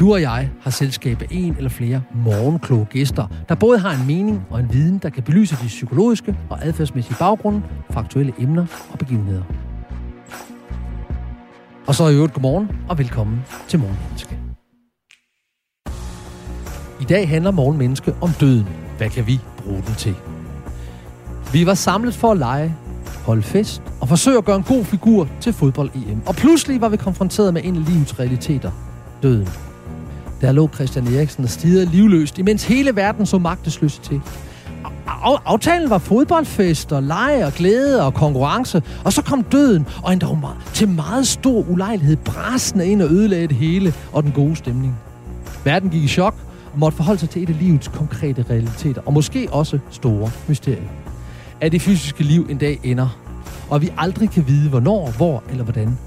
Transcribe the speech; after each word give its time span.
Du 0.00 0.12
og 0.12 0.20
jeg 0.20 0.50
har 0.60 0.70
selskab 0.70 1.22
af 1.22 1.26
en 1.30 1.56
eller 1.56 1.70
flere 1.70 2.02
morgenkloge 2.14 2.84
gæster, 2.84 3.26
der 3.48 3.54
både 3.54 3.78
har 3.78 3.92
en 4.00 4.06
mening 4.06 4.42
og 4.50 4.60
en 4.60 4.72
viden, 4.72 4.98
der 4.98 5.10
kan 5.10 5.22
belyse 5.22 5.56
de 5.62 5.66
psykologiske 5.66 6.36
og 6.50 6.64
adfærdsmæssige 6.66 7.16
baggrunde 7.18 7.62
for 7.90 8.00
aktuelle 8.00 8.32
emner 8.38 8.66
og 8.92 8.98
begivenheder. 8.98 9.42
Og 11.86 11.94
så 11.94 12.08
i 12.08 12.14
øvrigt 12.14 12.32
godmorgen 12.32 12.70
og 12.88 12.98
velkommen 12.98 13.40
til 13.68 13.78
Morgenmenneske. 13.78 14.38
I 17.00 17.04
dag 17.04 17.28
handler 17.28 17.50
Morgenmenneske 17.50 18.14
om 18.20 18.30
døden. 18.40 18.68
Hvad 18.98 19.10
kan 19.10 19.26
vi 19.26 19.40
bruge 19.58 19.82
den 19.86 19.94
til? 19.94 20.14
Vi 21.52 21.66
var 21.66 21.74
samlet 21.74 22.14
for 22.14 22.30
at 22.30 22.38
lege, 22.38 22.76
holde 23.26 23.42
fest 23.42 23.82
og 24.00 24.08
forsøge 24.08 24.38
at 24.38 24.44
gøre 24.44 24.56
en 24.56 24.62
god 24.62 24.84
figur 24.84 25.28
til 25.40 25.52
fodbold-EM. 25.52 26.22
Og 26.26 26.34
pludselig 26.34 26.80
var 26.80 26.88
vi 26.88 26.96
konfronteret 26.96 27.54
med 27.54 27.62
en 27.64 27.76
af 27.76 27.84
livets 27.84 28.18
realiteter. 28.20 28.70
Døden. 29.22 29.48
Der 30.40 30.52
lå 30.52 30.68
Christian 30.74 31.06
Eriksen 31.06 31.44
og 31.44 31.50
stirrede 31.50 31.84
livløst, 31.84 32.38
imens 32.38 32.64
hele 32.64 32.96
verden 32.96 33.26
så 33.26 33.38
magtesløs 33.38 33.98
til. 33.98 34.20
Aftalen 35.46 35.90
var 35.90 35.98
fodboldfest 35.98 36.92
og 36.92 37.02
lege 37.02 37.46
og 37.46 37.52
glæde 37.52 38.06
og 38.06 38.14
konkurrence, 38.14 38.82
og 39.04 39.12
så 39.12 39.22
kom 39.22 39.42
døden, 39.42 39.86
og 40.02 40.12
endda 40.12 40.26
til 40.74 40.88
meget 40.88 41.26
stor 41.26 41.64
ulejlighed 41.68 42.16
brasende 42.16 42.86
ind 42.86 43.02
og 43.02 43.10
ødelagde 43.10 43.48
det 43.48 43.56
hele 43.56 43.94
og 44.12 44.22
den 44.22 44.32
gode 44.32 44.56
stemning. 44.56 44.98
Verden 45.64 45.90
gik 45.90 46.02
i 46.02 46.08
chok 46.08 46.34
og 46.72 46.78
måtte 46.78 46.96
forholde 46.96 47.20
sig 47.20 47.30
til 47.30 47.42
et 47.42 47.48
af 47.48 47.58
livets 47.58 47.88
konkrete 47.88 48.44
realiteter, 48.50 49.02
og 49.06 49.12
måske 49.12 49.48
også 49.52 49.78
store 49.90 50.30
mysterier. 50.48 50.88
At 51.60 51.72
det 51.72 51.82
fysiske 51.82 52.24
liv 52.24 52.46
en 52.50 52.58
dag 52.58 52.80
ender, 52.82 53.18
og 53.70 53.82
vi 53.82 53.90
aldrig 53.98 54.30
kan 54.30 54.44
vide, 54.48 54.68
hvornår, 54.68 55.10
hvor 55.16 55.42
eller 55.50 55.64
hvordan. 55.64 55.98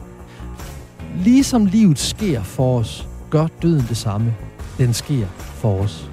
Ligesom 1.24 1.66
livet 1.66 2.00
sker 2.00 2.44
for 2.44 2.80
os, 2.80 3.08
gør 3.34 3.48
døden 3.62 3.86
det 3.90 3.98
samme. 3.98 4.34
Den 4.78 4.94
sker 4.94 5.28
for 5.38 5.80
os. 5.80 6.12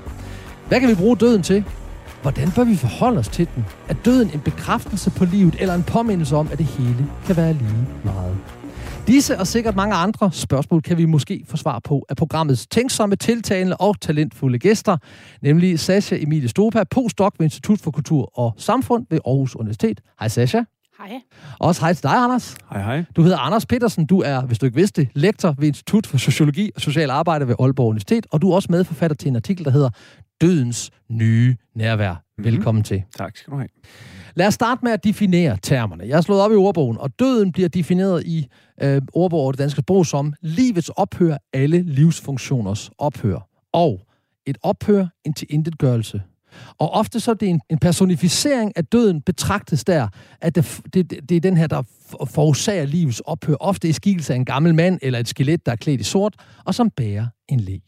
Hvad 0.68 0.80
kan 0.80 0.88
vi 0.88 0.94
bruge 0.94 1.16
døden 1.16 1.42
til? 1.42 1.64
Hvordan 2.22 2.50
bør 2.50 2.64
vi 2.64 2.76
forholde 2.76 3.18
os 3.18 3.28
til 3.28 3.48
den? 3.54 3.64
Er 3.88 3.94
døden 3.94 4.30
en 4.34 4.40
bekræftelse 4.40 5.10
på 5.10 5.24
livet, 5.24 5.56
eller 5.60 5.74
en 5.74 5.82
påmindelse 5.82 6.36
om, 6.36 6.48
at 6.52 6.58
det 6.58 6.66
hele 6.66 7.06
kan 7.26 7.36
være 7.36 7.52
lige 7.52 7.86
meget? 8.04 8.36
Disse 9.06 9.38
og 9.38 9.47
sikkert 9.47 9.76
mange 9.76 9.94
andre 9.94 10.32
spørgsmål 10.32 10.82
kan 10.82 10.98
vi 10.98 11.04
måske 11.04 11.44
få 11.48 11.56
svar 11.56 11.78
på 11.78 12.06
af 12.09 12.16
programmets 12.16 12.66
tænksomme, 12.66 13.16
tiltalende 13.16 13.76
og 13.76 14.00
talentfulde 14.00 14.59
gæster, 14.59 14.97
nemlig 15.42 15.80
Sasha 15.80 16.16
Emilie 16.20 16.48
Stopa, 16.48 16.84
postdoc 16.91 17.34
ved 17.38 17.47
Institut 17.47 17.80
for 17.80 17.91
Kultur 17.91 18.38
og 18.38 18.54
Samfund 18.56 19.06
ved 19.10 19.19
Aarhus 19.26 19.56
Universitet. 19.56 20.00
Hej 20.20 20.28
Sasha. 20.28 20.60
Hej. 21.09 21.21
Også 21.59 21.81
hej 21.81 21.93
til 21.93 22.03
dig, 22.03 22.12
Anders. 22.12 22.56
Hej, 22.71 22.83
hej. 22.83 23.05
Du 23.16 23.22
hedder 23.22 23.38
Anders 23.38 23.66
Petersen. 23.66 24.06
Du 24.06 24.21
er, 24.21 24.41
hvis 24.41 24.59
du 24.59 24.66
ikke 24.66 24.77
vidste 24.77 25.09
lektor 25.15 25.55
ved 25.59 25.69
Institut 25.69 26.06
for 26.06 26.19
Sociologi 26.19 26.71
og 26.75 26.81
Social 26.81 27.11
Arbejde 27.11 27.49
ved 27.49 27.55
Aalborg 27.61 27.88
Universitet, 27.88 28.27
og 28.31 28.43
du 28.43 28.50
er 28.50 28.55
også 28.55 28.69
medforfatter 28.71 29.15
til 29.15 29.28
en 29.28 29.37
artikel, 29.37 29.65
der 29.65 29.71
hedder 29.71 29.91
Dødens 30.41 30.91
nye 31.09 31.56
nærvær. 31.75 32.12
Mm-hmm. 32.12 32.44
Velkommen 32.44 32.84
til. 32.84 33.03
Tak 33.16 33.37
skal 33.37 33.53
du 33.53 33.56
have. 33.56 33.69
Lad 34.34 34.47
os 34.47 34.55
starte 34.55 34.81
med 34.83 34.93
at 34.93 35.05
definere 35.05 35.56
termerne. 35.62 36.05
Jeg 36.06 36.16
har 36.16 36.21
slået 36.21 36.41
op 36.41 36.53
i 36.53 36.55
ordbogen, 36.55 36.99
og 36.99 37.19
døden 37.19 37.53
bliver 37.53 37.69
defineret 37.69 38.27
i 38.27 38.47
øh, 38.83 39.03
ordbogen 39.12 39.43
over 39.43 39.53
det 39.53 39.59
danske 39.59 39.81
sprog 39.81 40.06
som 40.06 40.34
livets 40.43 40.89
ophør, 40.89 41.37
alle 41.53 41.83
livsfunktioners 41.83 42.91
ophør. 42.99 43.49
Og 43.72 44.00
et 44.47 44.59
ophør, 44.62 45.06
en 45.25 45.34
tilintetgørelse. 45.34 46.22
Og 46.78 46.91
ofte 46.91 47.21
så 47.21 47.31
er 47.31 47.34
det 47.34 47.48
en, 47.48 47.60
en 47.71 47.78
personificering 47.78 48.72
af 48.76 48.84
døden 48.84 49.22
betragtes 49.22 49.84
der, 49.84 50.09
at 50.41 50.54
det, 50.54 50.81
det, 50.94 51.10
det 51.28 51.37
er 51.37 51.41
den 51.41 51.56
her, 51.56 51.66
der 51.66 51.82
forårsager 52.26 52.84
livets 52.84 53.21
ophør. 53.21 53.54
Ofte 53.60 53.88
i 53.88 53.93
skikkelse 53.93 54.32
af 54.32 54.37
en 54.37 54.44
gammel 54.44 54.75
mand 54.75 54.98
eller 55.03 55.19
et 55.19 55.28
skelet, 55.28 55.66
der 55.66 55.72
er 55.72 55.76
klædt 55.76 56.00
i 56.00 56.04
sort, 56.04 56.34
og 56.65 56.75
som 56.75 56.91
bærer 56.91 57.26
en 57.48 57.60
læg. 57.60 57.82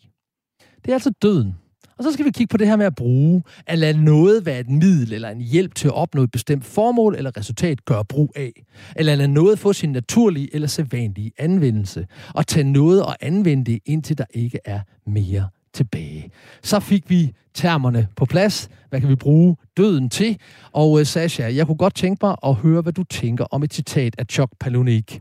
Det 0.85 0.91
er 0.91 0.95
altså 0.95 1.11
døden. 1.23 1.55
Og 1.99 2.05
så 2.05 2.13
skal 2.13 2.25
vi 2.25 2.31
kigge 2.31 2.51
på 2.51 2.57
det 2.57 2.67
her 2.67 2.77
med 2.77 2.87
at 2.87 2.95
bruge, 2.95 3.43
at 3.67 3.79
lade 3.79 4.05
noget 4.05 4.47
være 4.47 4.61
et 4.61 4.69
middel 4.69 5.13
eller 5.13 5.29
en 5.31 5.41
hjælp 5.41 5.75
til 5.75 5.89
at 5.89 5.95
opnå 5.95 6.23
et 6.23 6.31
bestemt 6.31 6.65
formål 6.65 7.15
eller 7.15 7.37
resultat, 7.37 7.85
gøre 7.85 8.05
brug 8.05 8.33
af. 8.37 8.65
Eller 8.97 9.15
lade 9.15 9.29
noget 9.29 9.59
få 9.59 9.73
sin 9.73 9.93
naturlige 9.93 10.55
eller 10.55 10.69
sædvanlige 10.69 11.33
anvendelse. 11.39 12.07
Og 12.35 12.47
tage 12.47 12.65
noget 12.65 13.03
og 13.03 13.17
anvende 13.21 13.73
det, 13.73 13.79
indtil 13.87 14.19
der 14.19 14.25
ikke 14.35 14.59
er 14.65 14.81
mere 15.07 15.49
tilbage. 15.75 16.31
Så 16.63 16.81
fik 16.81 17.11
vi 17.11 17.33
termerne 17.55 18.09
på 18.17 18.25
plads. 18.25 18.71
Hvad 18.89 19.01
kan 19.01 19.09
vi 19.09 19.17
bruge 19.17 19.57
døden 19.77 20.11
til? 20.11 20.41
Og 20.73 20.99
øh, 20.99 21.01
uh, 21.01 21.07
Sasha, 21.07 21.55
jeg 21.55 21.67
kunne 21.67 21.77
godt 21.77 21.95
tænke 21.95 22.27
mig 22.27 22.37
at 22.45 22.55
høre, 22.55 22.83
hvad 22.83 22.93
du 22.93 23.03
tænker 23.05 23.45
om 23.45 23.63
et 23.63 23.75
citat 23.75 24.15
af 24.19 24.27
Chuck 24.31 24.53
Palahniuk. 24.61 25.13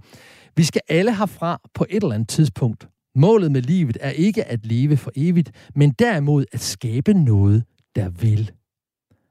Vi 0.56 0.64
skal 0.64 0.82
alle 0.90 1.16
herfra 1.16 1.62
på 1.74 1.86
et 1.90 2.04
eller 2.04 2.16
andet 2.16 2.30
tidspunkt. 2.30 2.88
Målet 3.16 3.52
med 3.52 3.62
livet 3.62 3.98
er 4.02 4.10
ikke 4.10 4.44
at 4.44 4.66
leve 4.66 4.98
for 4.98 5.12
evigt, 5.16 5.52
men 5.76 5.92
derimod 5.92 6.46
at 6.52 6.60
skabe 6.60 7.14
noget, 7.14 7.64
der 7.96 8.10
vil. 8.10 8.52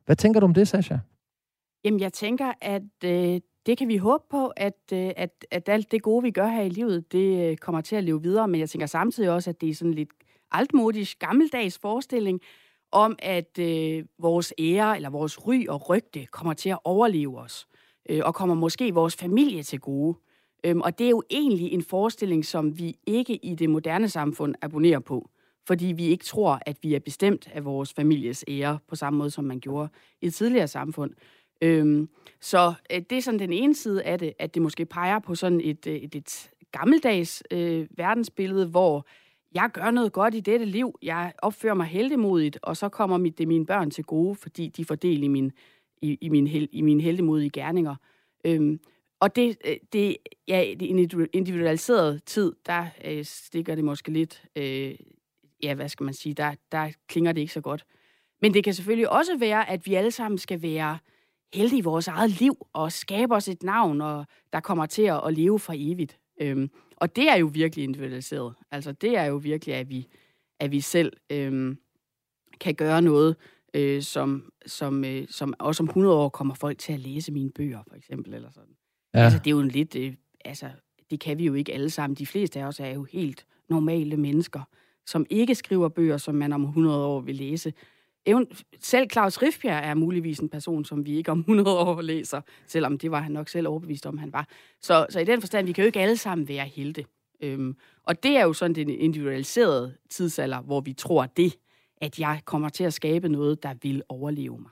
Hvad 0.06 0.16
tænker 0.16 0.41
du 0.41 0.47
om 0.47 0.54
det, 0.54 0.69
Sasha? 0.69 0.97
Jamen, 1.84 2.00
jeg 2.00 2.12
tænker, 2.12 2.52
at 2.60 2.82
øh, 3.04 3.41
det 3.66 3.78
kan 3.78 3.88
vi 3.88 3.97
håbe 3.97 4.25
på, 4.31 4.47
at, 4.47 4.92
øh, 4.92 5.10
at, 5.16 5.44
at 5.50 5.69
alt 5.69 5.92
det 5.92 6.02
gode, 6.02 6.22
vi 6.22 6.31
gør 6.31 6.47
her 6.48 6.62
i 6.62 6.69
livet, 6.69 7.12
det 7.12 7.50
øh, 7.50 7.56
kommer 7.56 7.81
til 7.81 7.97
at 7.97 8.04
leve 8.04 8.22
videre. 8.22 8.48
Men 8.48 8.60
jeg 8.60 8.70
tænker 8.70 8.87
samtidig 8.87 9.31
også, 9.31 9.50
at 9.50 9.60
det 9.60 9.69
er 9.69 9.75
sådan 9.75 9.94
lidt 9.94 10.08
altmodisk, 10.53 11.19
gammeldags 11.19 11.78
forestilling 11.78 12.41
om, 12.93 13.16
at 13.19 13.59
øh, 13.59 14.05
vores 14.19 14.55
ære 14.59 14.97
eller 14.97 15.11
vores 15.11 15.47
ry 15.47 15.66
og 15.69 15.88
rygte 15.88 16.27
kommer 16.27 16.55
til 16.55 16.69
at 16.69 16.78
overleve 16.84 17.38
os, 17.38 17.66
øh, 18.09 18.21
og 18.25 18.34
kommer 18.34 18.55
måske 18.55 18.94
vores 18.94 19.16
familie 19.16 19.62
til 19.62 19.81
gode. 19.81 20.19
Øhm, 20.65 20.81
og 20.81 20.99
det 20.99 21.05
er 21.05 21.11
jo 21.11 21.22
egentlig 21.31 21.72
en 21.72 21.83
forestilling, 21.83 22.44
som 22.44 22.78
vi 22.78 22.97
ikke 23.06 23.37
i 23.37 23.55
det 23.55 23.71
moderne 23.71 24.09
samfund 24.09 24.55
abonnerer 24.62 24.99
på, 24.99 25.31
fordi 25.66 25.87
vi 25.87 26.05
ikke 26.06 26.25
tror, 26.25 26.61
at 26.67 26.77
vi 26.82 26.94
er 26.94 26.99
bestemt 26.99 27.49
af 27.53 27.65
vores 27.65 27.93
families 27.93 28.44
ære 28.49 28.78
på 28.88 28.97
samme 28.97 29.19
måde, 29.19 29.31
som 29.31 29.44
man 29.44 29.61
gjorde 29.61 29.88
i 30.22 30.27
et 30.27 30.34
tidligere 30.34 30.69
samfund. 30.69 31.11
Øhm, 31.62 32.09
så 32.41 32.75
øh, 32.93 33.03
det 33.11 33.19
er 33.19 33.22
sådan 33.22 33.41
den 33.41 33.53
ene 33.53 33.75
side 33.75 34.03
af 34.03 34.19
det, 34.19 34.32
at 34.38 34.55
det 34.55 34.62
måske 34.62 34.87
peger 34.87 35.19
på 35.19 35.34
sådan 35.34 35.61
et, 35.61 35.87
øh, 35.87 35.94
et, 35.94 36.15
et 36.15 36.50
gammeldags 36.72 37.43
øh, 37.50 37.87
verdensbillede, 37.97 38.67
hvor 38.67 39.06
jeg 39.55 39.71
gør 39.72 39.91
noget 39.91 40.12
godt 40.12 40.34
i 40.34 40.41
dette 40.41 40.65
liv, 40.65 40.99
jeg 41.03 41.33
opfører 41.38 41.75
mig 41.75 41.87
heldemodigt, 41.87 42.59
og 42.62 42.77
så 42.77 42.88
kommer 42.88 43.19
mit, 43.19 43.38
det 43.38 43.49
mine 43.49 43.66
børn 43.66 43.91
til 43.91 44.05
gode, 44.05 44.35
fordi 44.35 44.69
de 44.69 44.85
får 44.85 44.94
del 44.94 45.23
i 45.23 45.29
min, 45.29 45.52
i, 46.02 46.19
i 46.20 46.29
min, 46.29 46.47
hel, 46.47 46.69
i 46.73 46.82
mine 46.82 47.02
heldemodige 47.02 47.50
gerninger. 47.50 47.94
Øhm, 48.44 48.81
og 49.20 49.37
det, 49.37 49.56
øh, 49.64 49.76
det, 49.93 50.17
ja, 50.49 50.75
det 50.81 50.87
individualiseret 51.32 52.25
tid, 52.25 52.52
der 52.67 52.87
øh, 53.05 53.25
stikker 53.25 53.75
det 53.75 53.85
måske 53.85 54.11
lidt, 54.11 54.44
øh, 54.56 54.94
ja, 55.62 55.75
hvad 55.75 55.88
skal 55.88 56.05
man 56.05 56.14
sige, 56.14 56.35
der, 56.35 56.55
der 56.73 56.91
klinger 57.08 57.32
det 57.32 57.41
ikke 57.41 57.53
så 57.53 57.61
godt. 57.61 57.85
Men 58.43 58.55
det 58.55 58.64
kan 58.64 58.75
selvfølgelig 58.75 59.11
også 59.11 59.38
være, 59.38 59.70
at 59.70 59.87
vi 59.87 59.94
alle 59.94 60.11
sammen 60.11 60.38
skal 60.38 60.62
være 60.62 60.99
heldige 61.55 61.79
i 61.79 61.82
vores 61.82 62.08
eget 62.08 62.41
liv, 62.41 62.67
og 62.73 62.93
skabe 62.93 63.35
os 63.35 63.49
et 63.49 63.62
navn, 63.62 64.00
og 64.00 64.26
der 64.53 64.61
kommer 64.61 64.87
til 64.87 65.03
at, 65.03 65.20
at 65.26 65.35
leve 65.35 65.58
for 65.58 65.73
evigt. 65.76 66.19
Øhm, 66.41 66.70
og 67.00 67.17
det 67.17 67.31
er 67.31 67.37
jo 67.37 67.50
virkelig 67.52 67.85
individualiseret. 67.85 68.55
Altså, 68.70 68.93
det 68.93 69.17
er 69.17 69.25
jo 69.25 69.37
virkelig, 69.37 69.75
at 69.75 69.91
vi, 69.91 70.08
at 70.61 70.70
vi 70.70 70.81
selv 70.81 71.12
øhm, 71.31 71.79
kan 72.61 72.75
gøre 72.75 73.02
noget, 73.02 73.37
øh, 73.75 74.02
som, 74.02 74.52
som, 74.67 75.05
øh, 75.05 75.26
som 75.29 75.55
også 75.58 75.82
om 75.82 75.88
100 75.88 76.14
år 76.14 76.29
kommer 76.29 76.55
folk 76.55 76.79
til 76.79 76.93
at 76.93 77.00
læse 77.00 77.32
mine 77.32 77.50
bøger, 77.50 77.82
for 77.88 77.97
eksempel, 77.97 78.35
eller 78.35 78.50
sådan. 78.50 78.76
Ja. 79.14 79.19
Altså, 79.19 79.38
det 79.38 79.47
er 79.47 79.50
jo 79.50 79.61
en 79.61 79.69
lidt... 79.69 79.97
Øh, 79.97 80.14
altså, 80.44 80.70
det 81.11 81.20
kan 81.20 81.38
vi 81.38 81.44
jo 81.44 81.55
ikke 81.55 81.73
alle 81.73 81.91
sammen. 81.91 82.17
De 82.17 82.26
fleste 82.26 82.61
af 82.61 82.64
os 82.64 82.81
er 82.81 82.94
jo 82.94 83.05
helt 83.05 83.46
normale 83.69 84.17
mennesker, 84.17 84.61
som 85.06 85.26
ikke 85.31 85.55
skriver 85.55 85.88
bøger, 85.88 86.17
som 86.17 86.35
man 86.35 86.53
om 86.53 86.64
100 86.64 87.05
år 87.06 87.20
vil 87.20 87.35
læse. 87.35 87.73
Even, 88.26 88.46
selv 88.81 89.11
Claus 89.12 89.43
Riffbjerg 89.43 89.84
er 89.84 89.94
muligvis 89.94 90.38
en 90.38 90.49
person, 90.49 90.84
som 90.84 91.06
vi 91.06 91.17
ikke 91.17 91.31
om 91.32 91.38
100 91.38 91.78
år 91.78 92.00
læser, 92.00 92.40
selvom 92.67 92.99
det 92.99 93.11
var 93.11 93.20
han 93.20 93.32
nok 93.32 93.49
selv 93.49 93.69
overbevist 93.69 94.06
om, 94.06 94.19
han 94.19 94.32
var. 94.32 94.49
Så, 94.82 95.06
så 95.11 95.20
i 95.20 95.25
den 95.25 95.40
forstand, 95.40 95.67
vi 95.67 95.72
kan 95.72 95.84
jo 95.84 95.87
ikke 95.87 96.00
alle 96.00 96.17
sammen 96.17 96.49
være 96.49 96.67
helte. 96.67 97.05
Øhm, 97.43 97.76
og 98.06 98.22
det 98.22 98.37
er 98.37 98.43
jo 98.43 98.52
sådan 98.52 98.75
den 98.75 98.90
individualiserede 98.90 99.94
tidsalder, 100.11 100.61
hvor 100.61 100.81
vi 100.81 100.93
tror 100.93 101.26
det, 101.26 101.55
at 102.00 102.19
jeg 102.19 102.40
kommer 102.44 102.69
til 102.69 102.84
at 102.84 102.94
skabe 102.94 103.28
noget, 103.28 103.62
der 103.62 103.75
vil 103.82 104.02
overleve 104.08 104.58
mig. 104.58 104.70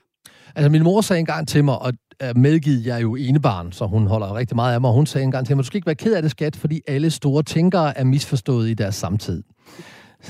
Altså, 0.54 0.70
min 0.70 0.82
mor 0.82 1.00
sagde 1.00 1.20
engang 1.20 1.48
til 1.48 1.64
mig, 1.64 1.78
og 1.78 1.92
øh, 2.22 2.36
medgivet, 2.36 2.86
jeg 2.86 2.96
er 2.96 3.00
jo 3.00 3.14
enebarn, 3.14 3.72
så 3.72 3.86
hun 3.86 4.06
holder 4.06 4.34
rigtig 4.34 4.56
meget 4.56 4.74
af 4.74 4.80
mig, 4.80 4.88
og 4.88 4.94
hun 4.94 5.06
sagde 5.06 5.24
engang 5.24 5.46
til 5.46 5.56
mig, 5.56 5.62
du 5.62 5.66
skal 5.66 5.76
ikke 5.76 5.86
være 5.86 5.94
ked 5.94 6.14
af 6.14 6.22
det, 6.22 6.30
skat, 6.30 6.56
fordi 6.56 6.80
alle 6.86 7.10
store 7.10 7.42
tænkere 7.42 7.98
er 7.98 8.04
misforstået 8.04 8.68
i 8.68 8.74
deres 8.74 8.94
samtid. 8.94 9.42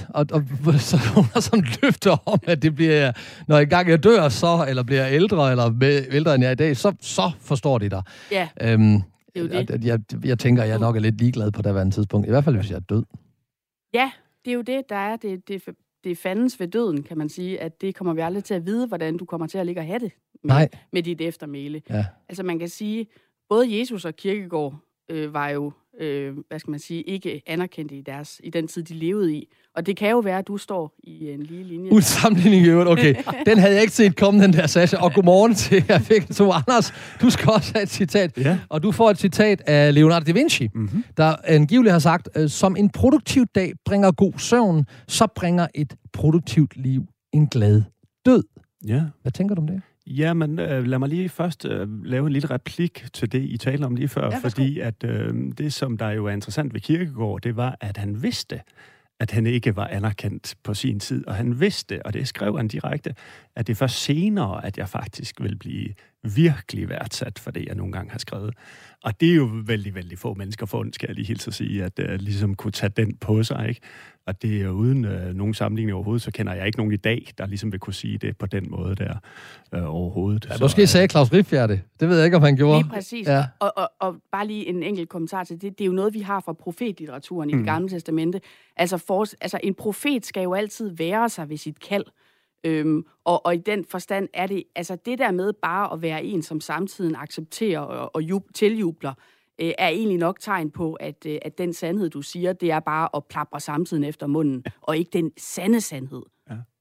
Og, 0.08 0.26
og 0.32 0.42
har 1.32 1.40
sådan 1.40 1.64
løfter 1.82 2.28
om, 2.28 2.38
at 2.46 2.62
det 2.62 2.74
bliver, 2.74 3.12
når 3.48 3.56
jeg 3.56 3.66
gang 3.66 3.88
jeg 3.88 4.04
dør, 4.04 4.28
så, 4.28 4.66
eller 4.68 4.82
bliver 4.82 5.08
ældre, 5.08 5.50
eller 5.50 5.70
med, 5.70 6.06
ældre 6.10 6.34
end 6.34 6.42
jeg 6.42 6.48
er 6.48 6.52
i 6.52 6.56
dag, 6.56 6.76
så, 6.76 6.94
så 7.00 7.30
forstår 7.40 7.78
de 7.78 7.88
dig. 7.88 8.02
Ja, 8.30 8.48
Øhm, 8.62 8.80
det 8.82 9.02
er 9.34 9.40
jo 9.40 9.46
det. 9.48 9.84
jeg, 9.84 10.00
jeg, 10.24 10.38
tænker, 10.38 10.64
jeg 10.64 10.78
nok 10.78 10.96
er 10.96 11.00
lidt 11.00 11.18
ligeglad 11.18 11.50
på 11.50 11.62
daværende 11.62 11.94
tidspunkt. 11.94 12.26
I 12.26 12.30
hvert 12.30 12.44
fald, 12.44 12.56
hvis 12.56 12.70
jeg 12.70 12.76
er 12.76 12.80
død. 12.80 13.02
Ja, 13.94 14.10
det 14.44 14.50
er 14.50 14.54
jo 14.54 14.62
det, 14.62 14.82
der 14.88 14.96
er. 14.96 15.16
Det, 15.16 15.48
det, 15.48 15.62
det 16.04 16.18
fandens 16.18 16.60
ved 16.60 16.68
døden, 16.68 17.02
kan 17.02 17.18
man 17.18 17.28
sige, 17.28 17.60
at 17.60 17.80
det 17.80 17.94
kommer 17.94 18.14
vi 18.14 18.20
aldrig 18.20 18.44
til 18.44 18.54
at 18.54 18.66
vide, 18.66 18.86
hvordan 18.86 19.16
du 19.16 19.24
kommer 19.24 19.46
til 19.46 19.58
at 19.58 19.66
ligge 19.66 19.80
og 19.80 19.86
have 19.86 19.98
det 19.98 20.12
med, 20.44 20.48
Nej. 20.54 20.68
med 20.92 21.02
dit 21.02 21.20
eftermæle. 21.20 21.82
Ja. 21.90 22.04
Altså 22.28 22.42
man 22.42 22.58
kan 22.58 22.68
sige, 22.68 23.06
både 23.48 23.78
Jesus 23.80 24.04
og 24.04 24.16
Kirkegård 24.16 24.74
øh, 25.10 25.34
var 25.34 25.48
jo, 25.48 25.72
øh, 26.00 26.34
hvad 26.48 26.58
skal 26.58 26.70
man 26.70 26.80
sige, 26.80 27.02
ikke 27.02 27.42
anerkendte 27.46 27.94
i, 27.94 28.00
deres, 28.02 28.40
i 28.44 28.50
den 28.50 28.68
tid, 28.68 28.82
de 28.82 28.94
levede 28.94 29.34
i. 29.34 29.48
Og 29.76 29.86
det 29.86 29.96
kan 29.96 30.10
jo 30.10 30.18
være, 30.18 30.38
at 30.38 30.48
du 30.48 30.56
står 30.56 30.94
i 31.04 31.30
en 31.30 31.42
lige 31.42 31.64
linje. 31.64 31.90
Uden 31.92 32.02
sammenligning 32.02 32.66
i 32.66 32.68
øvrigt. 32.68 32.90
Okay, 32.90 33.14
den 33.46 33.58
havde 33.58 33.74
jeg 33.74 33.82
ikke 33.82 33.94
set 33.94 34.16
komme, 34.16 34.42
den 34.42 34.52
der, 34.52 34.66
Sasha. 34.66 34.96
Og 34.96 35.12
godmorgen 35.12 35.54
til 35.54 35.84
jer 35.88 36.00
begge 36.08 36.34
to. 36.34 36.52
Anders, 36.52 36.92
du 37.20 37.30
skal 37.30 37.50
også 37.50 37.72
have 37.74 37.82
et 37.82 37.88
citat. 37.90 38.38
Ja. 38.38 38.58
Og 38.68 38.82
du 38.82 38.92
får 38.92 39.10
et 39.10 39.18
citat 39.18 39.60
af 39.66 39.94
Leonardo 39.94 40.24
da 40.24 40.32
Vinci, 40.32 40.68
Mm-hmm. 40.74 41.04
der 41.16 41.36
angiveligt 41.44 41.92
har 41.92 41.98
sagt, 41.98 42.28
øh, 42.36 42.48
som 42.48 42.76
en 42.76 42.90
produktiv 42.90 43.44
dag 43.54 43.72
bringer 43.84 44.12
god 44.12 44.32
søvn, 44.38 44.84
så 45.08 45.26
bringer 45.36 45.66
et 45.74 45.94
produktivt 46.12 46.76
liv 46.76 47.02
en 47.32 47.46
glad 47.46 47.82
død. 48.26 48.42
Ja. 48.86 49.02
Hvad 49.22 49.32
tænker 49.32 49.54
du 49.54 49.60
om 49.60 49.66
det? 49.66 49.82
Jamen, 50.10 50.58
øh, 50.58 50.86
lad 50.86 50.98
mig 50.98 51.08
lige 51.08 51.28
først 51.28 51.64
øh, 51.64 52.04
lave 52.04 52.26
en 52.26 52.32
lille 52.32 52.50
replik 52.50 53.04
til 53.12 53.32
det, 53.32 53.42
I 53.42 53.56
talte 53.56 53.84
om 53.84 53.96
lige 53.96 54.08
før, 54.08 54.30
Ja, 54.30 54.38
fordi 54.38 54.80
at 54.80 55.04
øh, 55.04 55.34
det, 55.58 55.72
som 55.72 55.96
der 55.96 56.10
jo 56.10 56.26
er 56.26 56.30
interessant 56.30 56.74
ved 56.74 56.80
Kirkegård, 56.80 57.42
det 57.42 57.56
var, 57.56 57.76
at 57.80 57.96
han 57.96 58.22
vidste, 58.22 58.60
at 59.20 59.30
han 59.30 59.46
ikke 59.46 59.76
var 59.76 59.86
anerkendt 59.86 60.54
på 60.62 60.74
sin 60.74 61.00
tid, 61.00 61.26
og 61.26 61.34
han 61.34 61.60
vidste, 61.60 62.06
og 62.06 62.14
det 62.14 62.28
skrev 62.28 62.56
han 62.56 62.68
direkte, 62.68 63.14
at 63.56 63.66
det 63.66 63.72
er 63.72 63.76
først 63.76 64.02
senere, 64.02 64.66
at 64.66 64.78
jeg 64.78 64.88
faktisk 64.88 65.40
vil 65.40 65.56
blive 65.56 65.88
virkelig 66.24 66.88
værdsat 66.88 67.38
for 67.38 67.50
det, 67.50 67.64
jeg 67.66 67.74
nogle 67.74 67.92
gange 67.92 68.10
har 68.10 68.18
skrevet. 68.18 68.54
Og 69.04 69.20
det 69.20 69.30
er 69.30 69.34
jo 69.34 69.50
vældig, 69.66 69.94
vældig 69.94 70.18
få 70.18 70.34
mennesker 70.34 70.66
fundet, 70.66 70.94
skal 70.94 71.06
jeg 71.08 71.14
lige 71.16 71.26
hilse 71.26 71.48
at 71.48 71.54
sige, 71.54 71.84
at 71.84 71.98
øh, 71.98 72.20
ligesom 72.20 72.54
kunne 72.54 72.72
tage 72.72 72.90
den 72.96 73.16
på 73.16 73.42
sig, 73.42 73.68
ikke? 73.68 73.80
Og 74.26 74.42
det 74.42 74.60
er 74.60 74.64
jo 74.64 74.70
uden 74.70 75.04
øh, 75.04 75.34
nogen 75.34 75.54
sammenligning 75.54 75.94
overhovedet, 75.94 76.22
så 76.22 76.30
kender 76.30 76.54
jeg 76.54 76.66
ikke 76.66 76.78
nogen 76.78 76.92
i 76.92 76.96
dag, 76.96 77.28
der 77.38 77.46
ligesom 77.46 77.72
vil 77.72 77.80
kunne 77.80 77.94
sige 77.94 78.18
det 78.18 78.36
på 78.38 78.46
den 78.46 78.70
måde 78.70 78.96
der 78.96 79.14
øh, 79.74 79.94
overhovedet. 79.94 80.46
Ja, 80.50 80.56
Så, 80.56 80.64
måske 80.64 80.82
øh, 80.82 80.88
sagde 80.88 81.08
Claus 81.08 81.32
Riffjær 81.32 81.66
det. 81.66 81.80
Det 82.00 82.08
ved 82.08 82.16
jeg 82.16 82.24
ikke, 82.24 82.36
om 82.36 82.42
han 82.42 82.56
gjorde. 82.56 82.82
Lige 82.82 82.90
præcis. 82.90 83.26
Ja. 83.26 83.44
Og, 83.60 83.72
og, 83.76 83.90
og 84.00 84.16
bare 84.32 84.46
lige 84.46 84.66
en 84.68 84.82
enkelt 84.82 85.08
kommentar 85.08 85.44
til 85.44 85.60
det. 85.62 85.78
Det 85.78 85.84
er 85.84 85.86
jo 85.86 85.92
noget, 85.92 86.14
vi 86.14 86.20
har 86.20 86.40
fra 86.40 86.52
profetlitteraturen 86.52 87.50
i 87.50 87.52
Mm. 87.52 87.58
det 87.58 87.66
gamle 87.66 87.88
testamente. 87.88 88.40
Altså, 88.76 88.96
for, 88.98 89.26
altså 89.40 89.60
en 89.62 89.74
profet 89.74 90.26
skal 90.26 90.42
jo 90.42 90.54
altid 90.54 90.90
være 90.96 91.28
sig 91.28 91.48
ved 91.48 91.56
sit 91.56 91.80
kald. 91.80 92.04
Øhm, 92.64 93.04
og, 93.24 93.46
og 93.46 93.54
i 93.54 93.58
den 93.58 93.84
forstand 93.84 94.28
er 94.34 94.46
det, 94.46 94.64
altså 94.76 94.96
det 94.96 95.18
der 95.18 95.30
med 95.30 95.52
bare 95.52 95.92
at 95.92 96.02
være 96.02 96.24
en, 96.24 96.42
som 96.42 96.60
samtiden 96.60 97.16
accepterer 97.16 97.80
og, 97.80 98.14
og 98.14 98.22
jub, 98.22 98.44
tiljubler, 98.54 99.12
øh, 99.60 99.72
er 99.78 99.88
egentlig 99.88 100.18
nok 100.18 100.40
tegn 100.40 100.70
på, 100.70 100.94
at, 100.94 101.26
øh, 101.26 101.38
at 101.42 101.58
den 101.58 101.72
sandhed, 101.72 102.10
du 102.10 102.22
siger, 102.22 102.52
det 102.52 102.70
er 102.70 102.80
bare 102.80 103.08
at 103.16 103.24
plapre 103.24 103.60
samtiden 103.60 104.04
efter 104.04 104.26
munden, 104.26 104.64
og 104.80 104.96
ikke 104.96 105.10
den 105.12 105.32
sande 105.36 105.80
sandhed. 105.80 106.22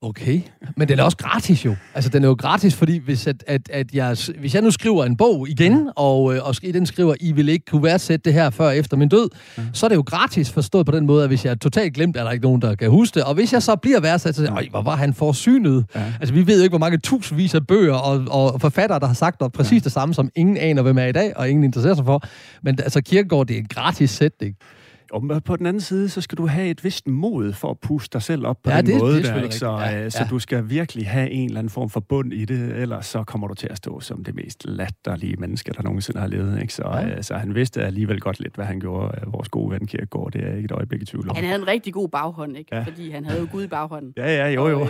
Okay, 0.01 0.41
men 0.77 0.87
den 0.87 0.99
er 0.99 1.03
også 1.03 1.17
gratis 1.17 1.65
jo. 1.65 1.75
Altså, 1.95 2.09
den 2.09 2.23
er 2.23 2.27
jo 2.27 2.33
gratis, 2.39 2.75
fordi 2.75 2.97
hvis, 2.97 3.27
at, 3.27 3.43
at, 3.47 3.61
at 3.69 3.93
jeg, 3.93 4.17
hvis 4.39 4.53
jeg 4.55 4.61
nu 4.61 4.71
skriver 4.71 5.05
en 5.05 5.17
bog 5.17 5.49
igen, 5.49 5.89
og, 5.95 6.35
øh, 6.35 6.47
og 6.47 6.55
i 6.63 6.71
den 6.71 6.85
skriver, 6.85 7.15
I 7.19 7.31
vil 7.31 7.49
ikke 7.49 7.65
kunne 7.65 7.83
værdsætte 7.83 8.23
det 8.25 8.33
her 8.33 8.49
før 8.49 8.69
efter 8.69 8.97
min 8.97 9.09
død, 9.09 9.29
så 9.73 9.85
er 9.85 9.87
det 9.87 9.95
jo 9.95 10.03
gratis 10.05 10.51
forstået 10.51 10.85
på 10.85 10.91
den 10.91 11.05
måde, 11.05 11.23
at 11.23 11.29
hvis 11.29 11.45
jeg 11.45 11.51
er 11.51 11.55
totalt 11.55 11.93
glemt, 11.93 12.17
er 12.17 12.23
der 12.23 12.31
ikke 12.31 12.43
nogen, 12.43 12.61
der 12.61 12.75
kan 12.75 12.89
huske 12.89 13.15
det. 13.15 13.23
Og 13.23 13.33
hvis 13.33 13.53
jeg 13.53 13.63
så 13.63 13.75
bliver 13.75 13.99
værdsat, 13.99 14.35
så 14.35 14.41
siger 14.41 14.51
jeg, 14.51 14.57
"Øj, 14.57 14.67
hvor 14.69 14.81
var 14.81 14.95
han 14.95 15.13
forsynet. 15.13 15.85
Ja. 15.95 16.13
Altså, 16.19 16.33
vi 16.33 16.47
ved 16.47 16.57
jo 16.57 16.63
ikke, 16.63 16.71
hvor 16.71 16.79
mange 16.79 16.97
tusindvis 16.97 17.55
af 17.55 17.67
bøger 17.67 17.95
og, 17.95 18.25
og 18.53 18.61
forfattere, 18.61 18.99
der 18.99 19.07
har 19.07 19.13
sagt 19.13 19.39
noget 19.39 19.53
præcis 19.53 19.83
det 19.83 19.91
samme, 19.91 20.13
som 20.13 20.29
ingen 20.35 20.57
aner, 20.57 20.81
hvem 20.81 20.97
er 20.97 21.05
i 21.05 21.11
dag, 21.11 21.37
og 21.37 21.49
ingen 21.49 21.63
interesserer 21.63 21.95
sig 21.95 22.05
for. 22.05 22.21
Men 22.63 22.79
altså, 22.83 23.01
Kierkegaard, 23.01 23.47
det 23.47 23.55
er 23.55 23.59
en 23.59 23.67
gratis 23.67 24.09
sætning. 24.09 24.55
Og 25.11 25.43
på 25.43 25.55
den 25.55 25.65
anden 25.65 25.81
side, 25.81 26.09
så 26.09 26.21
skal 26.21 26.37
du 26.37 26.47
have 26.47 26.67
et 26.69 26.83
vist 26.83 27.07
mod 27.07 27.53
for 27.53 27.69
at 27.71 27.79
puste 27.79 28.13
dig 28.13 28.21
selv 28.21 28.45
op 28.47 28.57
på 28.63 28.69
Ja, 28.69 28.77
den 28.77 28.85
det- 28.85 28.93
det 28.93 28.99
er 28.99 29.03
måde 29.05 29.23
der, 29.23 29.43
ikke? 29.43 29.55
Så. 29.55 29.71
Ja, 29.71 30.05
øh, 30.05 30.11
så 30.11 30.17
ja. 30.23 30.27
du 30.29 30.39
skal 30.39 30.69
virkelig 30.69 31.07
have 31.09 31.29
en 31.29 31.45
eller 31.49 31.59
anden 31.59 31.69
form 31.69 31.89
for 31.89 31.99
bund 31.99 32.33
i 32.33 32.45
det, 32.45 32.75
ellers 32.75 33.05
så 33.05 33.23
kommer 33.23 33.47
du 33.47 33.53
til 33.53 33.67
at 33.71 33.77
stå 33.77 33.99
som 33.99 34.23
det 34.23 34.35
mest 34.35 34.65
latterlige 34.65 35.35
menneske, 35.35 35.71
der 35.77 35.83
nogensinde 35.83 36.19
har 36.19 36.27
levet. 36.27 36.61
Ikke? 36.61 36.73
Så, 36.73 36.83
Ja. 36.87 37.07
øh, 37.17 37.23
så 37.23 37.33
han 37.35 37.55
vidste 37.55 37.81
alligevel 37.83 38.19
godt 38.19 38.39
lidt, 38.39 38.55
hvad 38.55 38.65
han 38.65 38.79
gjorde. 38.79 39.17
Øh, 39.21 39.33
Vores 39.33 39.49
gode 39.49 39.71
ven 39.71 39.87
Kierkegaard, 39.87 40.31
det 40.31 40.43
er 40.43 40.55
ikke 40.55 40.65
et 40.65 40.71
øjeblik 40.71 41.01
i 41.01 41.05
tvivl 41.05 41.29
om. 41.29 41.35
Han 41.35 41.45
havde 41.45 41.61
en 41.61 41.67
rigtig 41.67 41.93
god 41.93 42.09
baghånd, 42.09 42.57
ikke? 42.57 42.69
Ja. 42.75 42.77
Ja. 42.77 42.83
Fordi 42.83 43.11
han 43.11 43.25
havde 43.25 43.39
jo 43.39 43.47
Gud 43.51 43.63
i 43.63 43.67
baghånden. 43.67 44.13
Ja, 44.17 44.35
ja, 44.35 44.47
jo, 44.53 44.67
jo. 44.67 44.79
Og, 44.81 44.89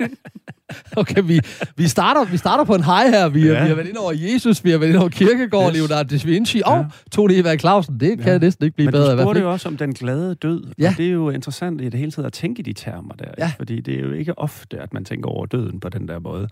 øh, 0.00 0.08
Okay, 0.96 1.22
vi, 1.24 1.40
vi, 1.76 1.88
starter, 1.88 2.24
vi 2.24 2.36
starter 2.36 2.64
på 2.64 2.74
en 2.74 2.84
high 2.84 3.10
her. 3.10 3.28
Vi, 3.28 3.40
ja. 3.46 3.62
Vi 3.62 3.68
har 3.68 3.74
været 3.74 3.88
ind 3.88 3.96
over 3.96 4.12
Jesus, 4.16 4.64
vi 4.64 4.70
har 4.70 4.78
været 4.78 4.90
ind 4.90 4.98
over 4.98 5.08
Kierkegaard, 5.08 5.68
yes. 5.70 5.76
Leonardo 5.78 6.16
da 6.16 6.22
Vinci 6.24 6.62
og 6.64 6.76
Ja. 6.78 6.84
Tony 7.12 7.32
Eva 7.32 7.56
Clausen. 7.56 8.00
Det 8.00 8.18
kan 8.18 8.32
Ja. 8.32 8.38
næsten 8.38 8.64
ikke 8.64 8.74
blive 8.76 8.86
Men 8.86 8.92
bedre. 8.92 9.12
i 9.12 9.16
du 9.16 9.22
spurgte 9.22 9.40
jo 9.40 9.52
også 9.52 9.68
om 9.68 9.76
den 9.76 9.92
glade 9.94 10.34
død, 10.34 10.64
Ja. 10.78 10.88
og 10.90 10.96
det 10.96 11.06
er 11.06 11.10
jo 11.10 11.30
interessant 11.30 11.80
i 11.80 11.84
det 11.88 11.94
hele 12.00 12.10
taget 12.10 12.26
at 12.26 12.32
tænke 12.32 12.60
i 12.60 12.62
de 12.62 12.72
termer 12.72 13.14
der, 13.14 13.24
Ja. 13.38 13.44
ja. 13.44 13.52
fordi 13.56 13.80
det 13.80 13.94
er 13.94 14.00
jo 14.00 14.12
ikke 14.12 14.38
ofte, 14.38 14.78
at 14.78 14.94
man 14.94 15.04
tænker 15.04 15.28
over 15.30 15.46
døden 15.46 15.80
på 15.80 15.88
den 15.88 16.08
der 16.08 16.18
måde. 16.18 16.48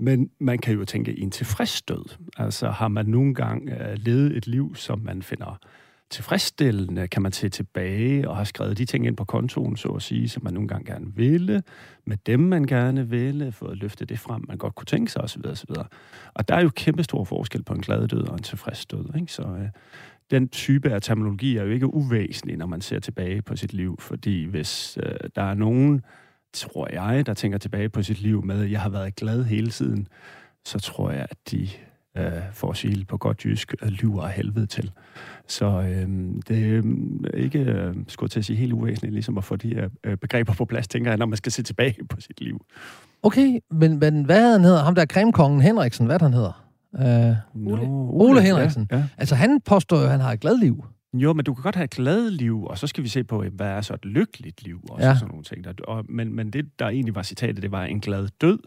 Men 0.00 0.28
man 0.40 0.58
kan 0.58 0.74
jo 0.74 0.84
tænke 0.84 1.14
i 1.18 1.22
en 1.22 1.30
tilfreds 1.30 1.82
død. 1.82 2.04
Altså 2.36 2.70
har 2.70 2.88
man 2.88 3.06
nogle 3.06 3.34
gange 3.34 3.72
uh, 3.72 3.78
levet 4.04 4.36
et 4.36 4.46
liv, 4.46 4.72
som 4.76 5.00
man 5.04 5.22
finder 5.22 5.58
tilfredsstillende, 6.10 7.08
kan 7.08 7.22
man 7.22 7.32
se 7.32 7.48
tilbage 7.48 8.28
og 8.28 8.36
har 8.36 8.44
skrevet 8.44 8.78
de 8.78 8.84
ting 8.84 9.06
ind 9.06 9.16
på 9.16 9.24
kontoen, 9.24 9.76
så 9.76 9.88
at 9.88 10.02
sige, 10.02 10.28
som 10.28 10.44
man 10.44 10.54
nogle 10.54 10.68
gange 10.68 10.92
gerne 10.92 11.14
ville, 11.14 11.62
med 12.04 12.16
dem 12.26 12.40
man 12.40 12.64
gerne 12.64 13.08
ville, 13.08 13.52
fået 13.52 13.76
løftet 13.76 14.08
det 14.08 14.18
frem, 14.18 14.44
man 14.48 14.58
godt 14.58 14.74
kunne 14.74 14.86
tænke 14.86 15.12
sig 15.12 15.22
osv. 15.22 15.42
osv. 15.46 15.70
Og 16.34 16.48
der 16.48 16.54
er 16.54 16.62
jo 16.62 16.70
kæmpe 16.76 17.02
stor 17.02 17.24
forskel 17.24 17.62
på 17.62 17.74
en 17.74 17.80
glad 17.80 18.08
død 18.08 18.28
og 18.28 18.34
en 18.34 18.42
tilfreds 18.42 18.86
død. 18.86 19.14
Ikke? 19.14 19.32
Så, 19.32 19.42
øh, 19.42 19.68
den 20.30 20.48
type 20.48 20.90
af 20.90 21.02
terminologi 21.02 21.56
er 21.56 21.62
jo 21.62 21.70
ikke 21.70 21.94
uvæsentlig, 21.94 22.56
når 22.56 22.66
man 22.66 22.80
ser 22.80 22.98
tilbage 22.98 23.42
på 23.42 23.56
sit 23.56 23.72
liv, 23.72 23.96
fordi 24.00 24.44
hvis 24.44 24.98
øh, 25.02 25.14
der 25.36 25.42
er 25.42 25.54
nogen, 25.54 26.02
tror 26.54 26.88
jeg, 26.92 27.26
der 27.26 27.34
tænker 27.34 27.58
tilbage 27.58 27.88
på 27.88 28.02
sit 28.02 28.20
liv 28.20 28.44
med, 28.44 28.64
at 28.64 28.70
jeg 28.70 28.80
har 28.80 28.90
været 28.90 29.16
glad 29.16 29.44
hele 29.44 29.70
tiden, 29.70 30.08
så 30.64 30.78
tror 30.78 31.10
jeg, 31.10 31.26
at 31.30 31.36
de, 31.50 31.68
øh, 32.18 32.42
for 32.52 32.70
at 32.70 32.76
sige 32.76 33.04
på 33.04 33.16
godt 33.16 33.44
jysk, 33.44 33.74
øh, 33.82 33.88
lyver 33.88 34.22
af 34.22 34.32
helvede 34.32 34.66
til. 34.66 34.90
Så 35.46 35.66
øh, 35.66 36.08
det 36.48 36.74
er 36.74 36.82
øh, 36.84 36.84
ikke, 37.34 37.58
øh, 37.58 37.94
skulle 38.08 38.30
til 38.30 38.38
at 38.38 38.44
sige, 38.44 38.56
helt 38.56 38.72
uvæsentligt, 38.72 39.12
ligesom 39.12 39.38
at 39.38 39.44
få 39.44 39.56
de 39.56 39.74
her 39.74 39.88
øh, 40.04 40.16
begreber 40.16 40.52
på 40.54 40.64
plads, 40.64 40.88
tænker 40.88 41.10
jeg, 41.10 41.18
når 41.18 41.26
man 41.26 41.36
skal 41.36 41.52
se 41.52 41.62
tilbage 41.62 42.04
på 42.10 42.20
sit 42.20 42.40
liv. 42.40 42.64
Okay, 43.22 43.58
men, 43.70 43.98
men 43.98 44.24
hvad 44.24 44.40
havde 44.40 44.52
han 44.52 44.64
hedder? 44.64 44.84
Ham 44.84 44.94
der 44.94 45.06
cremkongen 45.06 45.60
Henriksen, 45.60 46.06
hvad 46.06 46.20
han 46.20 46.32
hedder? 46.34 46.64
Uh, 46.92 47.62
Nå, 47.62 48.10
Ole 48.10 48.42
Henriksen. 48.42 48.88
Ja, 48.90 48.96
ja. 48.96 49.04
altså, 49.18 49.34
han 49.34 49.60
påstår 49.60 49.96
jo, 49.96 50.04
at 50.04 50.10
han 50.10 50.20
har 50.20 50.32
et 50.32 50.40
glad 50.40 50.58
liv. 50.58 50.84
Jo, 51.14 51.32
men 51.32 51.44
du 51.44 51.54
kan 51.54 51.62
godt 51.62 51.74
have 51.74 51.84
et 51.84 51.90
glad 51.90 52.30
liv, 52.30 52.64
og 52.64 52.78
så 52.78 52.86
skal 52.86 53.04
vi 53.04 53.08
se 53.08 53.24
på, 53.24 53.44
hvad 53.52 53.66
er 53.66 53.80
så 53.80 53.94
et 53.94 54.04
lykkeligt 54.04 54.62
liv, 54.62 54.80
og 54.90 55.00
ja. 55.00 55.14
sådan 55.14 55.28
nogle 55.28 55.44
ting. 55.44 55.64
Der, 55.64 55.72
og, 55.88 56.04
men, 56.08 56.36
men 56.36 56.50
det, 56.50 56.78
der 56.78 56.88
egentlig 56.88 57.14
var 57.14 57.22
citatet, 57.22 57.62
det 57.62 57.72
var 57.72 57.84
en 57.84 58.00
glad 58.00 58.28
død. 58.40 58.58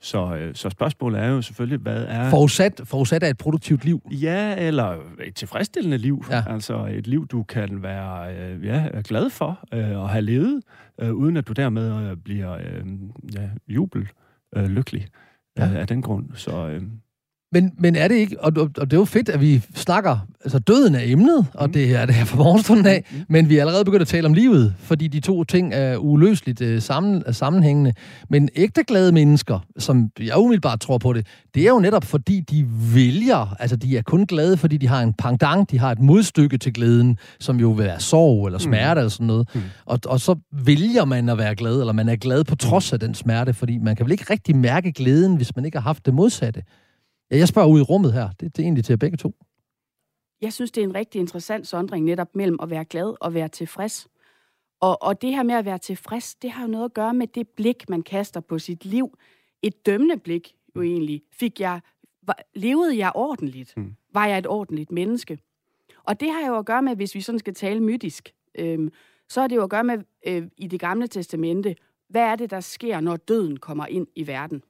Så, 0.00 0.36
øh, 0.36 0.54
så 0.54 0.70
spørgsmålet 0.70 1.20
er 1.20 1.26
jo 1.26 1.42
selvfølgelig, 1.42 1.78
hvad 1.78 2.04
er... 2.08 2.30
Forudsat, 2.30 2.80
forudsat 2.84 3.22
af 3.22 3.30
et 3.30 3.38
produktivt 3.38 3.84
liv. 3.84 4.08
Ja, 4.10 4.66
eller 4.66 4.96
et 5.24 5.34
tilfredsstillende 5.34 5.98
liv. 5.98 6.24
Ja. 6.30 6.36
Ja. 6.36 6.42
Altså 6.52 6.86
et 6.90 7.06
liv, 7.06 7.26
du 7.26 7.42
kan 7.42 7.82
være 7.82 8.36
øh, 8.36 8.64
ja, 8.64 8.88
glad 9.04 9.30
for 9.30 9.64
øh, 9.74 9.98
og 9.98 10.08
have 10.10 10.22
levet, 10.22 10.62
øh, 11.00 11.12
uden 11.14 11.36
at 11.36 11.48
du 11.48 11.52
dermed 11.52 12.10
øh, 12.10 12.16
bliver 12.16 12.52
øh, 12.52 12.84
ja, 13.34 13.48
jubel 13.68 14.08
øh, 14.56 14.64
lykkelig 14.66 15.06
Ja. 15.58 15.66
øh, 15.68 15.76
af 15.76 15.86
den 15.86 16.02
grund. 16.02 16.26
Så, 16.34 16.68
øh, 16.68 16.82
Men, 17.52 17.72
men 17.78 17.96
er 17.96 18.08
det 18.08 18.14
ikke, 18.14 18.40
og, 18.40 18.52
og, 18.56 18.90
det 18.90 18.92
er 18.92 18.96
jo 18.96 19.04
fedt, 19.04 19.28
at 19.28 19.40
vi 19.40 19.62
snakker, 19.74 20.18
altså 20.44 20.58
døden 20.58 20.94
er 20.94 21.00
emnet, 21.04 21.46
og 21.54 21.66
mm. 21.66 21.72
det 21.72 21.96
er 21.96 22.06
det 22.06 22.14
her 22.14 22.24
fra 22.24 22.36
morgenstunden 22.36 22.86
af, 22.86 23.04
mm. 23.10 23.24
men 23.28 23.48
vi 23.48 23.56
er 23.56 23.60
allerede 23.60 23.84
begyndt 23.84 24.02
at 24.02 24.08
tale 24.08 24.26
om 24.26 24.34
livet, 24.34 24.74
fordi 24.78 25.08
de 25.08 25.20
to 25.20 25.44
ting 25.44 25.74
er 25.74 25.96
uløseligt 25.96 26.60
uh, 26.60 26.78
sammen, 26.78 27.22
uh, 27.28 27.34
sammenhængende. 27.34 27.92
Men 28.30 28.48
ægte 28.56 28.84
glade 28.84 29.12
mennesker, 29.12 29.58
som 29.78 30.10
jeg 30.20 30.38
umiddelbart 30.38 30.80
tror 30.80 30.98
på 30.98 31.12
det, 31.12 31.26
det 31.54 31.62
er 31.62 31.68
jo 31.68 31.78
netop 31.78 32.04
fordi, 32.04 32.40
de 32.40 32.66
vælger, 32.94 33.56
altså 33.58 33.76
de 33.76 33.96
er 33.96 34.02
kun 34.02 34.26
glade, 34.26 34.56
fordi 34.56 34.76
de 34.76 34.88
har 34.88 35.02
en 35.02 35.12
pendant, 35.12 35.70
de 35.70 35.78
har 35.78 35.92
et 35.92 36.00
modstykke 36.00 36.58
til 36.58 36.72
glæden, 36.72 37.18
som 37.40 37.60
jo 37.60 37.70
vil 37.70 37.84
være 37.84 38.00
sorg 38.00 38.46
eller 38.46 38.58
smerte 38.58 38.94
mm. 38.94 38.98
eller 38.98 39.10
sådan 39.10 39.26
noget. 39.26 39.48
Mm. 39.54 39.60
Og, 39.86 39.98
og 40.06 40.20
så 40.20 40.36
vælger 40.52 41.04
man 41.04 41.28
at 41.28 41.38
være 41.38 41.54
glad, 41.54 41.80
eller 41.80 41.92
man 41.92 42.08
er 42.08 42.16
glad 42.16 42.44
på 42.44 42.56
trods 42.56 42.92
af 42.92 43.00
den 43.00 43.14
smerte, 43.14 43.54
fordi 43.54 43.78
man 43.78 43.96
kan 43.96 44.06
vel 44.06 44.12
ikke 44.12 44.26
rigtig 44.30 44.56
mærke 44.56 44.92
glæden, 44.92 45.36
hvis 45.36 45.56
man 45.56 45.64
ikke 45.64 45.78
har 45.78 45.82
haft 45.82 46.06
det 46.06 46.14
modsatte. 46.14 46.62
Ja, 47.30 47.36
jeg 47.36 47.48
spørger 47.48 47.68
ud 47.68 47.80
i 47.80 47.82
rummet 47.82 48.12
her. 48.12 48.30
Det, 48.30 48.56
det 48.56 48.58
er 48.58 48.66
egentlig 48.66 48.84
til 48.84 48.98
begge 48.98 49.16
to. 49.16 49.34
Jeg 50.40 50.52
synes, 50.52 50.70
det 50.70 50.80
er 50.80 50.84
en 50.84 50.94
rigtig 50.94 51.18
interessant 51.18 51.66
sondring 51.66 52.04
netop 52.04 52.36
mellem 52.36 52.58
at 52.62 52.70
være 52.70 52.84
glad 52.84 53.14
og 53.20 53.34
være 53.34 53.48
tilfreds. 53.48 54.08
Og, 54.80 55.02
og 55.02 55.22
det 55.22 55.30
her 55.30 55.42
med 55.42 55.54
at 55.54 55.64
være 55.64 55.78
tilfreds, 55.78 56.34
det 56.34 56.50
har 56.50 56.62
jo 56.62 56.68
noget 56.68 56.84
at 56.84 56.94
gøre 56.94 57.14
med 57.14 57.26
det 57.26 57.48
blik, 57.48 57.88
man 57.88 58.02
kaster 58.02 58.40
på 58.40 58.58
sit 58.58 58.84
liv. 58.84 59.18
Et 59.62 59.86
dømmende 59.86 60.16
blik 60.16 60.54
jo 60.76 60.82
egentlig. 60.82 61.22
Fik 61.32 61.60
jeg, 61.60 61.80
var, 62.22 62.38
levede 62.54 62.98
jeg 62.98 63.12
ordentligt? 63.14 63.76
Mm. 63.76 63.94
Var 64.12 64.26
jeg 64.26 64.38
et 64.38 64.46
ordentligt 64.46 64.92
menneske? 64.92 65.38
Og 66.04 66.20
det 66.20 66.30
har 66.32 66.46
jo 66.46 66.58
at 66.58 66.66
gøre 66.66 66.82
med, 66.82 66.96
hvis 66.96 67.14
vi 67.14 67.20
sådan 67.20 67.38
skal 67.38 67.54
tale 67.54 67.80
mytisk, 67.80 68.34
øhm, 68.58 68.92
så 69.28 69.40
har 69.40 69.48
det 69.48 69.56
jo 69.56 69.62
at 69.62 69.70
gøre 69.70 69.84
med 69.84 69.98
øh, 70.26 70.48
i 70.56 70.66
det 70.66 70.80
gamle 70.80 71.06
testamente, 71.06 71.76
hvad 72.08 72.22
er 72.22 72.36
det, 72.36 72.50
der 72.50 72.60
sker, 72.60 73.00
når 73.00 73.16
døden 73.16 73.56
kommer 73.56 73.86
ind 73.86 74.06
i 74.14 74.26
verden? 74.26 74.62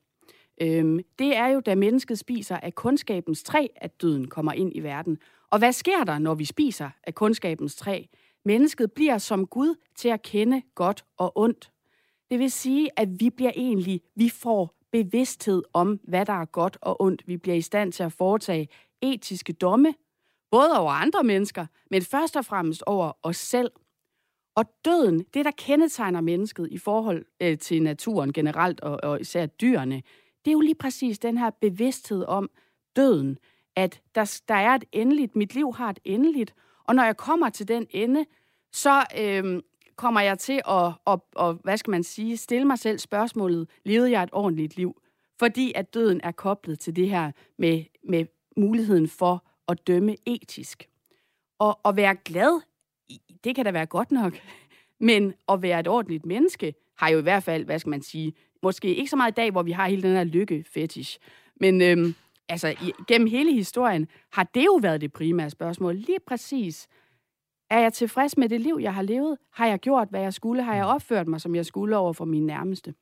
Øhm, 0.61 1.01
det 1.19 1.37
er 1.37 1.47
jo, 1.47 1.61
da 1.61 1.75
mennesket 1.75 2.19
spiser 2.19 2.57
af 2.57 2.75
kundskabens 2.75 3.43
træ, 3.43 3.67
at 3.77 4.03
døden 4.03 4.29
kommer 4.29 4.53
ind 4.53 4.73
i 4.75 4.81
verden. 4.81 5.19
Og 5.51 5.59
hvad 5.59 5.73
sker 5.73 6.05
der, 6.05 6.19
når 6.19 6.35
vi 6.35 6.45
spiser 6.45 6.91
af 7.05 7.15
kundskabens 7.15 7.77
træ? 7.77 8.03
Mennesket 8.45 8.93
bliver 8.93 9.19
som 9.19 9.47
Gud 9.47 9.75
til 9.97 10.09
at 10.09 10.23
kende 10.23 10.63
godt 10.75 11.05
og 11.17 11.39
ondt. 11.39 11.71
Det 12.31 12.39
vil 12.39 12.51
sige, 12.51 12.91
at 12.97 13.09
vi 13.21 13.31
bliver 13.31 13.53
egentlig, 13.57 14.01
vi 14.15 14.29
får 14.29 14.75
bevidsthed 14.93 15.63
om, 15.73 16.01
hvad 16.03 16.27
der 16.27 16.33
er 16.33 16.45
godt 16.45 16.79
og 16.81 17.03
ondt. 17.03 17.23
Vi 17.27 17.37
bliver 17.37 17.57
i 17.57 17.61
stand 17.61 17.93
til 17.93 18.03
at 18.03 18.13
foretage 18.13 18.69
etiske 19.03 19.53
domme, 19.53 19.95
både 20.51 20.79
over 20.79 20.93
andre 20.93 21.23
mennesker, 21.25 21.67
men 21.91 22.03
først 22.03 22.37
og 22.37 22.45
fremmest 22.45 22.83
over 22.83 23.13
os 23.23 23.37
selv. 23.37 23.71
Og 24.57 24.65
døden, 24.85 25.25
det 25.35 25.45
der 25.45 25.51
kendetegner 25.51 26.21
mennesket 26.21 26.69
i 26.71 26.79
forhold 26.79 27.25
øh, 27.41 27.59
til 27.59 27.83
naturen 27.83 28.33
generelt, 28.33 28.81
og, 28.81 28.99
og 29.03 29.21
især 29.21 29.47
dyrene, 29.47 30.03
det 30.49 30.53
er 30.53 30.57
jo 30.57 30.61
lige 30.61 30.75
præcis 30.75 31.19
den 31.19 31.39
her 31.39 31.51
bevidsthed 31.51 32.25
om 32.25 32.51
døden, 32.97 33.39
at 33.77 34.01
der, 34.15 34.41
der 34.49 34.55
er 34.55 34.75
et 34.75 34.85
endeligt, 34.93 35.37
mit 35.37 35.55
liv 35.55 35.75
har 35.75 35.91
et 35.91 35.99
endeligt, 36.05 36.55
og 36.85 36.95
når 36.95 37.05
jeg 37.05 37.17
kommer 37.17 37.51
til 37.51 37.69
den 37.69 37.87
ende, 37.91 38.25
så 38.73 39.05
øhm, 39.19 39.61
kommer 39.97 40.21
jeg 40.21 40.39
til 40.39 40.61
at, 40.69 40.93
at, 41.07 41.21
at, 41.41 41.57
hvad 41.65 41.77
skal 41.77 41.91
man 41.91 42.05
sige, 42.05 42.37
stille 42.37 42.65
mig 42.65 42.79
selv 42.79 42.99
spørgsmålet, 42.99 43.71
levede 43.85 44.11
jeg 44.11 44.23
et 44.23 44.29
ordentligt 44.33 44.77
liv? 44.77 45.03
Fordi 45.39 45.73
at 45.75 45.95
døden 45.95 46.21
er 46.25 46.33
koblet 46.33 46.81
til 46.81 46.97
det 46.97 47.11
her 47.11 47.33
med, 47.59 47.85
med 48.05 48.27
muligheden 48.57 49.09
for 49.09 49.45
at 49.69 49.87
dømme 49.87 50.17
etisk. 50.27 50.89
Og 51.59 51.81
at 51.85 51.97
være 51.97 52.17
glad, 52.17 52.61
det 53.45 53.55
kan 53.55 53.65
da 53.65 53.71
være 53.71 53.87
godt 53.87 54.11
nok, 54.11 54.33
men 55.01 55.35
at 55.49 55.63
være 55.63 55.81
et 55.81 55.89
ordentligt 55.89 56.27
menneske, 56.27 56.75
har 56.99 57.09
jo 57.09 57.19
i 57.19 57.23
hvert 57.23 57.43
fald, 57.43 57.65
hvad 57.65 57.79
skal 57.79 57.91
man 57.91 58.03
sige, 58.03 58.33
måske 58.63 58.95
ikke 58.95 59.11
så 59.11 59.17
meget 59.17 59.33
i 59.33 59.35
dag, 59.35 59.51
hvor 59.51 59.63
vi 59.63 59.73
har 59.73 59.89
hele 59.89 60.03
den 60.03 60.17
her 60.17 60.25
lykke-fetish, 60.25 61.19
men 61.61 61.83
øhm, 61.83 62.15
altså, 62.49 62.69
i, 62.69 62.93
gennem 63.09 63.29
hele 63.29 63.53
historien 63.53 64.07
har 64.33 64.51
det 64.55 64.67
jo 64.67 64.79
været 64.83 65.01
det 65.01 65.13
primære 65.13 65.51
spørgsmål. 65.51 65.95
Lige 65.95 66.19
præcis, 66.27 66.89
er 67.71 67.79
jeg 67.79 67.93
tilfreds 67.93 68.37
med 68.37 68.49
det 68.49 68.61
liv, 68.61 68.79
jeg 68.81 68.95
har 68.95 69.03
levet? 69.03 69.37
Har 69.53 69.67
jeg 69.67 69.79
gjort, 69.79 70.09
hvad 70.11 70.21
jeg 70.21 70.35
skulle? 70.35 70.63
Har 70.63 70.75
jeg 70.75 70.85
opført 70.85 71.29
mig, 71.29 71.41
som 71.41 71.55
jeg 71.55 71.67
skulle 71.67 71.97
over 71.97 72.13
for 72.13 72.25
mine 72.25 72.47
nærmeste? 72.47 72.95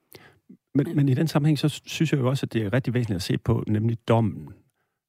Men, 0.74 0.96
men 0.96 1.08
i 1.08 1.14
den 1.14 1.28
sammenhæng, 1.28 1.58
så 1.58 1.68
synes 1.86 2.12
jeg 2.12 2.20
jo 2.20 2.28
også, 2.28 2.46
at 2.46 2.52
det 2.52 2.62
er 2.62 2.72
rigtig 2.72 2.94
væsentligt 2.94 3.16
at 3.16 3.22
se 3.22 3.38
på, 3.38 3.64
nemlig 3.66 4.08
dommen. 4.08 4.48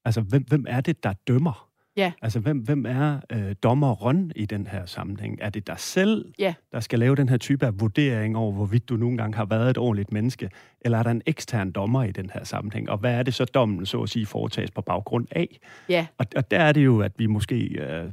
Altså, 0.06 0.22
hvem, 0.22 0.44
hvem 0.44 0.66
er 0.68 0.82
det, 0.82 1.04
der 1.04 1.14
dømmer? 1.14 1.70
Ja. 1.98 2.12
Altså, 2.22 2.40
hvem, 2.40 2.58
hvem 2.58 2.86
er 2.86 3.20
øh, 3.32 3.56
dommeren 3.64 4.32
i 4.36 4.46
den 4.46 4.68
her 4.68 4.86
sammenhæng? 4.86 5.38
Er 5.42 5.50
det 5.50 5.68
dig 5.68 5.80
selv, 5.80 6.26
ja. 6.40 6.54
der 6.72 6.80
skal 6.80 7.00
lave 7.00 7.16
den 7.16 7.30
her 7.30 7.38
type 7.38 7.66
af 7.66 7.80
vurdering 7.80 8.38
over, 8.38 8.52
hvorvidt 8.52 8.90
du 8.90 8.96
nogle 8.96 9.18
gange 9.18 9.38
har 9.38 9.46
været 9.46 9.70
et 9.70 9.78
ordentligt 9.78 10.12
menneske? 10.12 10.50
Eller 10.82 10.98
er 10.98 11.04
der 11.04 11.12
en 11.12 11.22
ekstern 11.26 11.72
dommer 11.72 12.04
i 12.04 12.12
den 12.12 12.30
her 12.34 12.44
sammenhæng? 12.44 12.90
Og 12.90 12.98
hvad 12.98 13.14
er 13.14 13.24
det 13.24 13.34
så, 13.34 13.46
dommen 13.46 13.86
så 13.86 14.02
at 14.02 14.10
sige 14.10 14.26
foretages 14.26 14.72
på 14.72 14.82
baggrund 14.82 15.28
af? 15.32 15.60
Ja. 15.90 16.08
Og, 16.18 16.26
og 16.36 16.52
der 16.52 16.60
er 16.60 16.72
det 16.72 16.86
jo, 16.86 17.02
at 17.02 17.12
vi 17.18 17.26
måske... 17.26 17.58
Øh, 17.58 18.12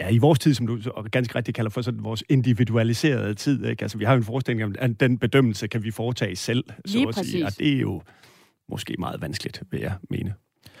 Ja, 0.00 0.08
i 0.08 0.18
vores 0.18 0.38
tid, 0.38 0.54
som 0.54 0.66
du 0.66 0.78
ganske 1.10 1.34
rigtigt 1.34 1.56
kalder 1.56 1.70
for 1.70 1.82
sådan 1.82 2.04
vores 2.04 2.24
individualiserede 2.28 3.34
tid, 3.34 3.64
ikke? 3.64 3.82
Altså, 3.82 3.98
vi 3.98 4.04
har 4.04 4.12
jo 4.12 4.16
en 4.16 4.24
forestilling 4.24 4.64
om, 4.64 4.74
at 4.78 5.00
den 5.00 5.18
bedømmelse 5.18 5.66
kan 5.66 5.84
vi 5.84 5.90
foretage 5.90 6.36
selv, 6.36 6.64
så 6.86 6.96
Lige 6.96 7.08
at 7.08 7.14
sige. 7.14 7.46
Og 7.46 7.58
det 7.58 7.72
er 7.72 7.80
jo 7.80 8.02
måske 8.68 8.96
meget 8.98 9.20
vanskeligt, 9.20 9.62
vil 9.70 9.80
jeg 9.80 9.92
mene. 10.10 10.34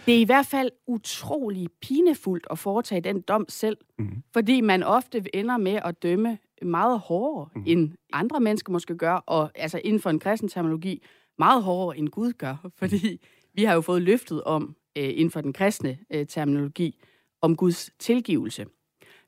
Det 0.06 0.14
er 0.16 0.20
i 0.20 0.24
hvert 0.24 0.46
fald 0.46 0.70
utrolig 0.86 1.68
pinefuldt 1.82 2.46
at 2.50 2.58
foretage 2.58 3.00
den 3.00 3.20
dom 3.20 3.44
selv, 3.48 3.76
mm. 3.98 4.22
fordi 4.32 4.60
man 4.60 4.82
ofte 4.82 5.36
ender 5.36 5.56
med 5.56 5.80
at 5.84 6.02
dømme 6.02 6.38
meget 6.62 7.00
hårdere, 7.00 7.48
mm. 7.54 7.62
end 7.66 7.92
andre 8.12 8.40
mennesker 8.40 8.72
måske 8.72 8.96
gør, 8.96 9.14
og 9.14 9.50
altså 9.54 9.80
inden 9.84 10.00
for 10.00 10.10
en 10.10 10.18
kristen 10.18 10.48
terminologi, 10.48 11.02
meget 11.38 11.62
hårdere 11.62 11.98
end 11.98 12.08
Gud 12.08 12.32
gør, 12.32 12.70
fordi 12.78 13.20
vi 13.54 13.64
har 13.64 13.74
jo 13.74 13.80
fået 13.80 14.02
løftet 14.02 14.44
om, 14.44 14.76
øh, 14.98 15.04
inden 15.04 15.30
for 15.30 15.40
den 15.40 15.52
kristne 15.52 15.98
øh, 16.10 16.26
terminologi, 16.26 16.98
om 17.40 17.56
Guds 17.56 17.90
tilgivelse. 17.98 18.66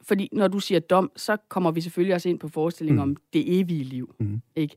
Fordi 0.03 0.29
når 0.33 0.49
du 0.49 0.61
siger 0.61 0.81
dom, 0.81 1.11
så 1.17 1.37
kommer 1.49 1.71
vi 1.71 1.81
selvfølgelig 1.81 2.15
også 2.15 2.29
ind 2.29 2.39
på 2.39 2.49
forestillingen 2.49 3.05
mm. 3.05 3.11
om 3.11 3.17
det 3.33 3.61
evige 3.61 3.85
liv. 3.85 4.15
Mm. 4.21 4.43
Ikke? 4.57 4.77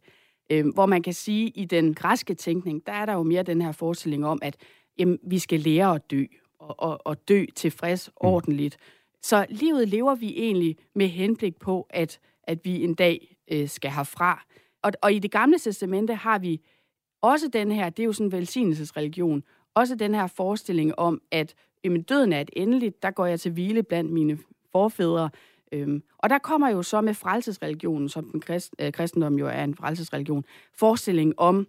Øh, 0.52 0.68
hvor 0.74 0.86
man 0.86 1.04
kan 1.04 1.14
sige, 1.14 1.50
i 1.50 1.66
den 1.66 1.94
græske 1.94 2.34
tænkning, 2.34 2.86
der 2.86 2.92
er 2.92 3.06
der 3.06 3.14
jo 3.14 3.24
mere 3.24 3.44
den 3.44 3.62
her 3.62 3.72
forestilling 3.72 4.26
om, 4.26 4.40
at 4.42 4.58
jamen, 5.00 5.20
vi 5.24 5.40
skal 5.40 5.60
lære 5.60 5.96
at 5.96 6.12
dø, 6.12 6.24
og, 6.60 6.76
og, 6.80 7.08
og 7.08 7.28
dø 7.28 7.46
tilfreds, 7.56 8.10
mm. 8.10 8.28
ordentligt. 8.28 8.78
Så 9.22 9.46
livet 9.50 9.88
lever 9.88 10.16
vi 10.16 10.34
egentlig 10.38 10.78
med 10.96 11.08
henblik 11.08 11.60
på, 11.60 11.88
at, 11.90 12.20
at 12.44 12.66
vi 12.66 12.84
en 12.84 12.94
dag 12.94 13.38
øh, 13.52 13.70
skal 13.70 13.92
herfra. 13.92 14.46
Og, 14.82 14.92
og 15.02 15.14
i 15.14 15.20
det 15.20 15.32
gamle 15.32 15.60
testamente 15.60 16.14
har 16.14 16.40
vi 16.40 16.62
også 17.22 17.48
den 17.48 17.72
her, 17.72 17.90
det 17.90 18.04
er 18.04 18.06
jo 18.06 18.14
sådan 18.14 18.28
en 18.28 18.32
velsignelsesreligion, 18.32 19.44
også 19.76 19.96
den 19.96 20.16
her 20.16 20.28
forestilling 20.28 21.00
om, 21.00 21.22
at 21.32 21.54
jamen, 21.84 22.02
døden 22.02 22.34
er 22.34 22.42
et 22.42 22.50
endeligt, 22.54 23.04
der 23.04 23.12
går 23.12 23.26
jeg 23.26 23.40
til 23.40 23.52
hvile 23.52 23.84
blandt 23.84 24.12
mine 24.12 24.38
forfædre. 24.72 25.30
Øhm, 25.72 26.04
og 26.18 26.30
der 26.30 26.38
kommer 26.38 26.70
jo 26.70 26.84
så 26.84 27.02
med 27.02 27.14
frelsesreligionen, 27.14 28.10
som 28.10 28.30
den 28.32 28.42
krist, 28.42 28.76
øh, 28.80 28.92
kristendom 28.92 29.36
jo 29.36 29.48
er 29.48 29.64
en 29.64 29.76
frelsesreligion, 29.76 30.46
forestilling 30.74 31.40
om 31.40 31.68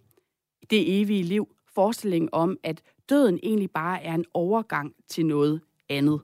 det 0.69 1.01
evige 1.01 1.23
liv, 1.23 1.47
forestilling 1.75 2.33
om, 2.33 2.57
at 2.63 2.81
døden 3.09 3.39
egentlig 3.43 3.71
bare 3.71 4.03
er 4.03 4.13
en 4.13 4.25
overgang 4.33 4.95
til 5.07 5.25
noget 5.25 5.61
andet. 5.89 6.21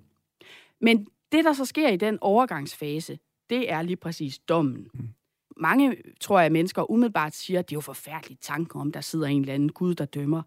Men 0.81 1.07
det, 1.31 1.45
der 1.45 1.53
så 1.53 1.65
sker 1.65 1.89
i 1.89 1.97
den 1.97 2.17
overgangsfase, 2.21 3.19
det 3.49 3.71
er 3.71 3.81
lige 3.81 3.95
præcis 3.95 4.39
dommen. 4.39 4.87
Mm. 4.93 5.09
Mange, 5.57 5.97
tror 6.21 6.39
jeg, 6.39 6.51
mennesker 6.51 6.91
umiddelbart 6.91 7.35
siger, 7.35 7.59
at 7.59 7.69
det 7.69 7.75
er 7.75 7.77
jo 7.77 7.81
forfærdeligt 7.81 8.41
tanker 8.41 8.79
om, 8.79 8.91
der 8.91 9.01
sidder 9.01 9.27
en 9.27 9.41
eller 9.41 9.53
anden 9.53 9.71
Gud, 9.71 9.95
der 9.95 10.05
dømmer. 10.05 10.41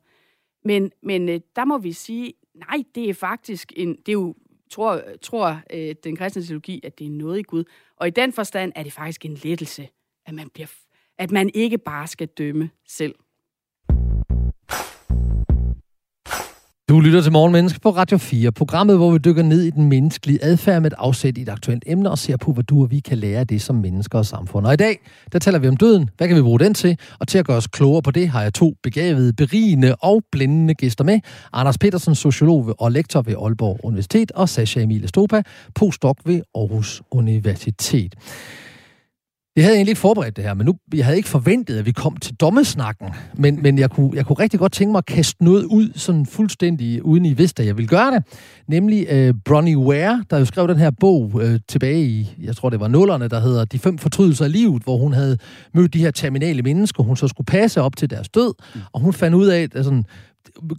Men, 0.64 0.92
men 1.02 1.28
øh, 1.28 1.40
der 1.56 1.64
må 1.64 1.78
vi 1.78 1.92
sige, 1.92 2.34
nej, 2.54 2.84
det 2.94 3.10
er 3.10 3.14
faktisk 3.14 3.72
en, 3.76 3.96
det 3.96 4.08
er 4.08 4.12
jo, 4.12 4.34
tror, 4.70 5.02
tror 5.22 5.60
øh, 5.72 5.94
den 6.04 6.16
kristne 6.16 6.42
teologi, 6.42 6.80
at 6.84 6.98
det 6.98 7.06
er 7.06 7.10
noget 7.10 7.38
i 7.38 7.42
Gud. 7.42 7.64
Og 7.96 8.06
i 8.06 8.10
den 8.10 8.32
forstand 8.32 8.72
er 8.76 8.82
det 8.82 8.92
faktisk 8.92 9.24
en 9.24 9.34
lettelse, 9.34 9.88
at 10.26 10.34
man, 10.34 10.50
bliver, 10.50 10.68
at 11.18 11.30
man 11.30 11.50
ikke 11.54 11.78
bare 11.78 12.06
skal 12.06 12.28
dømme 12.28 12.70
selv. 12.86 13.14
Du 16.88 17.00
lytter 17.00 17.22
til 17.22 17.32
Morgenmenneske 17.32 17.80
på 17.80 17.90
Radio 17.90 18.18
4, 18.18 18.52
programmet, 18.52 18.96
hvor 18.96 19.10
vi 19.10 19.18
dykker 19.18 19.42
ned 19.42 19.62
i 19.62 19.70
den 19.70 19.88
menneskelige 19.88 20.44
adfærd 20.44 20.82
med 20.82 20.90
et 20.90 20.96
afsæt 20.98 21.38
i 21.38 21.42
et 21.42 21.48
aktuelt 21.48 21.82
emne 21.86 22.10
og 22.10 22.18
ser 22.18 22.36
på, 22.36 22.52
hvad 22.52 22.64
du 22.64 22.82
og 22.82 22.90
vi 22.90 23.00
kan 23.00 23.18
lære 23.18 23.40
af 23.40 23.46
det 23.46 23.62
som 23.62 23.76
mennesker 23.76 24.18
og 24.18 24.26
samfund. 24.26 24.66
Og 24.66 24.72
i 24.72 24.76
dag, 24.76 24.98
der 25.32 25.38
taler 25.38 25.58
vi 25.58 25.68
om 25.68 25.76
døden. 25.76 26.10
Hvad 26.16 26.28
kan 26.28 26.36
vi 26.36 26.42
bruge 26.42 26.58
den 26.58 26.74
til? 26.74 26.98
Og 27.18 27.28
til 27.28 27.38
at 27.38 27.46
gøre 27.46 27.56
os 27.56 27.66
klogere 27.66 28.02
på 28.02 28.10
det, 28.10 28.28
har 28.28 28.42
jeg 28.42 28.54
to 28.54 28.74
begavede, 28.82 29.32
berigende 29.32 29.94
og 29.94 30.22
blændende 30.32 30.74
gæster 30.74 31.04
med. 31.04 31.20
Anders 31.52 31.78
Petersen, 31.78 32.14
sociolog 32.14 32.74
og 32.78 32.92
lektor 32.92 33.22
ved 33.22 33.34
Aalborg 33.42 33.80
Universitet, 33.84 34.32
og 34.32 34.48
Sasha 34.48 34.80
Emile 34.80 35.08
Stopa, 35.08 35.42
postdoc 35.74 36.16
ved 36.24 36.40
Aarhus 36.54 37.02
Universitet. 37.10 38.14
Jeg 39.58 39.66
havde 39.66 39.76
egentlig 39.76 39.90
ikke 39.90 40.00
forberedt 40.00 40.36
det 40.36 40.44
her, 40.44 40.54
men 40.54 40.66
nu, 40.66 40.74
jeg 40.94 41.04
havde 41.04 41.16
ikke 41.16 41.28
forventet, 41.28 41.78
at 41.78 41.86
vi 41.86 41.92
kom 41.92 42.16
til 42.16 42.34
dommesnakken. 42.34 43.08
Men, 43.34 43.62
men 43.62 43.78
jeg, 43.78 43.90
kunne, 43.90 44.10
jeg 44.14 44.26
kunne 44.26 44.38
rigtig 44.38 44.60
godt 44.60 44.72
tænke 44.72 44.92
mig 44.92 44.98
at 44.98 45.06
kaste 45.06 45.44
noget 45.44 45.64
ud, 45.64 45.92
sådan 45.94 46.26
fuldstændig 46.26 47.04
uden 47.04 47.24
I 47.24 47.32
vidste, 47.32 47.62
at 47.62 47.66
jeg 47.66 47.76
ville 47.76 47.88
gøre 47.88 48.10
det. 48.10 48.22
Nemlig 48.68 49.06
øh, 49.10 49.34
Bronnie 49.44 49.78
Ware, 49.78 50.24
der 50.30 50.38
jo 50.38 50.44
skrev 50.44 50.68
den 50.68 50.76
her 50.78 50.90
bog 51.00 51.40
øh, 51.42 51.60
tilbage 51.68 52.04
i, 52.04 52.36
jeg 52.42 52.56
tror 52.56 52.70
det 52.70 52.80
var 52.80 52.88
nullerne, 52.88 53.28
der 53.28 53.40
hedder 53.40 53.64
De 53.64 53.78
fem 53.78 53.98
fortrydelser 53.98 54.44
af 54.44 54.52
livet, 54.52 54.82
hvor 54.82 54.96
hun 54.96 55.12
havde 55.12 55.38
mødt 55.74 55.94
de 55.94 55.98
her 55.98 56.10
terminale 56.10 56.62
mennesker, 56.62 57.02
hun 57.02 57.16
så 57.16 57.28
skulle 57.28 57.46
passe 57.46 57.80
op 57.80 57.96
til 57.96 58.10
deres 58.10 58.28
død. 58.28 58.54
Mm. 58.74 58.80
Og 58.92 59.00
hun 59.00 59.12
fandt 59.12 59.34
ud 59.34 59.46
af, 59.46 59.68
at 59.74 59.84
sådan, 59.84 60.04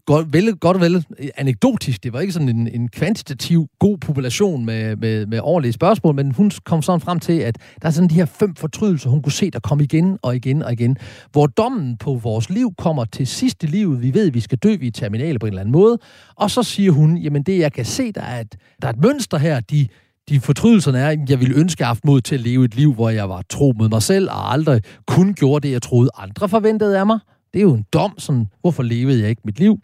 godt, 0.06 0.34
vel, 0.34 0.56
godt 0.56 0.82
vel 0.82 1.06
anekdotisk. 1.38 2.04
Det 2.04 2.13
var 2.13 2.20
ikke 2.20 2.34
sådan 2.34 2.50
en, 2.50 2.68
en 2.68 2.89
kvantitativ 2.89 3.68
god 3.80 3.98
population 3.98 4.66
med, 4.66 4.96
med, 4.96 5.25
med 5.25 5.39
ordentlige 5.44 5.74
spørgsmål, 5.74 6.16
men 6.16 6.32
hun 6.32 6.51
kom 6.66 6.82
sådan 6.82 7.01
frem 7.01 7.20
til, 7.20 7.39
at 7.39 7.58
der 7.82 7.88
er 7.88 7.92
sådan 7.92 8.10
de 8.10 8.16
her 8.16 8.25
fem 8.25 8.56
fortrydelser, 8.56 9.10
hun 9.10 9.22
kunne 9.22 9.32
se, 9.32 9.51
der 9.51 9.60
kom 9.60 9.82
igen 9.82 10.18
og 10.22 10.36
igen 10.36 10.63
og 10.63 10.74
igen. 10.74 10.98
Hvor 11.32 11.48
dommen 11.48 11.98
på 11.98 12.13
vores 12.13 12.50
liv 12.50 12.74
kommer 12.78 13.06
til 13.06 13.28
sidste 13.28 13.68
liv. 13.68 14.01
Vi 14.01 14.13
ved, 14.13 14.28
at 14.28 14.34
vi 14.34 14.39
skal 14.39 14.58
dø, 14.58 14.75
vi 14.75 14.88
er 14.88 14.92
terminale 14.92 15.39
på 15.39 15.46
en 15.46 15.51
eller 15.51 15.62
anden 15.62 15.72
måde. 15.72 15.98
Og 16.36 16.51
så 16.51 16.63
siger 16.63 16.92
hun, 16.92 17.18
jamen 17.18 17.44
det 17.44 17.60
jeg 17.60 17.74
kan 17.74 17.86
se, 17.86 18.12
der 18.12 18.22
er 18.22 18.39
et, 18.39 18.56
der 18.82 18.88
er 18.88 18.92
et 18.94 19.04
mønster 19.04 19.38
her, 19.38 19.60
de 19.60 19.88
de 20.30 20.39
fortrydelserne 20.39 21.00
er, 21.00 21.10
at 21.10 21.30
jeg 21.30 21.39
ville 21.39 21.56
ønske, 21.56 21.82
at 21.84 21.88
haft 21.88 22.06
mod 22.06 22.22
til 22.22 22.36
at 22.36 22.42
leve 22.42 22.66
et 22.66 22.75
liv, 22.75 22.94
hvor 22.94 23.10
jeg 23.10 23.30
var 23.30 23.44
tro 23.50 23.74
mod 23.78 23.89
mig 23.89 24.04
selv, 24.04 24.30
og 24.30 24.54
aldrig 24.54 24.82
kun 25.08 25.34
gjorde 25.34 25.68
det, 25.68 25.74
jeg 25.74 25.82
troede 25.82 26.10
andre 26.18 26.50
forventede 26.50 27.00
af 27.00 27.06
mig. 27.06 27.20
Det 27.53 27.60
er 27.60 27.63
jo 27.63 27.74
en 27.74 27.86
dom, 27.94 28.20
sådan, 28.20 28.48
hvorfor 28.62 28.84
levede 28.84 29.22
jeg 29.22 29.29
ikke 29.29 29.41
mit 29.46 29.60
liv? 29.60 29.79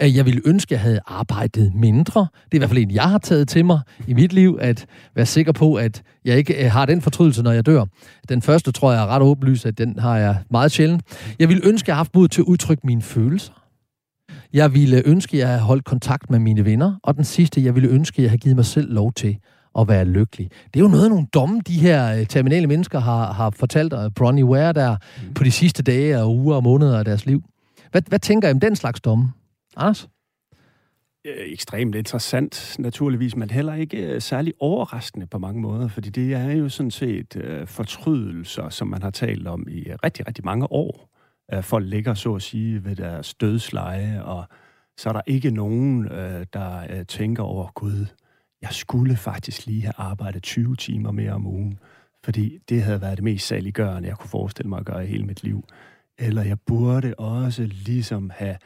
Jeg 0.00 0.26
ville 0.26 0.40
ønske, 0.44 0.68
at 0.68 0.72
jeg 0.72 0.80
havde 0.80 1.00
arbejdet 1.06 1.74
mindre. 1.74 2.20
Det 2.20 2.52
er 2.52 2.56
i 2.56 2.58
hvert 2.58 2.70
fald 2.70 2.78
en, 2.78 2.90
jeg 2.90 3.02
har 3.02 3.18
taget 3.18 3.48
til 3.48 3.64
mig 3.64 3.80
i 4.06 4.14
mit 4.14 4.32
liv, 4.32 4.58
at 4.60 4.86
være 5.14 5.26
sikker 5.26 5.52
på, 5.52 5.74
at 5.74 6.02
jeg 6.24 6.38
ikke 6.38 6.64
øh, 6.64 6.70
har 6.70 6.86
den 6.86 7.02
fortrydelse, 7.02 7.42
når 7.42 7.52
jeg 7.52 7.66
dør. 7.66 7.84
Den 8.28 8.42
første 8.42 8.72
tror 8.72 8.92
jeg 8.92 9.02
er 9.02 9.06
ret 9.06 9.22
åbenlyst, 9.22 9.66
at 9.66 9.78
den 9.78 9.98
har 9.98 10.16
jeg 10.16 10.36
meget 10.50 10.72
sjældent. 10.72 11.02
Jeg 11.38 11.48
ville 11.48 11.66
ønske, 11.66 11.84
at 11.84 11.88
jeg 11.88 11.94
havde 11.94 11.98
haft 11.98 12.14
mod 12.14 12.28
til 12.28 12.40
at 12.40 12.44
udtrykke 12.44 12.86
mine 12.86 13.02
følelser. 13.02 13.52
Jeg 14.52 14.74
ville 14.74 15.02
ønske, 15.06 15.36
at 15.36 15.38
jeg 15.38 15.48
havde 15.48 15.60
holdt 15.60 15.84
kontakt 15.84 16.30
med 16.30 16.38
mine 16.38 16.64
venner. 16.64 16.94
Og 17.02 17.16
den 17.16 17.24
sidste, 17.24 17.64
jeg 17.64 17.74
ville 17.74 17.88
ønske, 17.88 18.18
at 18.18 18.22
jeg 18.22 18.30
havde 18.30 18.40
givet 18.40 18.56
mig 18.56 18.66
selv 18.66 18.92
lov 18.92 19.12
til 19.12 19.38
at 19.78 19.88
være 19.88 20.04
lykkelig. 20.04 20.50
Det 20.74 20.80
er 20.80 20.84
jo 20.84 20.90
noget 20.90 21.04
af 21.04 21.10
nogle 21.10 21.26
domme, 21.34 21.60
de 21.66 21.80
her 21.80 22.18
øh, 22.18 22.26
terminale 22.26 22.66
mennesker 22.66 22.98
har, 22.98 23.32
har 23.32 23.50
fortalt 23.50 23.92
af 23.92 24.14
Bronnie 24.14 24.44
Ware 24.44 24.72
der 24.72 24.96
mm. 25.22 25.34
på 25.34 25.44
de 25.44 25.50
sidste 25.50 25.82
dage 25.82 26.18
og 26.18 26.36
uger 26.36 26.56
og 26.56 26.62
måneder 26.62 26.98
af 26.98 27.04
deres 27.04 27.26
liv. 27.26 27.42
Hvad, 27.90 28.02
hvad 28.08 28.18
tænker 28.18 28.48
I 28.48 28.50
om 28.50 28.60
den 28.60 28.76
slags 28.76 29.00
domme? 29.00 29.32
Anders? 29.76 30.08
ekstremt 31.36 31.94
interessant, 31.94 32.76
naturligvis, 32.78 33.36
men 33.36 33.50
heller 33.50 33.74
ikke 33.74 33.98
øh, 33.98 34.22
særlig 34.22 34.54
overraskende 34.60 35.26
på 35.26 35.38
mange 35.38 35.60
måder, 35.60 35.88
fordi 35.88 36.10
det 36.10 36.34
er 36.34 36.52
jo 36.52 36.68
sådan 36.68 36.90
set 36.90 37.36
uh, 37.36 37.66
fortrydelser, 37.66 38.68
som 38.68 38.88
man 38.88 39.02
har 39.02 39.10
talt 39.10 39.46
om 39.46 39.66
i 39.68 39.92
rigtig, 40.04 40.26
rigtig 40.26 40.44
mange 40.44 40.72
år. 40.72 41.10
Uh, 41.56 41.62
folk 41.62 41.86
ligger 41.88 42.14
så 42.14 42.34
at 42.34 42.42
sige 42.42 42.84
ved 42.84 42.96
deres 42.96 43.34
dødsleje, 43.34 44.22
og 44.24 44.44
så 44.98 45.08
er 45.08 45.12
der 45.12 45.22
ikke 45.26 45.50
nogen, 45.50 45.98
uh, 45.98 46.42
der 46.52 46.98
uh, 46.98 47.06
tænker 47.08 47.42
over, 47.42 47.70
Gud, 47.74 48.06
jeg 48.62 48.72
skulle 48.72 49.16
faktisk 49.16 49.66
lige 49.66 49.82
have 49.82 49.92
arbejdet 49.96 50.42
20 50.42 50.76
timer 50.76 51.10
mere 51.10 51.32
om 51.32 51.46
ugen, 51.46 51.78
fordi 52.24 52.58
det 52.68 52.82
havde 52.82 53.00
været 53.00 53.16
det 53.16 53.24
mest 53.24 53.46
saliggørende, 53.46 54.08
jeg 54.08 54.16
kunne 54.16 54.30
forestille 54.30 54.68
mig 54.68 54.78
at 54.78 54.86
gøre 54.86 55.04
i 55.04 55.08
hele 55.08 55.24
mit 55.24 55.42
liv. 55.42 55.64
Eller 56.18 56.42
jeg 56.42 56.60
burde 56.60 57.14
også 57.14 57.62
ligesom 57.66 58.30
have 58.34 58.56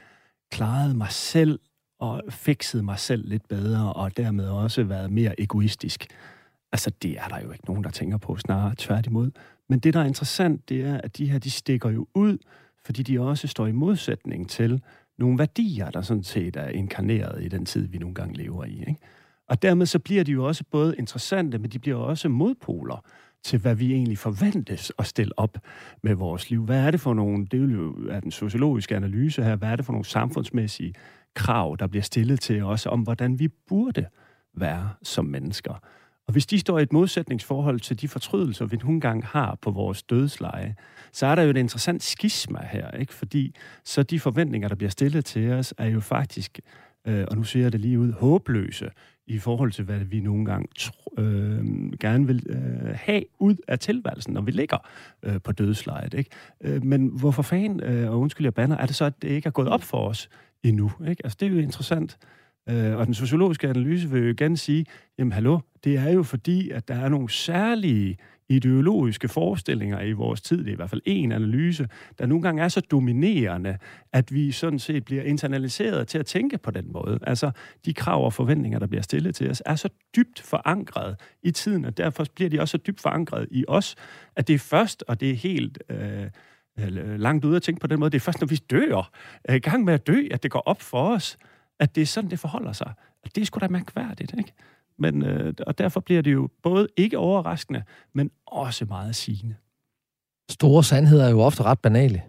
klaret 0.52 0.96
mig 0.96 1.10
selv 1.10 1.58
og 2.00 2.22
fikset 2.28 2.84
mig 2.84 2.98
selv 2.98 3.28
lidt 3.28 3.48
bedre, 3.48 3.92
og 3.92 4.16
dermed 4.16 4.48
også 4.48 4.82
været 4.84 5.12
mere 5.12 5.40
egoistisk. 5.40 6.06
Altså, 6.72 6.90
det 7.02 7.18
er 7.18 7.28
der 7.28 7.40
jo 7.40 7.50
ikke 7.52 7.66
nogen, 7.66 7.84
der 7.84 7.90
tænker 7.90 8.16
på, 8.16 8.36
snarere 8.36 8.74
tværtimod. 8.78 9.30
Men 9.68 9.78
det, 9.78 9.94
der 9.94 10.00
er 10.00 10.04
interessant, 10.04 10.68
det 10.68 10.84
er, 10.84 11.00
at 11.00 11.18
de 11.18 11.30
her, 11.30 11.38
de 11.38 11.50
stikker 11.50 11.90
jo 11.90 12.06
ud, 12.14 12.38
fordi 12.84 13.02
de 13.02 13.20
også 13.20 13.48
står 13.48 13.66
i 13.66 13.72
modsætning 13.72 14.50
til 14.50 14.82
nogle 15.18 15.38
værdier, 15.38 15.90
der 15.90 16.02
sådan 16.02 16.22
set 16.22 16.56
er 16.56 16.68
inkarneret 16.68 17.44
i 17.44 17.48
den 17.48 17.66
tid, 17.66 17.86
vi 17.86 17.98
nogle 17.98 18.14
gange 18.14 18.36
lever 18.36 18.64
i. 18.64 18.80
Ikke? 18.80 18.96
Og 19.52 19.62
dermed 19.62 19.86
så 19.86 19.98
bliver 19.98 20.24
de 20.24 20.32
jo 20.32 20.44
også 20.44 20.64
både 20.70 20.94
interessante, 20.98 21.58
men 21.58 21.70
de 21.70 21.78
bliver 21.78 21.96
også 21.96 22.28
modpoler 22.28 23.04
til, 23.44 23.58
hvad 23.58 23.74
vi 23.74 23.92
egentlig 23.92 24.18
forventes 24.18 24.92
at 24.98 25.06
stille 25.06 25.38
op 25.38 25.58
med 26.02 26.14
vores 26.14 26.50
liv. 26.50 26.64
Hvad 26.64 26.80
er 26.86 26.90
det 26.90 27.00
for 27.00 27.14
nogle, 27.14 27.46
det 27.46 27.62
er 27.62 27.74
jo 27.74 28.08
er 28.10 28.20
den 28.20 28.30
sociologiske 28.30 28.96
analyse 28.96 29.44
her, 29.44 29.56
hvad 29.56 29.68
er 29.68 29.76
det 29.76 29.84
for 29.84 29.92
nogle 29.92 30.04
samfundsmæssige 30.04 30.94
krav, 31.34 31.76
der 31.78 31.86
bliver 31.86 32.02
stillet 32.02 32.40
til 32.40 32.62
os 32.62 32.86
om, 32.86 33.00
hvordan 33.00 33.38
vi 33.38 33.48
burde 33.48 34.06
være 34.54 34.90
som 35.02 35.24
mennesker. 35.24 35.72
Og 36.26 36.32
hvis 36.32 36.46
de 36.46 36.58
står 36.58 36.78
i 36.78 36.82
et 36.82 36.92
modsætningsforhold 36.92 37.80
til 37.80 38.00
de 38.00 38.08
fortrydelser, 38.08 38.66
vi 38.66 38.76
nogle 38.76 39.00
gange 39.00 39.26
har 39.26 39.58
på 39.62 39.70
vores 39.70 40.02
dødsleje, 40.02 40.74
så 41.12 41.26
er 41.26 41.34
der 41.34 41.42
jo 41.42 41.50
et 41.50 41.56
interessant 41.56 42.02
skisma 42.02 42.66
her, 42.70 42.90
ikke? 42.90 43.14
fordi 43.14 43.54
så 43.84 44.02
de 44.02 44.20
forventninger, 44.20 44.68
der 44.68 44.74
bliver 44.74 44.90
stillet 44.90 45.24
til 45.24 45.50
os, 45.52 45.74
er 45.78 45.86
jo 45.86 46.00
faktisk, 46.00 46.60
øh, 47.06 47.24
og 47.30 47.36
nu 47.36 47.44
siger 47.44 47.62
jeg 47.62 47.72
det 47.72 47.80
lige 47.80 47.98
ud, 47.98 48.12
håbløse 48.12 48.90
i 49.26 49.38
forhold 49.38 49.72
til, 49.72 49.84
hvad 49.84 49.98
vi 49.98 50.20
nogle 50.20 50.44
gange 50.44 50.68
tro, 50.78 51.14
øh, 51.18 51.64
gerne 52.00 52.26
vil 52.26 52.46
øh, 52.48 52.94
have 52.94 53.24
ud 53.38 53.56
af 53.68 53.78
tilværelsen, 53.78 54.34
når 54.34 54.40
vi 54.40 54.50
ligger 54.50 54.78
øh, 55.22 55.40
på 55.44 55.52
dødslejet. 55.52 56.14
Ikke? 56.14 56.30
Øh, 56.60 56.84
men 56.84 57.06
hvorfor 57.06 57.42
fanden, 57.42 57.82
øh, 57.82 58.10
og 58.10 58.20
undskyld 58.20 58.46
jeg 58.46 58.54
banner, 58.54 58.76
er 58.76 58.86
det 58.86 58.94
så, 58.94 59.04
at 59.04 59.22
det 59.22 59.28
ikke 59.28 59.46
er 59.46 59.50
gået 59.50 59.68
op 59.68 59.82
for 59.82 60.08
os 60.08 60.28
endnu? 60.62 60.92
Ikke? 61.08 61.20
Altså, 61.24 61.36
det 61.40 61.46
er 61.46 61.50
jo 61.50 61.58
interessant. 61.58 62.18
Øh, 62.68 62.96
og 62.96 63.06
den 63.06 63.14
sociologiske 63.14 63.68
analyse 63.68 64.10
vil 64.10 64.22
jo 64.22 64.28
igen 64.28 64.56
sige, 64.56 64.86
jamen 65.18 65.32
hallo, 65.32 65.58
det 65.84 65.96
er 65.96 66.10
jo 66.10 66.22
fordi, 66.22 66.70
at 66.70 66.88
der 66.88 66.94
er 66.94 67.08
nogle 67.08 67.30
særlige 67.30 68.16
ideologiske 68.48 69.28
forestillinger 69.28 70.00
i 70.00 70.12
vores 70.12 70.40
tid, 70.40 70.58
det 70.58 70.68
er 70.68 70.72
i 70.72 70.76
hvert 70.76 70.90
fald 70.90 71.00
en 71.04 71.32
analyse, 71.32 71.88
der 72.18 72.26
nogle 72.26 72.42
gange 72.42 72.62
er 72.62 72.68
så 72.68 72.80
dominerende, 72.80 73.78
at 74.12 74.34
vi 74.34 74.52
sådan 74.52 74.78
set 74.78 75.04
bliver 75.04 75.22
internaliseret 75.22 76.08
til 76.08 76.18
at 76.18 76.26
tænke 76.26 76.58
på 76.58 76.70
den 76.70 76.92
måde. 76.92 77.18
Altså, 77.22 77.50
de 77.84 77.94
krav 77.94 78.24
og 78.24 78.32
forventninger, 78.32 78.78
der 78.78 78.86
bliver 78.86 79.02
stillet 79.02 79.34
til 79.34 79.50
os, 79.50 79.62
er 79.66 79.74
så 79.74 79.88
dybt 80.16 80.40
forankret 80.40 81.16
i 81.42 81.50
tiden, 81.50 81.84
og 81.84 81.96
derfor 81.96 82.26
bliver 82.34 82.50
de 82.50 82.60
også 82.60 82.72
så 82.72 82.78
dybt 82.78 83.00
forankret 83.00 83.48
i 83.50 83.64
os, 83.68 83.94
at 84.36 84.48
det 84.48 84.54
er 84.54 84.58
først, 84.58 85.04
og 85.08 85.20
det 85.20 85.30
er 85.30 85.34
helt... 85.34 85.78
Øh, 85.88 86.22
øh 86.22 86.30
langt 87.20 87.44
ude 87.44 87.56
at 87.56 87.62
tænke 87.62 87.80
på 87.80 87.86
den 87.86 88.00
måde. 88.00 88.10
Det 88.10 88.16
er 88.16 88.20
først, 88.20 88.40
når 88.40 88.46
vi 88.46 88.56
dør, 88.56 89.10
er 89.44 89.54
i 89.54 89.58
gang 89.58 89.84
med 89.84 89.94
at 89.94 90.06
dø, 90.06 90.28
at 90.30 90.42
det 90.42 90.50
går 90.50 90.62
op 90.66 90.82
for 90.82 91.14
os, 91.14 91.36
at 91.82 91.94
det 91.94 92.02
er 92.02 92.06
sådan, 92.06 92.30
det 92.30 92.38
forholder 92.38 92.72
sig. 92.72 92.92
Og 93.24 93.34
det 93.34 93.40
er 93.40 93.44
sgu 93.44 93.58
da 93.58 93.68
mærkværdigt, 93.68 94.34
ikke? 94.38 94.52
Men, 94.98 95.22
øh, 95.22 95.54
og 95.66 95.78
derfor 95.78 96.00
bliver 96.00 96.22
det 96.22 96.32
jo 96.32 96.48
både 96.62 96.88
ikke 96.96 97.18
overraskende, 97.18 97.82
men 98.12 98.30
også 98.46 98.84
meget 98.84 99.16
sigende. 99.16 99.54
Store 100.50 100.84
sandheder 100.84 101.24
er 101.24 101.30
jo 101.30 101.40
ofte 101.40 101.62
ret 101.62 101.78
banale. 101.78 102.22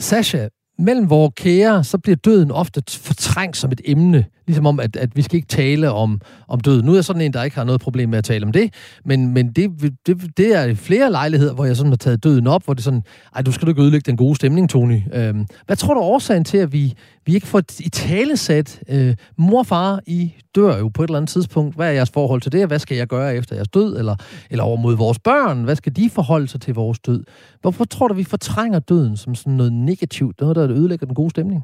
Sasha, 0.00 0.48
mellem 0.78 1.10
vores 1.10 1.32
kære, 1.36 1.84
så 1.84 1.98
bliver 1.98 2.16
døden 2.16 2.50
ofte 2.50 2.82
fortrængt 2.98 3.56
som 3.56 3.72
et 3.72 3.80
emne. 3.84 4.24
Ligesom 4.46 4.66
om, 4.66 4.80
at, 4.80 4.96
at 4.96 5.16
vi 5.16 5.22
skal 5.22 5.36
ikke 5.36 5.48
tale 5.48 5.92
om, 5.92 6.20
om 6.48 6.60
døden. 6.60 6.84
Nu 6.84 6.92
er 6.92 6.96
jeg 6.96 7.04
sådan 7.04 7.22
en, 7.22 7.32
der 7.32 7.42
ikke 7.42 7.56
har 7.56 7.64
noget 7.64 7.80
problem 7.80 8.08
med 8.08 8.18
at 8.18 8.24
tale 8.24 8.46
om 8.46 8.52
det, 8.52 8.74
men, 9.04 9.34
men 9.34 9.52
det, 9.52 9.70
det, 10.06 10.36
det 10.36 10.56
er 10.56 10.74
flere 10.74 11.10
lejligheder, 11.10 11.54
hvor 11.54 11.64
jeg 11.64 11.76
sådan 11.76 11.92
har 11.92 11.96
taget 11.96 12.24
døden 12.24 12.46
op, 12.46 12.64
hvor 12.64 12.74
det 12.74 12.80
er 12.80 12.84
sådan, 12.84 13.02
ej, 13.34 13.42
du 13.42 13.52
skal 13.52 13.68
ikke 13.68 13.82
ødelægge 13.82 14.06
den 14.06 14.16
gode 14.16 14.36
stemning, 14.36 14.70
Tony. 14.70 15.00
Øhm, 15.14 15.46
hvad 15.66 15.76
tror 15.76 15.94
du 15.94 16.00
er 16.00 16.04
årsagen 16.04 16.44
til, 16.44 16.58
at 16.58 16.72
vi, 16.72 16.94
vi 17.26 17.34
ikke 17.34 17.46
får 17.46 17.62
i 17.80 17.88
talesat, 17.88 18.82
øh, 18.88 19.14
mor 19.36 19.58
og 19.58 19.66
far, 19.66 20.00
I 20.06 20.32
dør 20.54 20.78
jo 20.78 20.88
på 20.88 21.02
et 21.02 21.08
eller 21.08 21.18
andet 21.18 21.30
tidspunkt. 21.30 21.76
Hvad 21.76 21.88
er 21.88 21.92
jeres 21.92 22.10
forhold 22.10 22.40
til 22.40 22.52
det, 22.52 22.66
hvad 22.66 22.78
skal 22.78 22.96
jeg 22.96 23.06
gøre 23.06 23.36
efter 23.36 23.56
jeres 23.56 23.68
død? 23.68 23.98
Eller, 23.98 24.16
eller 24.50 24.64
over 24.64 24.76
mod 24.76 24.96
vores 24.96 25.18
børn, 25.18 25.64
hvad 25.64 25.76
skal 25.76 25.96
de 25.96 26.10
forholde 26.10 26.48
sig 26.48 26.60
til 26.60 26.74
vores 26.74 26.98
død? 26.98 27.24
Hvorfor 27.60 27.84
tror 27.84 28.08
du, 28.08 28.14
vi 28.14 28.24
fortrænger 28.24 28.78
døden 28.78 29.16
som 29.16 29.34
sådan 29.34 29.52
noget 29.52 29.72
negativt, 29.72 30.40
noget, 30.40 30.56
der 30.56 30.70
ødelægger 30.70 31.06
den 31.06 31.14
gode 31.14 31.30
stemning? 31.30 31.62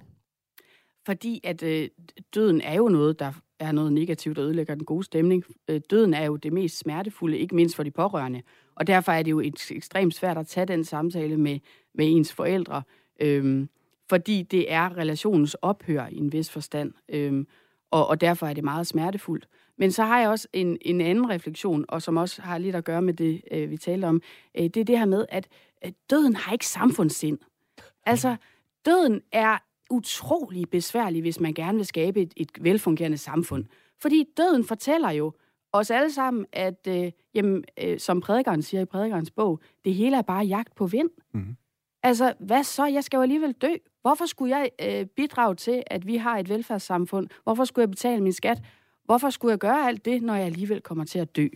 Fordi 1.06 1.40
at 1.44 1.62
øh, 1.62 1.88
døden 2.34 2.60
er 2.60 2.74
jo 2.74 2.88
noget, 2.88 3.18
der 3.18 3.32
er 3.58 3.72
noget 3.72 3.92
negativt, 3.92 4.36
der 4.36 4.44
ødelægger 4.44 4.74
den 4.74 4.84
gode 4.84 5.04
stemning. 5.04 5.44
Øh, 5.68 5.80
døden 5.90 6.14
er 6.14 6.24
jo 6.24 6.36
det 6.36 6.52
mest 6.52 6.78
smertefulde, 6.78 7.38
ikke 7.38 7.54
mindst 7.54 7.76
for 7.76 7.82
de 7.82 7.90
pårørende. 7.90 8.42
Og 8.74 8.86
derfor 8.86 9.12
er 9.12 9.22
det 9.22 9.30
jo 9.30 9.40
et, 9.40 9.70
ekstremt 9.70 10.14
svært 10.14 10.38
at 10.38 10.46
tage 10.46 10.66
den 10.66 10.84
samtale 10.84 11.36
med, 11.36 11.58
med 11.94 12.06
ens 12.08 12.32
forældre. 12.32 12.82
Øh, 13.20 13.66
fordi 14.08 14.42
det 14.42 14.72
er 14.72 14.96
relationens 14.96 15.54
ophør 15.54 16.06
i 16.06 16.16
en 16.16 16.32
vis 16.32 16.50
forstand, 16.50 16.92
øhm, 17.08 17.46
og, 17.90 18.06
og 18.06 18.20
derfor 18.20 18.46
er 18.46 18.54
det 18.54 18.64
meget 18.64 18.86
smertefuldt. 18.86 19.48
Men 19.78 19.92
så 19.92 20.04
har 20.04 20.20
jeg 20.20 20.28
også 20.28 20.48
en, 20.52 20.78
en 20.80 21.00
anden 21.00 21.30
refleksion, 21.30 21.84
og 21.88 22.02
som 22.02 22.16
også 22.16 22.42
har 22.42 22.58
lidt 22.58 22.76
at 22.76 22.84
gøre 22.84 23.02
med 23.02 23.14
det, 23.14 23.42
øh, 23.50 23.70
vi 23.70 23.76
taler 23.76 24.08
om. 24.08 24.22
Øh, 24.58 24.64
det 24.64 24.76
er 24.76 24.84
det 24.84 24.98
her 24.98 25.04
med, 25.04 25.26
at 25.28 25.48
døden 26.10 26.36
har 26.36 26.52
ikke 26.52 26.66
samfundssind. 26.66 27.38
Altså, 28.06 28.36
døden 28.86 29.20
er 29.32 29.58
utrolig 29.90 30.70
besværlig, 30.70 31.22
hvis 31.22 31.40
man 31.40 31.54
gerne 31.54 31.76
vil 31.76 31.86
skabe 31.86 32.20
et, 32.22 32.32
et 32.36 32.50
velfungerende 32.60 33.18
samfund. 33.18 33.64
Fordi 34.02 34.24
døden 34.36 34.64
fortæller 34.64 35.10
jo 35.10 35.32
os 35.72 35.90
alle 35.90 36.12
sammen, 36.12 36.46
at 36.52 36.86
øh, 36.88 37.12
jamen, 37.34 37.64
øh, 37.82 37.98
som 37.98 38.20
prædikeren 38.20 38.62
siger 38.62 38.80
i 38.80 38.84
prædikernes 38.84 39.30
bog, 39.30 39.60
det 39.84 39.94
hele 39.94 40.16
er 40.16 40.22
bare 40.22 40.44
jagt 40.44 40.74
på 40.74 40.86
vind. 40.86 41.10
Mm. 41.32 41.56
Altså, 42.02 42.34
hvad 42.40 42.64
så? 42.64 42.86
Jeg 42.86 43.04
skal 43.04 43.16
jo 43.16 43.22
alligevel 43.22 43.52
dø. 43.52 43.74
Hvorfor 44.02 44.26
skulle 44.26 44.56
jeg 44.56 44.70
øh, 44.82 45.06
bidrage 45.06 45.54
til, 45.54 45.82
at 45.86 46.06
vi 46.06 46.16
har 46.16 46.38
et 46.38 46.48
velfærdssamfund? 46.48 47.28
Hvorfor 47.42 47.64
skulle 47.64 47.82
jeg 47.82 47.90
betale 47.90 48.22
min 48.22 48.32
skat? 48.32 48.62
Hvorfor 49.04 49.30
skulle 49.30 49.50
jeg 49.50 49.58
gøre 49.58 49.86
alt 49.88 50.04
det, 50.04 50.22
når 50.22 50.34
jeg 50.34 50.46
alligevel 50.46 50.80
kommer 50.80 51.04
til 51.04 51.18
at 51.18 51.36
dø? 51.36 51.48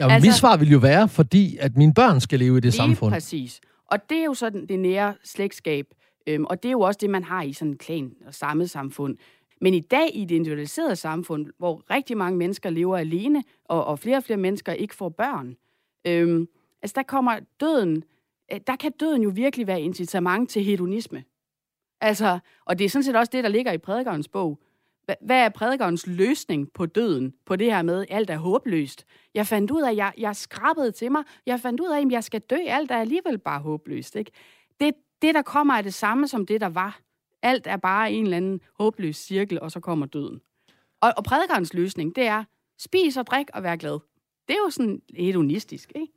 Ja, 0.00 0.08
altså, 0.08 0.28
mit 0.28 0.34
svar 0.34 0.56
vil 0.56 0.70
jo 0.70 0.78
være, 0.78 1.08
fordi 1.08 1.56
at 1.60 1.76
mine 1.76 1.94
børn 1.94 2.20
skal 2.20 2.38
leve 2.38 2.52
i 2.52 2.60
det 2.60 2.64
lige 2.64 2.72
samfund. 2.72 3.12
præcis. 3.12 3.60
Og 3.90 4.10
det 4.10 4.18
er 4.18 4.24
jo 4.24 4.34
sådan 4.34 4.66
det 4.66 4.78
nære 4.78 5.14
slægtskab. 5.24 5.86
Øhm, 6.26 6.44
og 6.44 6.62
det 6.62 6.68
er 6.68 6.72
jo 6.72 6.80
også 6.80 6.98
det, 7.00 7.10
man 7.10 7.24
har 7.24 7.42
i 7.42 7.52
sådan 7.52 7.72
en 7.72 7.78
klan 7.78 8.12
og 8.26 8.34
samme 8.34 8.68
samfund. 8.68 9.16
Men 9.60 9.74
i 9.74 9.80
dag 9.80 10.10
i 10.14 10.24
det 10.24 10.34
individualiserede 10.34 10.96
samfund, 10.96 11.46
hvor 11.58 11.82
rigtig 11.90 12.16
mange 12.16 12.38
mennesker 12.38 12.70
lever 12.70 12.96
alene, 12.96 13.42
og, 13.64 13.84
og 13.84 13.98
flere 13.98 14.16
og 14.16 14.24
flere 14.24 14.36
mennesker 14.36 14.72
ikke 14.72 14.94
får 14.94 15.08
børn, 15.08 15.56
øhm, 16.06 16.48
altså 16.82 16.94
der 16.96 17.02
kommer 17.02 17.38
døden 17.60 18.04
Øh, 18.52 18.60
der 18.66 18.76
kan 18.76 18.92
døden 19.00 19.22
jo 19.22 19.30
virkelig 19.34 19.66
være 19.66 19.80
incitament 19.80 20.50
til 20.50 20.64
hedonisme. 20.64 21.24
Altså, 22.00 22.38
og 22.64 22.78
det 22.78 22.84
er 22.84 22.88
sådan 22.88 23.04
set 23.04 23.16
også 23.16 23.30
det, 23.32 23.44
der 23.44 23.50
ligger 23.50 23.72
i 23.72 23.78
prædikernes 23.78 24.28
bog. 24.28 24.58
Hvad 25.20 25.44
er 25.44 25.48
prædikernes 25.48 26.06
løsning 26.06 26.68
på 26.74 26.86
døden, 26.86 27.34
på 27.46 27.56
det 27.56 27.72
her 27.72 27.82
med, 27.82 28.04
alt 28.10 28.30
er 28.30 28.36
håbløst? 28.36 29.04
Jeg 29.34 29.46
fandt 29.46 29.70
ud 29.70 29.82
af, 29.82 29.90
at 29.90 29.96
jeg, 29.96 30.12
jeg 30.18 30.36
skrabede 30.36 30.92
til 30.92 31.12
mig. 31.12 31.22
Jeg 31.46 31.60
fandt 31.60 31.80
ud 31.80 31.88
af, 31.88 32.00
at 32.00 32.12
jeg 32.12 32.24
skal 32.24 32.40
dø. 32.40 32.56
Alt 32.66 32.90
er 32.90 32.96
alligevel 32.96 33.38
bare 33.38 33.60
håbløst. 33.60 34.16
Ikke? 34.16 34.30
Det, 34.80 34.94
det, 35.22 35.34
der 35.34 35.42
kommer, 35.42 35.74
er 35.74 35.82
det 35.82 35.94
samme 35.94 36.28
som 36.28 36.46
det, 36.46 36.60
der 36.60 36.68
var. 36.68 37.00
Alt 37.42 37.66
er 37.66 37.76
bare 37.76 38.12
en 38.12 38.24
eller 38.24 38.36
anden 38.36 38.60
håbløs 38.78 39.16
cirkel, 39.16 39.60
og 39.60 39.70
så 39.70 39.80
kommer 39.80 40.06
døden. 40.06 40.40
Og, 41.00 41.12
og 41.16 41.24
prædikernes 41.24 41.74
løsning, 41.74 42.16
det 42.16 42.26
er, 42.26 42.44
spis 42.78 43.16
og 43.16 43.26
drik 43.26 43.46
og 43.54 43.62
vær 43.62 43.76
glad. 43.76 43.98
Det 44.48 44.54
er 44.54 44.58
jo 44.64 44.70
sådan 44.70 45.00
hedonistisk, 45.16 45.92
ikke? 45.94 46.12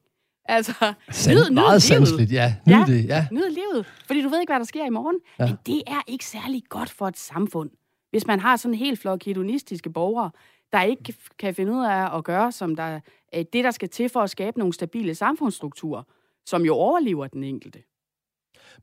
Altså, 0.45 0.93
Sand, 1.11 1.37
nyd, 1.37 1.49
nyd 1.49 1.53
meget 1.53 1.83
sandsligt, 1.83 2.31
ja. 2.31 2.55
Nyd 2.67 2.73
ja, 2.73 2.83
det, 2.87 3.05
ja. 3.05 3.27
Nyd 3.31 3.49
livet, 3.49 3.85
fordi 4.07 4.21
du 4.21 4.29
ved 4.29 4.39
ikke, 4.39 4.51
hvad 4.51 4.59
der 4.59 4.65
sker 4.65 4.85
i 4.85 4.89
morgen. 4.89 5.15
Ja. 5.39 5.45
Men 5.45 5.57
det 5.65 5.83
er 5.87 6.01
ikke 6.07 6.25
særlig 6.25 6.63
godt 6.69 6.89
for 6.89 7.07
et 7.07 7.17
samfund, 7.17 7.69
hvis 8.11 8.27
man 8.27 8.39
har 8.39 8.55
sådan 8.55 8.73
en 8.73 8.79
helt 8.79 8.99
flok 8.99 9.23
hedonistiske 9.25 9.89
borgere, 9.89 10.31
der 10.71 10.81
ikke 10.81 11.13
kan 11.39 11.55
finde 11.55 11.71
ud 11.71 11.85
af 11.85 12.17
at 12.17 12.23
gøre, 12.23 12.51
som 12.51 12.75
der, 12.75 12.99
øh, 13.35 13.45
det, 13.53 13.63
der 13.63 13.71
skal 13.71 13.89
til 13.89 14.09
for 14.09 14.19
at 14.19 14.29
skabe 14.29 14.59
nogle 14.59 14.73
stabile 14.73 15.15
samfundsstrukturer, 15.15 16.03
som 16.45 16.65
jo 16.65 16.73
overlever 16.73 17.27
den 17.27 17.43
enkelte. 17.43 17.79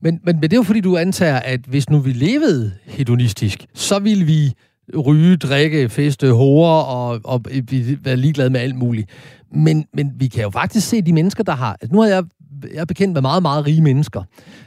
Men, 0.01 0.19
men, 0.23 0.35
men 0.35 0.43
det 0.43 0.53
er 0.53 0.57
jo 0.57 0.63
fordi, 0.63 0.81
du 0.81 0.97
antager, 0.97 1.39
at 1.39 1.59
hvis 1.59 1.89
nu 1.89 1.99
vi 1.99 2.11
levede 2.11 2.73
hedonistisk, 2.85 3.65
så 3.73 3.99
ville 3.99 4.25
vi 4.25 4.53
ryge, 5.05 5.37
drikke, 5.37 5.89
feste, 5.89 6.31
hore 6.31 6.85
og, 6.85 7.21
og 7.23 7.41
øh, 7.51 8.05
være 8.05 8.17
ligeglade 8.17 8.49
med 8.49 8.59
alt 8.59 8.75
muligt. 8.75 9.09
Men, 9.51 9.85
men 9.93 10.11
vi 10.15 10.27
kan 10.27 10.43
jo 10.43 10.49
faktisk 10.49 10.89
se 10.89 11.01
de 11.01 11.13
mennesker, 11.13 11.43
der 11.43 11.53
har... 11.53 11.77
Altså 11.81 11.93
nu 11.93 12.01
har 12.01 12.07
jeg 12.07 12.23
jeg 12.73 12.81
er 12.81 12.85
bekendt 12.85 13.13
med 13.13 13.21
meget, 13.21 13.41
meget 13.41 13.65
rige 13.65 13.81
mennesker. 13.81 14.23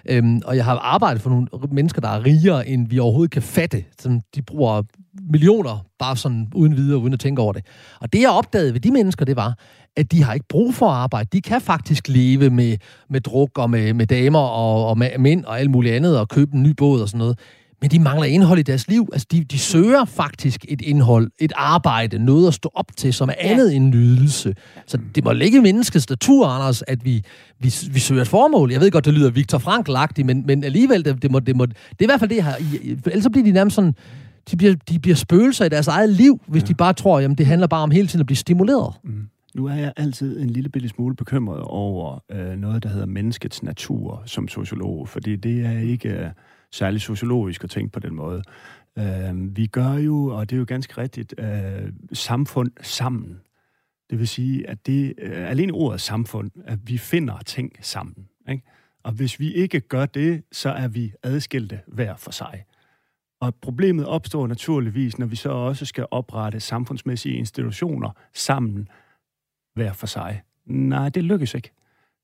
Øhm, 0.09 0.41
og 0.45 0.57
jeg 0.57 0.65
har 0.65 0.79
arbejdet 0.79 1.23
for 1.23 1.31
nogle 1.31 1.47
mennesker, 1.73 2.01
der 2.01 2.09
er 2.09 2.25
rigere, 2.25 2.69
end 2.69 2.89
vi 2.89 2.99
overhovedet 2.99 3.31
kan 3.31 3.43
fatte. 3.43 3.85
Som 3.99 4.21
de 4.35 4.43
bruger 4.43 4.83
millioner, 5.31 5.87
bare 5.99 6.17
sådan 6.17 6.49
uden 6.55 6.77
videre, 6.77 6.99
uden 6.99 7.13
at 7.13 7.21
tænke 7.21 7.43
over 7.43 7.53
det. 7.53 7.67
Og 8.01 8.13
det, 8.13 8.21
jeg 8.21 8.31
opdagede 8.31 8.73
ved 8.73 8.81
de 8.81 8.91
mennesker, 8.91 9.25
det 9.25 9.37
var, 9.37 9.59
at 9.97 10.13
de 10.13 10.23
har 10.23 10.35
ikke 10.35 10.47
brug 10.49 10.75
for 10.75 10.89
at 10.89 10.97
arbejde. 10.97 11.29
De 11.33 11.41
kan 11.41 11.61
faktisk 11.61 12.09
leve 12.09 12.51
med, 12.51 12.77
med 13.11 13.21
druk 13.21 13.59
og 13.59 13.71
med, 13.71 13.95
med 13.95 14.07
damer 14.07 14.39
og, 14.39 14.87
og 14.89 14.99
med 14.99 15.11
mænd 15.19 15.45
og 15.45 15.61
alt 15.61 15.71
muligt 15.71 15.95
andet, 15.95 16.19
og 16.19 16.29
købe 16.29 16.55
en 16.55 16.63
ny 16.63 16.71
båd 16.77 17.01
og 17.01 17.09
sådan 17.09 17.19
noget 17.19 17.39
men 17.83 17.91
de 17.91 17.99
mangler 17.99 18.27
indhold 18.27 18.59
i 18.59 18.63
deres 18.63 18.89
liv. 18.89 19.09
Altså, 19.13 19.27
de, 19.33 19.45
de 19.45 19.59
søger 19.59 20.05
faktisk 20.05 20.65
et 20.69 20.81
indhold, 20.81 21.31
et 21.39 21.53
arbejde, 21.57 22.25
noget 22.25 22.49
at 22.49 22.55
stå 22.55 22.71
op 22.75 22.87
til, 22.97 23.13
som 23.13 23.29
er 23.29 23.35
ja. 23.43 23.49
andet 23.51 23.77
end 23.77 23.89
nydelse. 23.89 24.55
Så 24.87 24.99
det 25.15 25.25
må 25.25 25.33
ligge 25.33 25.59
i 25.59 25.61
menneskets 25.61 26.11
natur, 26.11 26.47
Anders, 26.47 26.83
at 26.83 27.05
vi, 27.05 27.23
vi, 27.59 27.75
vi 27.91 28.01
søger 28.01 28.23
et 28.23 28.29
formål. 28.29 28.73
Jeg 28.73 28.81
ved 28.81 28.91
godt, 28.91 29.05
det 29.05 29.15
lyder 29.15 29.31
Viktor 29.31 29.59
Frankl-agtigt, 29.59 30.25
men, 30.25 30.47
men 30.47 30.65
alligevel, 30.65 31.05
det, 31.05 31.23
det, 31.23 31.31
må, 31.31 31.41
det, 31.41 31.57
må, 31.57 31.67
det 31.67 31.75
er 31.99 32.03
i 32.03 32.07
hvert 32.07 32.21
fald 32.21 32.31
det 32.31 32.45
her. 32.45 32.55
Ellers 33.07 33.23
så 33.23 33.31
bliver 33.31 33.45
de 33.45 33.53
nærmest 33.53 33.77
sådan, 33.77 33.95
de 34.51 34.57
bliver, 34.57 34.75
de 34.89 34.99
bliver 34.99 35.17
spøgelser 35.17 35.65
i 35.65 35.69
deres 35.69 35.89
eget 35.89 36.11
liv, 36.11 36.41
hvis 36.49 36.63
ja. 36.63 36.67
de 36.67 36.75
bare 36.75 36.93
tror, 36.93 37.21
jamen 37.21 37.39
det 37.39 37.47
handler 37.47 37.67
bare 37.67 37.83
om 37.83 37.91
hele 37.91 38.07
tiden 38.07 38.21
at 38.21 38.27
blive 38.27 38.37
stimuleret. 38.37 38.95
Mm. 39.05 39.29
Nu 39.55 39.67
er 39.67 39.75
jeg 39.75 39.93
altid 39.97 40.41
en 40.41 40.51
lille 40.51 40.69
bitte 40.69 40.89
smule 40.89 41.17
bekymret 41.17 41.61
over 41.61 42.23
øh, 42.33 42.59
noget, 42.59 42.83
der 42.83 42.89
hedder 42.89 43.07
menneskets 43.07 43.63
natur 43.63 44.23
som 44.27 44.49
sociolog, 44.49 45.09
fordi 45.09 45.37
det 45.37 45.67
er 45.67 45.79
ikke... 45.79 46.09
Øh, 46.09 46.31
særlig 46.73 47.01
sociologisk 47.01 47.65
at 47.65 47.71
tænke 47.71 47.93
på 47.93 48.01
den 48.01 48.15
måde. 48.15 48.43
Øh, 48.99 49.57
vi 49.57 49.67
gør 49.67 49.93
jo, 49.93 50.27
og 50.27 50.51
det 50.51 50.57
er 50.57 50.59
jo 50.59 50.65
ganske 50.69 50.99
rigtigt, 50.99 51.35
øh, 51.39 51.93
samfund 52.13 52.71
sammen. 52.81 53.41
Det 54.11 54.19
vil 54.19 54.29
sige, 54.29 54.69
at 54.69 54.87
det 54.87 55.15
øh, 55.19 55.51
alene 55.51 55.73
ordet 55.73 56.01
samfund, 56.01 56.51
at 56.65 56.79
vi 56.85 56.99
finder 56.99 57.39
ting 57.39 57.73
sammen. 57.81 58.29
Ikke? 58.51 58.63
Og 59.05 59.13
hvis 59.13 59.41
vi 59.41 59.53
ikke 59.53 59.81
gør 59.81 60.07
det, 60.07 60.43
så 60.53 60.71
er 60.71 60.89
vi 60.89 61.13
adskilte 61.23 61.81
hver 61.87 62.17
for 62.17 62.31
sig. 62.31 62.65
Og 63.41 63.55
problemet 63.55 64.07
opstår 64.07 64.47
naturligvis, 64.47 65.19
når 65.19 65.27
vi 65.27 65.37
så 65.37 65.49
også 65.49 65.85
skal 65.85 66.07
oprette 66.11 66.61
samfundsmæssige 66.61 67.35
institutioner 67.35 68.11
sammen 68.35 68.89
hver 69.75 69.93
for 69.93 70.07
sig. 70.07 70.43
Nej, 70.67 71.09
det 71.09 71.25
lykkes 71.25 71.55
ikke. 71.55 71.71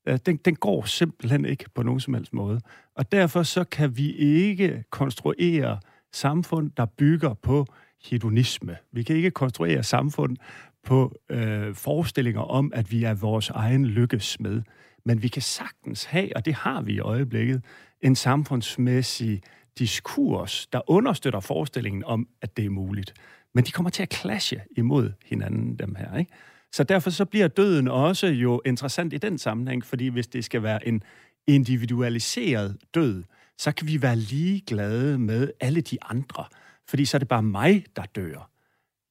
Øh, 0.09 0.19
den, 0.25 0.37
den 0.37 0.55
går 0.55 0.83
simpelthen 0.85 1.45
ikke 1.45 1.65
på 1.75 1.83
nogen 1.83 1.99
som 1.99 2.13
helst 2.13 2.33
måde. 2.33 2.61
Og 2.95 3.11
derfor 3.11 3.43
så 3.43 3.63
kan 3.63 3.97
vi 3.97 4.11
ikke 4.15 4.83
konstruere 4.89 5.79
samfund, 6.11 6.71
der 6.77 6.85
bygger 6.85 7.33
på 7.33 7.65
hedonisme. 8.03 8.77
Vi 8.91 9.03
kan 9.03 9.15
ikke 9.15 9.31
konstruere 9.31 9.83
samfund 9.83 10.37
på 10.83 11.15
øh, 11.29 11.75
forestillinger 11.75 12.41
om, 12.41 12.71
at 12.75 12.91
vi 12.91 13.03
er 13.03 13.13
vores 13.13 13.49
egen 13.49 13.85
lykkes 13.85 14.39
med. 14.39 14.61
Men 15.05 15.23
vi 15.23 15.27
kan 15.27 15.41
sagtens 15.41 16.03
have, 16.03 16.35
og 16.35 16.45
det 16.45 16.53
har 16.53 16.81
vi 16.81 16.93
i 16.93 16.99
øjeblikket, 16.99 17.61
en 18.01 18.15
samfundsmæssig 18.15 19.41
diskurs, 19.79 20.67
der 20.67 20.89
understøtter 20.89 21.39
forestillingen 21.39 22.03
om, 22.03 22.27
at 22.41 22.57
det 22.57 22.65
er 22.65 22.69
muligt. 22.69 23.13
Men 23.53 23.63
de 23.63 23.71
kommer 23.71 23.89
til 23.89 24.03
at 24.03 24.13
clashe 24.13 24.61
imod 24.77 25.11
hinanden, 25.25 25.75
dem 25.75 25.95
her. 25.95 26.17
Ikke? 26.17 26.31
Så 26.71 26.83
derfor 26.83 27.09
så 27.09 27.25
bliver 27.25 27.47
døden 27.47 27.87
også 27.87 28.27
jo 28.27 28.61
interessant 28.65 29.13
i 29.13 29.17
den 29.17 29.37
sammenhæng, 29.37 29.85
fordi 29.85 30.07
hvis 30.07 30.27
det 30.27 30.45
skal 30.45 30.63
være 30.63 30.87
en 30.87 31.03
individualiseret 31.47 32.77
død, 32.93 33.23
så 33.57 33.71
kan 33.71 33.87
vi 33.87 34.01
være 34.01 34.15
ligeglade 34.15 35.17
med 35.17 35.51
alle 35.59 35.81
de 35.81 35.97
andre, 36.03 36.45
fordi 36.87 37.05
så 37.05 37.17
er 37.17 37.19
det 37.19 37.27
bare 37.27 37.43
mig, 37.43 37.85
der 37.95 38.03
dør. 38.15 38.49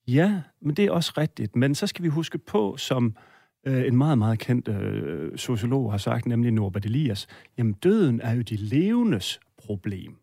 Ja, 0.09 0.41
men 0.61 0.77
det 0.77 0.85
er 0.85 0.91
også 0.91 1.13
rigtigt. 1.19 1.57
Men 1.57 1.75
så 1.75 1.87
skal 1.87 2.03
vi 2.03 2.09
huske 2.09 2.39
på, 2.39 2.77
som 2.77 3.17
øh, 3.67 3.87
en 3.87 3.97
meget, 3.97 4.19
meget 4.19 4.39
kendt 4.39 4.69
øh, 4.69 5.39
sociolog 5.39 5.91
har 5.91 5.99
sagt, 5.99 6.27
nemlig 6.27 6.53
Norbert 6.53 6.85
Elias, 6.85 7.27
jamen 7.59 7.73
døden 7.73 8.21
er 8.21 8.33
jo 8.33 8.43
de 8.43 8.57
levendes 8.57 9.41
problem. 9.59 10.17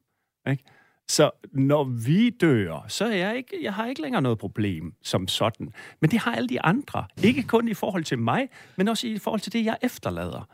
Ikke? 0.49 0.63
Så 1.07 1.31
når 1.51 1.83
vi 1.83 2.29
dør, 2.29 2.85
så 2.87 3.05
er 3.05 3.15
jeg 3.15 3.37
ikke, 3.37 3.63
jeg 3.63 3.73
har 3.73 3.87
ikke 3.87 4.01
længere 4.01 4.21
noget 4.21 4.37
problem 4.37 4.93
som 5.01 5.27
sådan. 5.27 5.73
Men 6.01 6.11
det 6.11 6.19
har 6.19 6.35
alle 6.35 6.49
de 6.49 6.61
andre. 6.61 7.05
Ikke 7.23 7.43
kun 7.43 7.67
i 7.67 7.73
forhold 7.73 8.03
til 8.03 8.19
mig, 8.19 8.49
men 8.75 8.87
også 8.87 9.07
i 9.07 9.17
forhold 9.17 9.41
til 9.41 9.53
det, 9.53 9.65
jeg 9.65 9.77
efterlader. 9.81 10.47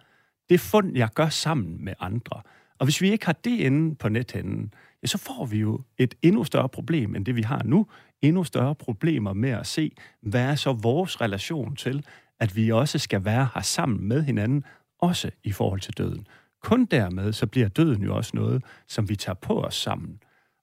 Det 0.50 0.60
fund, 0.60 0.98
jeg 0.98 1.10
gør 1.16 1.30
sammen 1.30 1.86
med 1.86 1.94
andre. 2.00 2.42
Og 2.80 2.86
hvis 2.86 3.02
vi 3.02 3.12
ikke 3.12 3.26
har 3.26 3.34
det 3.34 3.60
inde 3.60 3.96
på 3.96 4.10
nethænden, 4.10 4.74
ja, 5.04 5.08
så 5.08 5.18
får 5.18 5.46
vi 5.46 5.58
jo 5.58 5.82
et 5.98 6.16
endnu 6.22 6.44
større 6.44 6.70
problem, 6.70 7.16
end 7.16 7.26
det 7.26 7.36
vi 7.36 7.42
har 7.42 7.62
nu. 7.64 7.88
Endnu 8.22 8.44
større 8.44 8.76
problemer 8.76 9.34
med 9.34 9.50
at 9.50 9.68
se, 9.68 9.92
hvad 10.22 10.42
er 10.42 10.56
så 10.56 10.74
vores 10.74 11.22
relation 11.22 11.76
til, 11.76 12.06
at 12.40 12.56
vi 12.56 12.72
også 12.72 13.00
skal 13.00 13.26
være 13.26 13.50
her 13.54 13.62
sammen 13.62 14.08
med 14.08 14.24
hinanden, 14.24 14.64
også 15.00 15.32
i 15.44 15.52
forhold 15.52 15.80
til 15.80 15.98
døden. 15.98 16.28
Kun 16.64 16.86
dermed, 16.86 17.34
så 17.34 17.48
bliver 17.48 17.68
døden 17.68 18.04
jo 18.04 18.16
også 18.16 18.32
noget, 18.34 18.64
som 18.88 19.10
vi 19.10 19.16
tager 19.16 19.36
på 19.36 19.62
os 19.62 19.76
sammen. 19.76 20.21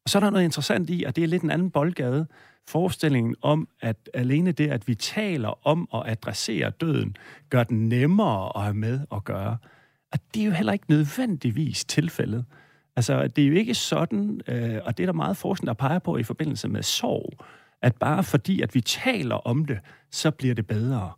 Og 0.08 0.12
så 0.12 0.18
er 0.18 0.20
der 0.20 0.30
noget 0.30 0.44
interessant 0.44 0.90
i, 0.90 1.04
at 1.04 1.16
det 1.16 1.24
er 1.24 1.28
lidt 1.28 1.42
en 1.42 1.50
anden 1.50 1.70
boldgade, 1.70 2.26
forestillingen 2.68 3.36
om, 3.42 3.68
at 3.80 4.10
alene 4.14 4.52
det, 4.52 4.70
at 4.70 4.88
vi 4.88 4.94
taler 4.94 5.66
om 5.66 5.88
at 5.94 6.02
adressere 6.06 6.70
døden, 6.70 7.16
gør 7.50 7.64
den 7.64 7.88
nemmere 7.88 8.52
at 8.56 8.62
have 8.62 8.74
med 8.74 9.00
at 9.12 9.24
gøre. 9.24 9.56
Og 10.12 10.18
det 10.34 10.40
er 10.40 10.46
jo 10.46 10.52
heller 10.52 10.72
ikke 10.72 10.84
nødvendigvis 10.88 11.84
tilfældet. 11.84 12.44
Altså, 12.96 13.26
det 13.26 13.44
er 13.44 13.48
jo 13.48 13.54
ikke 13.54 13.74
sådan, 13.74 14.40
øh, 14.48 14.78
og 14.84 14.96
det 14.98 15.02
er 15.02 15.06
der 15.06 15.12
meget 15.12 15.36
forskning, 15.36 15.66
der 15.66 15.74
peger 15.74 15.98
på 15.98 16.16
i 16.16 16.22
forbindelse 16.22 16.68
med 16.68 16.82
sorg, 16.82 17.32
at 17.82 17.96
bare 17.96 18.24
fordi, 18.24 18.60
at 18.60 18.74
vi 18.74 18.80
taler 18.80 19.34
om 19.34 19.64
det, 19.64 19.78
så 20.10 20.30
bliver 20.30 20.54
det 20.54 20.66
bedre. 20.66 21.12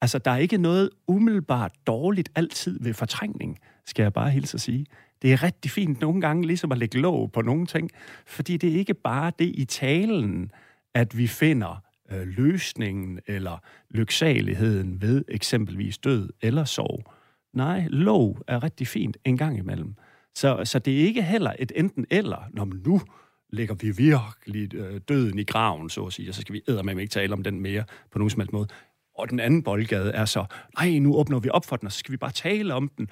Altså, 0.00 0.18
der 0.18 0.30
er 0.30 0.36
ikke 0.36 0.58
noget 0.58 0.90
umiddelbart 1.06 1.72
dårligt 1.86 2.28
altid 2.34 2.78
ved 2.82 2.94
fortrængning, 2.94 3.58
skal 3.86 4.02
jeg 4.02 4.12
bare 4.12 4.30
hilse 4.30 4.54
at 4.54 4.60
sige 4.60 4.86
det 5.22 5.32
er 5.32 5.42
rigtig 5.42 5.70
fint 5.70 6.00
nogle 6.00 6.20
gange 6.20 6.46
ligesom 6.46 6.72
at 6.72 6.78
lægge 6.78 7.00
låg 7.00 7.32
på 7.32 7.42
nogle 7.42 7.66
ting, 7.66 7.90
fordi 8.26 8.56
det 8.56 8.72
er 8.72 8.78
ikke 8.78 8.94
bare 8.94 9.32
det 9.38 9.52
i 9.54 9.64
talen, 9.64 10.50
at 10.94 11.18
vi 11.18 11.26
finder 11.26 11.82
øh, 12.12 12.26
løsningen 12.26 13.20
eller 13.26 13.62
lyksaligheden 13.90 15.02
ved 15.02 15.24
eksempelvis 15.28 15.98
død 15.98 16.30
eller 16.42 16.64
sorg. 16.64 17.14
Nej, 17.52 17.86
låg 17.88 18.38
er 18.46 18.62
rigtig 18.62 18.86
fint 18.86 19.16
en 19.24 19.36
gang 19.36 19.58
imellem. 19.58 19.94
Så, 20.34 20.64
så 20.64 20.78
det 20.78 21.00
er 21.00 21.04
ikke 21.04 21.22
heller 21.22 21.52
et 21.58 21.72
enten 21.76 22.06
eller, 22.10 22.50
når 22.50 22.64
man 22.64 22.82
nu 22.86 23.00
lægger 23.50 23.74
vi 23.74 23.90
virkelig 23.90 24.74
øh, 24.74 25.00
døden 25.08 25.38
i 25.38 25.44
graven, 25.44 25.90
så 25.90 26.04
at 26.04 26.12
sige, 26.12 26.30
og 26.30 26.34
så 26.34 26.40
skal 26.40 26.52
vi 26.52 26.62
med 26.84 26.98
ikke 26.98 27.12
tale 27.12 27.32
om 27.32 27.42
den 27.42 27.60
mere 27.60 27.84
på 28.10 28.18
nogen 28.18 28.30
som 28.30 28.40
helst 28.40 28.52
måde. 28.52 28.68
Og 29.18 29.30
den 29.30 29.40
anden 29.40 29.62
boldgade 29.62 30.12
er 30.12 30.24
så, 30.24 30.44
nej, 30.78 30.98
nu 30.98 31.16
åbner 31.16 31.38
vi 31.38 31.48
op 31.48 31.64
for 31.64 31.76
den, 31.76 31.86
og 31.86 31.92
så 31.92 31.98
skal 31.98 32.12
vi 32.12 32.16
bare 32.16 32.32
tale 32.32 32.74
om 32.74 32.88
den 32.98 33.08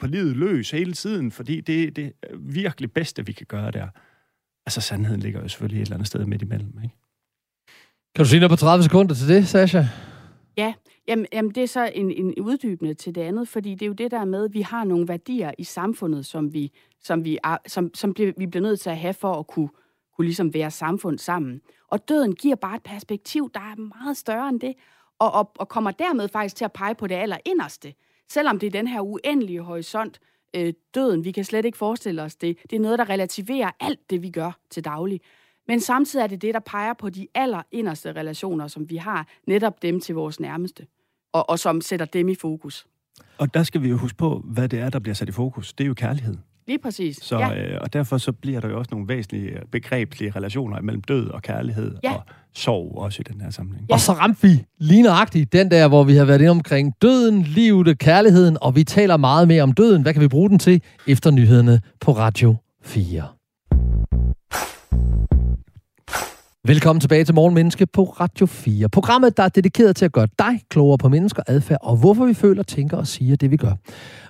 på 0.00 0.06
livet 0.06 0.36
løs 0.36 0.70
hele 0.70 0.92
tiden, 0.92 1.30
fordi 1.30 1.60
det, 1.60 1.96
det 1.96 2.12
er 2.22 2.36
virkelig 2.38 2.92
bedste, 2.92 3.26
vi 3.26 3.32
kan 3.32 3.46
gøre 3.46 3.70
der. 3.70 3.88
Altså, 4.66 4.80
sandheden 4.80 5.20
ligger 5.20 5.42
jo 5.42 5.48
selvfølgelig 5.48 5.80
et 5.80 5.86
eller 5.86 5.96
andet 5.96 6.06
sted 6.06 6.26
midt 6.26 6.42
imellem, 6.42 6.72
ikke? 6.84 6.96
Kan 8.14 8.24
du 8.24 8.28
sige 8.28 8.40
noget 8.40 8.50
på 8.50 8.56
30 8.56 8.84
sekunder 8.84 9.14
til 9.14 9.28
det, 9.28 9.48
Sasha? 9.48 9.82
Ja, 10.56 10.74
jamen, 11.08 11.26
jamen 11.32 11.54
det 11.54 11.62
er 11.62 11.66
så 11.66 11.90
en, 11.94 12.10
en 12.10 12.34
uddybende 12.40 12.94
til 12.94 13.14
det 13.14 13.20
andet, 13.20 13.48
fordi 13.48 13.70
det 13.70 13.82
er 13.82 13.86
jo 13.86 13.92
det 13.92 14.10
der 14.10 14.24
med, 14.24 14.44
at 14.44 14.54
vi 14.54 14.60
har 14.60 14.84
nogle 14.84 15.08
værdier 15.08 15.52
i 15.58 15.64
samfundet, 15.64 16.26
som 16.26 16.52
vi, 16.52 16.72
som 17.02 17.24
vi, 17.24 17.38
som, 17.66 17.90
som 17.94 18.14
bliver, 18.14 18.32
vi 18.38 18.46
bliver 18.46 18.62
nødt 18.62 18.80
til 18.80 18.90
at 18.90 18.98
have 18.98 19.14
for 19.14 19.34
at 19.34 19.46
kunne, 19.46 19.68
kunne 20.16 20.24
ligesom 20.24 20.54
være 20.54 20.70
samfund 20.70 21.18
sammen. 21.18 21.60
Og 21.88 22.08
døden 22.08 22.34
giver 22.34 22.56
bare 22.56 22.76
et 22.76 22.82
perspektiv, 22.82 23.50
der 23.54 23.60
er 23.60 23.98
meget 23.98 24.16
større 24.16 24.48
end 24.48 24.60
det 24.60 24.74
og, 25.18 25.32
og, 25.32 25.52
og 25.58 25.68
kommer 25.68 25.90
dermed 25.90 26.28
faktisk 26.28 26.56
til 26.56 26.64
at 26.64 26.72
pege 26.72 26.94
på 26.94 27.06
det 27.06 27.14
allerinderste, 27.14 27.94
selvom 28.28 28.58
det 28.58 28.66
er 28.66 28.70
den 28.70 28.86
her 28.86 29.00
uendelige 29.00 29.60
horisont, 29.60 30.20
øh, 30.56 30.72
døden. 30.94 31.24
Vi 31.24 31.32
kan 31.32 31.44
slet 31.44 31.64
ikke 31.64 31.78
forestille 31.78 32.22
os 32.22 32.36
det. 32.36 32.58
Det 32.70 32.76
er 32.76 32.80
noget, 32.80 32.98
der 32.98 33.08
relativerer 33.08 33.70
alt 33.80 34.10
det, 34.10 34.22
vi 34.22 34.30
gør 34.30 34.58
til 34.70 34.84
daglig. 34.84 35.20
Men 35.68 35.80
samtidig 35.80 36.22
er 36.22 36.26
det 36.26 36.42
det, 36.42 36.54
der 36.54 36.60
peger 36.60 36.92
på 36.92 37.10
de 37.10 37.26
allerinderste 37.34 38.12
relationer, 38.12 38.68
som 38.68 38.90
vi 38.90 38.96
har, 38.96 39.28
netop 39.46 39.82
dem 39.82 40.00
til 40.00 40.14
vores 40.14 40.40
nærmeste, 40.40 40.86
og, 41.32 41.50
og 41.50 41.58
som 41.58 41.80
sætter 41.80 42.06
dem 42.06 42.28
i 42.28 42.34
fokus. 42.34 42.86
Og 43.38 43.54
der 43.54 43.62
skal 43.62 43.82
vi 43.82 43.88
jo 43.88 43.96
huske 43.96 44.18
på, 44.18 44.42
hvad 44.44 44.68
det 44.68 44.78
er, 44.78 44.90
der 44.90 44.98
bliver 44.98 45.14
sat 45.14 45.28
i 45.28 45.32
fokus. 45.32 45.72
Det 45.72 45.84
er 45.84 45.88
jo 45.88 45.94
kærlighed. 45.94 46.36
Lige 46.66 46.78
præcis. 46.78 47.18
Så, 47.22 47.38
ja. 47.38 47.54
øh, 47.54 47.78
og 47.80 47.92
derfor 47.92 48.18
så 48.18 48.32
bliver 48.32 48.60
der 48.60 48.68
jo 48.68 48.78
også 48.78 48.88
nogle 48.92 49.08
væsentlige 49.08 49.58
begrebslige 49.72 50.32
relationer 50.36 50.80
mellem 50.80 51.02
død 51.02 51.28
og 51.28 51.42
kærlighed 51.42 51.96
ja. 52.04 52.12
og 52.12 52.22
sorg 52.54 52.98
også 52.98 53.20
i 53.20 53.32
den 53.32 53.40
her 53.40 53.50
sammenhæng. 53.50 53.86
Ja. 53.88 53.94
Og 53.94 54.00
så 54.00 54.12
ramte 54.12 54.42
vi 54.42 54.64
lige 54.78 55.02
nøjagtigt 55.02 55.52
den 55.52 55.70
der, 55.70 55.88
hvor 55.88 56.04
vi 56.04 56.14
har 56.14 56.24
været 56.24 56.40
inde 56.40 56.50
omkring 56.50 56.94
døden, 57.02 57.42
livet, 57.42 57.98
kærligheden, 57.98 58.58
og 58.60 58.76
vi 58.76 58.84
taler 58.84 59.16
meget 59.16 59.48
mere 59.48 59.62
om 59.62 59.72
døden. 59.72 60.02
Hvad 60.02 60.12
kan 60.12 60.22
vi 60.22 60.28
bruge 60.28 60.50
den 60.50 60.58
til 60.58 60.82
efter 61.06 61.30
nyhederne 61.30 61.80
på 62.00 62.12
Radio 62.12 62.56
4? 62.82 63.22
Velkommen 66.66 67.00
tilbage 67.00 67.24
til 67.24 67.34
Morgenmenneske 67.34 67.86
på 67.86 68.04
Radio 68.04 68.46
4. 68.46 68.88
Programmet, 68.88 69.36
der 69.36 69.42
er 69.42 69.48
dedikeret 69.48 69.96
til 69.96 70.04
at 70.04 70.12
gøre 70.12 70.28
dig 70.38 70.60
klogere 70.70 70.98
på 70.98 71.08
mennesker, 71.08 71.42
adfærd 71.46 71.78
og 71.82 71.96
hvorfor 71.96 72.26
vi 72.26 72.34
føler, 72.34 72.62
tænker 72.62 72.96
og 72.96 73.06
siger 73.06 73.36
det, 73.36 73.50
vi 73.50 73.56
gør. 73.56 73.72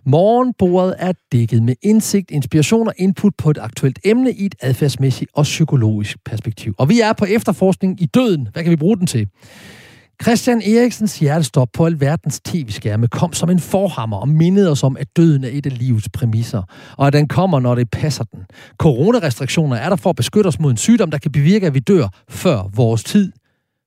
Morgenbordet 0.05 0.95
er 0.99 1.13
dækket 1.33 1.63
med 1.63 1.75
indsigt, 1.83 2.31
inspiration 2.31 2.89
og 2.89 2.95
input 2.99 3.35
på 3.39 3.51
et 3.51 3.59
aktuelt 3.59 3.99
emne 4.05 4.33
i 4.33 4.47
et 4.47 4.55
adfærdsmæssigt 4.61 5.31
og 5.35 5.43
psykologisk 5.43 6.19
perspektiv. 6.25 6.75
Og 6.79 6.89
vi 6.89 7.01
er 7.01 7.13
på 7.13 7.25
efterforskning 7.25 8.03
i 8.03 8.07
døden. 8.07 8.49
Hvad 8.53 8.63
kan 8.63 8.71
vi 8.71 8.77
bruge 8.77 8.97
den 8.97 9.07
til? 9.07 9.29
Christian 10.23 10.63
Eriksens 10.63 11.19
hjertestop 11.19 11.69
på 11.73 11.87
alverdens 11.87 12.41
tv-skærme 12.41 13.09
kom 13.09 13.33
som 13.33 13.51
en 13.51 13.61
forhammer 13.61 14.17
og 14.17 14.29
mindede 14.29 14.71
os 14.71 14.83
om, 14.83 14.97
at 14.97 15.17
døden 15.17 15.45
er 15.45 15.49
et 15.53 15.67
af 15.67 15.79
livets 15.79 16.09
præmisser, 16.09 16.63
og 16.97 17.07
at 17.07 17.13
den 17.13 17.29
kommer, 17.29 17.61
når 17.61 17.75
det 17.75 17.91
passer 17.91 18.25
den. 18.25 18.41
Coronarestriktioner 18.79 19.77
er 19.77 19.89
der 19.89 19.97
for 19.97 20.11
at 20.11 20.17
beskytte 20.17 20.49
os 20.49 20.61
mod 20.61 20.71
en 20.71 20.77
sygdom, 20.77 21.11
der 21.11 21.19
kan 21.19 21.33
bevirke, 21.33 21.67
at 21.67 21.75
vi 21.75 21.81
dør 21.81 22.09
før 22.29 22.71
vores 22.75 23.05
tid. 23.05 23.33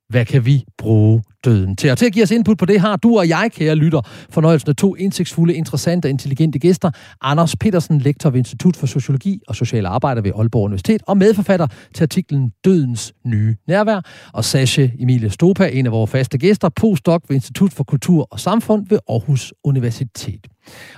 Hvad 0.10 0.26
kan 0.26 0.46
vi 0.46 0.64
bruge 0.78 1.24
døden 1.48 1.76
til? 1.76 1.92
Og 1.92 1.98
til 1.98 2.06
at 2.06 2.14
give 2.14 2.24
os 2.24 2.32
input 2.32 2.58
på 2.58 2.66
det 2.66 2.80
har 2.80 2.96
du 2.96 3.18
og 3.18 3.30
jeg, 3.30 3.50
kære 3.54 3.76
lytter, 3.76 4.02
fornøjelsen 4.30 4.70
af 4.70 4.76
to 4.76 4.96
indsigtsfulde, 4.96 5.54
interessante 5.54 6.06
og 6.06 6.10
intelligente 6.10 6.60
gæster. 6.60 6.92
Anders 7.22 7.56
Petersen, 7.56 8.00
lektor 8.00 8.30
ved 8.30 8.38
Institut 8.38 8.76
for 8.76 8.88
Sociologi 8.88 9.42
og 9.48 9.56
Sociale 9.56 9.88
Arbejder 9.88 10.22
ved 10.22 10.32
Aalborg 10.36 10.64
Universitet, 10.64 11.02
og 11.08 11.18
medforfatter 11.18 11.68
til 11.94 12.04
artiklen 12.04 12.52
Dødens 12.66 13.14
nye 13.26 13.56
nærvær. 13.68 14.02
Og 14.34 14.46
Sasha 14.46 14.88
Emilie 15.00 15.30
Stopa, 15.30 15.70
en 15.74 15.86
af 15.86 15.92
vores 15.92 16.12
faste 16.12 16.38
gæster, 16.38 16.70
postdoc 16.70 17.24
ved 17.28 17.36
Institut 17.36 17.74
for 17.74 17.84
Kultur 17.84 18.28
og 18.32 18.40
Samfund 18.40 18.86
ved 18.90 19.00
Aarhus 19.10 19.54
Universitet. 19.64 20.48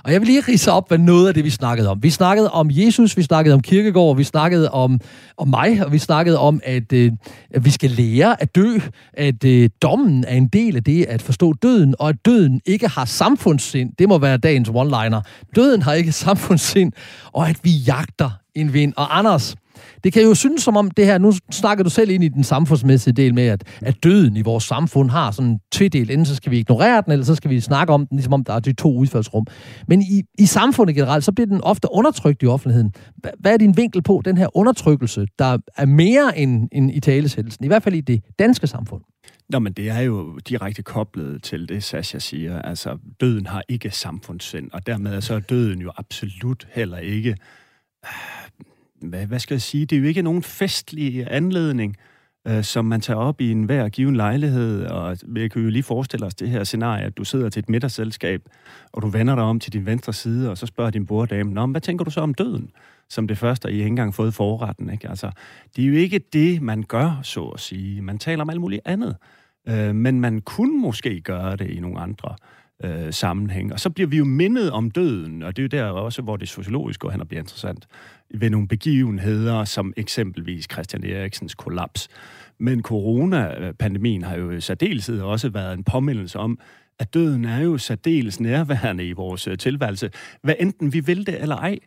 Og 0.04 0.12
jeg 0.12 0.20
vil 0.20 0.26
lige 0.26 0.40
rise 0.40 0.72
op, 0.72 0.88
hvad 0.88 0.98
noget 0.98 1.28
af 1.28 1.34
det, 1.34 1.44
vi 1.44 1.50
snakkede 1.50 1.88
om. 1.88 2.02
Vi 2.02 2.10
snakkede 2.10 2.50
om 2.50 2.68
Jesus, 2.70 3.16
vi 3.16 3.22
snakkede 3.22 3.54
om 3.54 3.60
kirkegård, 3.60 4.16
vi 4.16 4.24
snakkede 4.24 4.70
om, 4.70 5.00
om 5.36 5.48
mig, 5.48 5.84
og 5.86 5.92
vi 5.92 5.98
snakkede 5.98 6.38
om, 6.38 6.60
at, 6.64 6.92
øh, 6.92 7.12
at 7.50 7.64
vi 7.64 7.70
skal 7.70 7.90
lære 7.90 8.42
at 8.42 8.54
dø, 8.54 8.78
at 9.12 9.44
øh, 9.44 9.70
dommen 9.82 10.24
er 10.28 10.34
en 10.34 10.48
del 10.48 10.76
af 10.76 10.84
det 10.84 11.04
at 11.04 11.22
forstå 11.22 11.52
døden, 11.52 11.94
og 11.98 12.08
at 12.08 12.16
døden 12.24 12.60
ikke 12.66 12.88
har 12.88 13.04
samfundssind. 13.04 13.92
Det 13.98 14.08
må 14.08 14.18
være 14.18 14.36
dagens 14.36 14.68
one-liner. 14.68 15.20
Døden 15.56 15.82
har 15.82 15.92
ikke 15.92 16.12
samfundssind, 16.12 16.92
og 17.32 17.48
at 17.48 17.56
vi 17.62 17.70
jagter 17.70 18.30
en 18.54 18.72
vind. 18.72 18.92
Og 18.96 19.18
Anders, 19.18 19.56
det 20.04 20.12
kan 20.12 20.22
jo 20.22 20.34
synes 20.34 20.62
som 20.62 20.76
om 20.76 20.90
det 20.90 21.06
her, 21.06 21.18
nu 21.18 21.32
snakker 21.50 21.84
du 21.84 21.90
selv 21.90 22.10
ind 22.10 22.24
i 22.24 22.28
den 22.28 22.44
samfundsmæssige 22.44 23.14
del 23.14 23.34
med, 23.34 23.46
at, 23.46 23.64
at 23.80 24.04
døden 24.04 24.36
i 24.36 24.42
vores 24.42 24.64
samfund 24.64 25.10
har 25.10 25.30
sådan 25.30 25.50
en 25.50 25.58
tvedel. 25.72 26.10
Enten 26.10 26.26
så 26.26 26.34
skal 26.34 26.52
vi 26.52 26.58
ignorere 26.58 27.02
den, 27.02 27.12
eller 27.12 27.24
så 27.24 27.34
skal 27.34 27.50
vi 27.50 27.60
snakke 27.60 27.92
om 27.92 28.06
den, 28.06 28.16
ligesom 28.16 28.32
om 28.32 28.44
der 28.44 28.52
er 28.52 28.60
de 28.60 28.72
to 28.72 28.94
udfaldsrum. 28.94 29.46
Men 29.88 30.02
i, 30.02 30.22
i 30.38 30.46
samfundet 30.46 30.96
generelt, 30.96 31.24
så 31.24 31.32
bliver 31.32 31.46
den 31.46 31.60
ofte 31.60 31.88
undertrykt 31.92 32.42
i 32.42 32.46
offentligheden. 32.46 32.92
Hvad 33.38 33.52
er 33.52 33.56
din 33.56 33.76
vinkel 33.76 34.02
på 34.02 34.22
den 34.24 34.36
her 34.36 34.56
undertrykkelse, 34.56 35.26
der 35.38 35.58
er 35.76 35.86
mere 35.86 36.38
end, 36.38 36.68
end 36.72 36.90
i 36.90 37.00
talesættelsen, 37.00 37.64
i 37.64 37.68
hvert 37.68 37.82
fald 37.82 37.94
i 37.94 38.00
det 38.00 38.22
danske 38.38 38.66
samfund? 38.66 39.02
Nå, 39.48 39.58
men 39.58 39.72
det 39.72 39.88
er 39.88 40.00
jo 40.00 40.38
direkte 40.38 40.82
koblet 40.82 41.42
til 41.42 41.68
det, 41.68 41.84
Sasha 41.84 42.18
siger. 42.18 42.62
Altså, 42.62 42.98
døden 43.20 43.46
har 43.46 43.62
ikke 43.68 43.90
samfundssind, 43.90 44.70
og 44.72 44.86
dermed 44.86 45.14
er 45.14 45.20
så 45.20 45.38
døden 45.38 45.80
jo 45.80 45.92
absolut 45.96 46.68
heller 46.70 46.98
ikke 46.98 47.36
hvad, 49.02 49.26
hvad 49.26 49.38
skal 49.38 49.54
jeg 49.54 49.62
sige, 49.62 49.86
det 49.86 49.96
er 49.96 50.00
jo 50.00 50.06
ikke 50.06 50.22
nogen 50.22 50.42
festlig 50.42 51.26
anledning, 51.30 51.96
øh, 52.48 52.64
som 52.64 52.84
man 52.84 53.00
tager 53.00 53.18
op 53.18 53.40
i 53.40 53.50
en 53.50 53.64
hver 53.64 53.88
given 53.88 54.16
lejlighed, 54.16 54.86
og 54.86 55.16
vi 55.26 55.48
kan 55.48 55.62
jo 55.62 55.68
lige 55.68 55.82
forestille 55.82 56.26
os 56.26 56.34
det 56.34 56.48
her 56.48 56.64
scenarie, 56.64 57.04
at 57.04 57.16
du 57.16 57.24
sidder 57.24 57.48
til 57.48 57.60
et 57.60 57.68
middagsselskab, 57.68 58.42
og 58.92 59.02
du 59.02 59.08
vender 59.08 59.34
dig 59.34 59.44
om 59.44 59.60
til 59.60 59.72
din 59.72 59.86
venstre 59.86 60.12
side, 60.12 60.50
og 60.50 60.58
så 60.58 60.66
spørger 60.66 60.90
din 60.90 61.06
borddame, 61.06 61.52
Nå, 61.52 61.66
hvad 61.66 61.80
tænker 61.80 62.04
du 62.04 62.10
så 62.10 62.20
om 62.20 62.34
døden? 62.34 62.70
Som 63.08 63.28
det 63.28 63.38
første, 63.38 63.66
og 63.66 63.72
I 63.72 63.74
har 63.74 63.78
ikke 63.78 63.88
engang 63.88 64.14
fået 64.14 64.34
forretten, 64.34 64.90
ikke? 64.90 65.08
Altså, 65.08 65.30
det 65.76 65.84
er 65.84 65.88
jo 65.88 65.94
ikke 65.94 66.18
det, 66.32 66.62
man 66.62 66.82
gør, 66.82 67.20
så 67.22 67.44
at 67.44 67.60
sige. 67.60 68.02
Man 68.02 68.18
taler 68.18 68.42
om 68.42 68.50
alt 68.50 68.60
muligt 68.60 68.82
andet. 68.84 69.16
Øh, 69.68 69.94
men 69.94 70.20
man 70.20 70.40
kunne 70.40 70.80
måske 70.80 71.20
gøre 71.20 71.56
det 71.56 71.70
i 71.70 71.80
nogle 71.80 72.00
andre 72.00 72.36
øh, 72.84 73.12
sammenhæng. 73.12 73.72
Og 73.72 73.80
så 73.80 73.90
bliver 73.90 74.08
vi 74.08 74.16
jo 74.16 74.24
mindet 74.24 74.70
om 74.70 74.90
døden, 74.90 75.42
og 75.42 75.56
det 75.56 75.74
er 75.74 75.78
jo 75.78 75.84
der 75.84 75.90
også, 75.90 76.22
hvor 76.22 76.36
det 76.36 76.48
sociologiske 76.48 77.00
går 77.00 77.10
hen 77.10 77.20
og 77.20 77.28
bliver 77.28 77.40
interessant, 77.40 77.86
ved 78.34 78.50
nogle 78.50 78.68
begivenheder, 78.68 79.64
som 79.64 79.92
eksempelvis 79.96 80.66
Christian 80.72 81.04
Eriksens 81.04 81.54
kollaps. 81.54 82.08
Men 82.58 82.82
coronapandemien 82.82 84.22
har 84.22 84.36
jo 84.36 84.50
i 84.50 84.60
særdeleshed 84.60 85.20
også 85.20 85.48
været 85.48 85.74
en 85.74 85.84
påmindelse 85.84 86.38
om, 86.38 86.58
at 86.98 87.14
døden 87.14 87.44
er 87.44 87.60
jo 87.60 87.78
særdeles 87.78 88.40
nærværende 88.40 89.04
i 89.04 89.12
vores 89.12 89.48
øh, 89.48 89.58
tilværelse, 89.58 90.10
hvad 90.42 90.54
enten 90.58 90.92
vi 90.92 91.00
vil 91.00 91.26
det 91.26 91.42
eller 91.42 91.56
ej. 91.56 91.78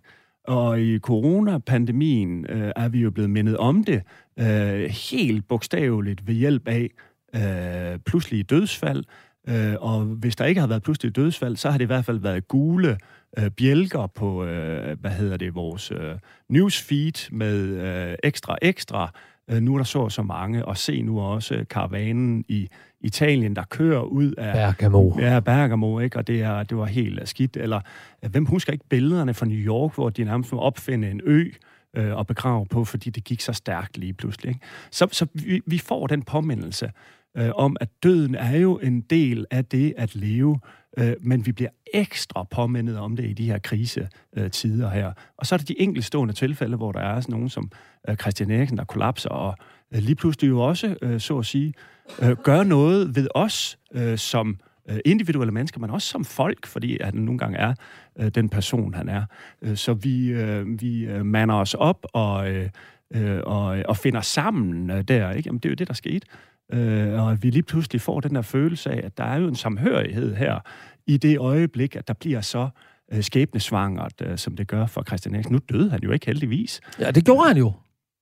Og 0.47 0.81
i 0.81 0.99
coronapandemien 0.99 2.45
øh, 2.49 2.71
er 2.75 2.89
vi 2.89 2.99
jo 2.99 3.11
blevet 3.11 3.29
mindet 3.29 3.57
om 3.57 3.83
det 3.83 4.01
øh, 4.39 4.89
helt 5.11 5.47
bogstaveligt 5.47 6.27
ved 6.27 6.33
hjælp 6.33 6.67
af 6.67 6.89
øh, 7.35 7.99
pludselige 7.99 8.43
dødsfald, 8.43 9.03
Øh, 9.49 9.75
og 9.79 10.01
hvis 10.01 10.35
der 10.35 10.45
ikke 10.45 10.61
har 10.61 10.67
været 10.67 10.83
pludselig 10.83 11.15
dødsfald, 11.15 11.55
så 11.55 11.69
har 11.69 11.77
det 11.77 11.85
i 11.85 11.87
hvert 11.87 12.05
fald 12.05 12.19
været 12.19 12.47
gule 12.47 12.97
øh, 13.37 13.49
bjælker 13.49 14.07
på, 14.07 14.45
øh, 14.45 14.99
hvad 14.99 15.11
hedder 15.11 15.37
det, 15.37 15.55
vores 15.55 15.91
øh, 15.91 16.15
newsfeed 16.49 17.31
med 17.31 17.57
øh, 17.59 18.15
ekstra 18.23 18.57
ekstra. 18.61 19.11
Øh, 19.49 19.61
nu 19.61 19.73
er 19.73 19.77
der 19.77 19.85
så 19.85 20.09
så 20.09 20.23
mange, 20.23 20.65
og 20.65 20.77
se 20.77 21.01
nu 21.01 21.19
også 21.19 21.65
karavanen 21.69 22.45
i 22.47 22.67
Italien, 23.01 23.55
der 23.55 23.63
kører 23.63 24.01
ud 24.01 24.33
af... 24.37 24.53
Bergamo. 24.53 25.19
Ja, 25.19 25.39
Bergamo, 25.39 25.99
ikke? 25.99 26.17
Og 26.17 26.27
det, 26.27 26.41
er, 26.41 26.63
det 26.63 26.77
var 26.77 26.85
helt 26.85 27.29
skidt. 27.29 27.57
Eller, 27.57 27.81
øh, 28.23 28.31
hvem 28.31 28.45
husker 28.45 28.73
ikke 28.73 28.85
billederne 28.89 29.33
fra 29.33 29.45
New 29.45 29.57
York, 29.57 29.95
hvor 29.95 30.09
de 30.09 30.23
nærmest 30.23 30.51
må 30.51 30.59
opfinde 30.59 31.11
en 31.11 31.21
ø, 31.23 31.49
øh, 31.95 32.15
og 32.15 32.27
begrave 32.27 32.65
på, 32.65 32.85
fordi 32.85 33.09
det 33.09 33.23
gik 33.23 33.41
så 33.41 33.53
stærkt 33.53 33.97
lige 33.97 34.13
pludselig. 34.13 34.49
Ikke? 34.49 34.65
Så, 34.91 35.07
så 35.11 35.27
vi, 35.33 35.61
vi 35.65 35.77
får 35.77 36.07
den 36.07 36.21
påmindelse 36.21 36.91
øh, 37.37 37.49
om, 37.55 37.77
at 37.81 37.89
døden 38.03 38.35
er 38.35 38.57
jo 38.57 38.77
en 38.77 39.01
del 39.01 39.45
af 39.51 39.65
det 39.65 39.93
at 39.97 40.15
leve, 40.15 40.59
øh, 40.97 41.13
men 41.21 41.45
vi 41.45 41.51
bliver 41.51 41.69
ekstra 41.93 42.43
påmindet 42.43 42.97
om 42.97 43.15
det 43.15 43.25
i 43.29 43.33
de 43.33 43.45
her 43.45 43.59
krisetider 43.59 44.89
her. 44.89 45.13
Og 45.37 45.45
så 45.45 45.55
er 45.55 45.57
der 45.57 45.65
de 45.65 45.81
enkeltstående 45.81 46.33
tilfælde, 46.33 46.77
hvor 46.77 46.91
der 46.91 46.99
er 46.99 47.21
sådan 47.21 47.33
nogen 47.33 47.49
som 47.49 47.71
øh, 48.09 48.15
Christian 48.15 48.51
Eriksen, 48.51 48.77
der 48.77 48.83
kollapser, 48.83 49.29
og 49.29 49.55
øh, 49.93 50.01
lige 50.01 50.15
pludselig 50.15 50.49
jo 50.49 50.59
også, 50.59 50.95
øh, 51.01 51.19
så 51.19 51.37
at 51.37 51.45
sige, 51.45 51.73
øh, 52.21 52.37
gør 52.43 52.63
noget 52.63 53.15
ved 53.15 53.27
os 53.35 53.77
øh, 53.93 54.17
som 54.17 54.57
øh, 54.89 54.99
individuelle 55.05 55.53
mennesker, 55.53 55.79
men 55.79 55.89
også 55.89 56.07
som 56.07 56.25
folk, 56.25 56.67
fordi 56.67 56.97
han 57.01 57.15
nogle 57.15 57.39
gange 57.39 57.57
er 57.57 57.73
øh, 58.19 58.27
den 58.27 58.49
person, 58.49 58.93
han 58.93 59.09
er. 59.09 59.25
Øh, 59.61 59.77
så 59.77 59.93
vi, 59.93 60.27
øh, 60.27 60.81
vi 60.81 61.05
øh, 61.05 61.25
mander 61.25 61.55
os 61.55 61.73
op 61.73 62.05
og, 62.13 62.51
øh, 62.51 62.69
øh, 63.15 63.39
og, 63.43 63.83
og 63.87 63.97
finder 63.97 64.21
sammen 64.21 64.89
øh, 64.89 65.01
der. 65.01 65.31
Ikke? 65.31 65.47
Jamen, 65.47 65.59
det 65.59 65.65
er 65.65 65.71
jo 65.71 65.75
det, 65.75 65.87
der 65.87 65.93
skete 65.93 66.27
øh, 66.73 67.23
og 67.23 67.31
at 67.31 67.43
vi 67.43 67.49
lige 67.49 67.63
pludselig 67.63 68.01
får 68.01 68.19
den 68.19 68.35
der 68.35 68.41
følelse 68.41 68.89
af, 68.89 69.05
at 69.05 69.17
der 69.17 69.23
er 69.23 69.39
jo 69.39 69.47
en 69.47 69.55
samhørighed 69.55 70.35
her 70.35 70.59
i 71.07 71.17
det 71.17 71.37
øjeblik, 71.37 71.95
at 71.95 72.07
der 72.07 72.13
bliver 72.13 72.41
så 72.41 72.69
øh, 73.13 73.23
skæbnesvangert, 73.23 74.13
øh, 74.21 74.37
som 74.37 74.55
det 74.55 74.67
gør 74.67 74.85
for 74.85 75.03
Christian 75.03 75.35
Eriksen. 75.35 75.53
Nu 75.53 75.59
døde 75.71 75.89
han 75.89 75.99
jo 76.03 76.11
ikke 76.11 76.25
heldigvis. 76.25 76.81
Ja, 76.99 77.11
det 77.11 77.25
gjorde 77.25 77.47
han 77.47 77.57
jo. 77.57 77.73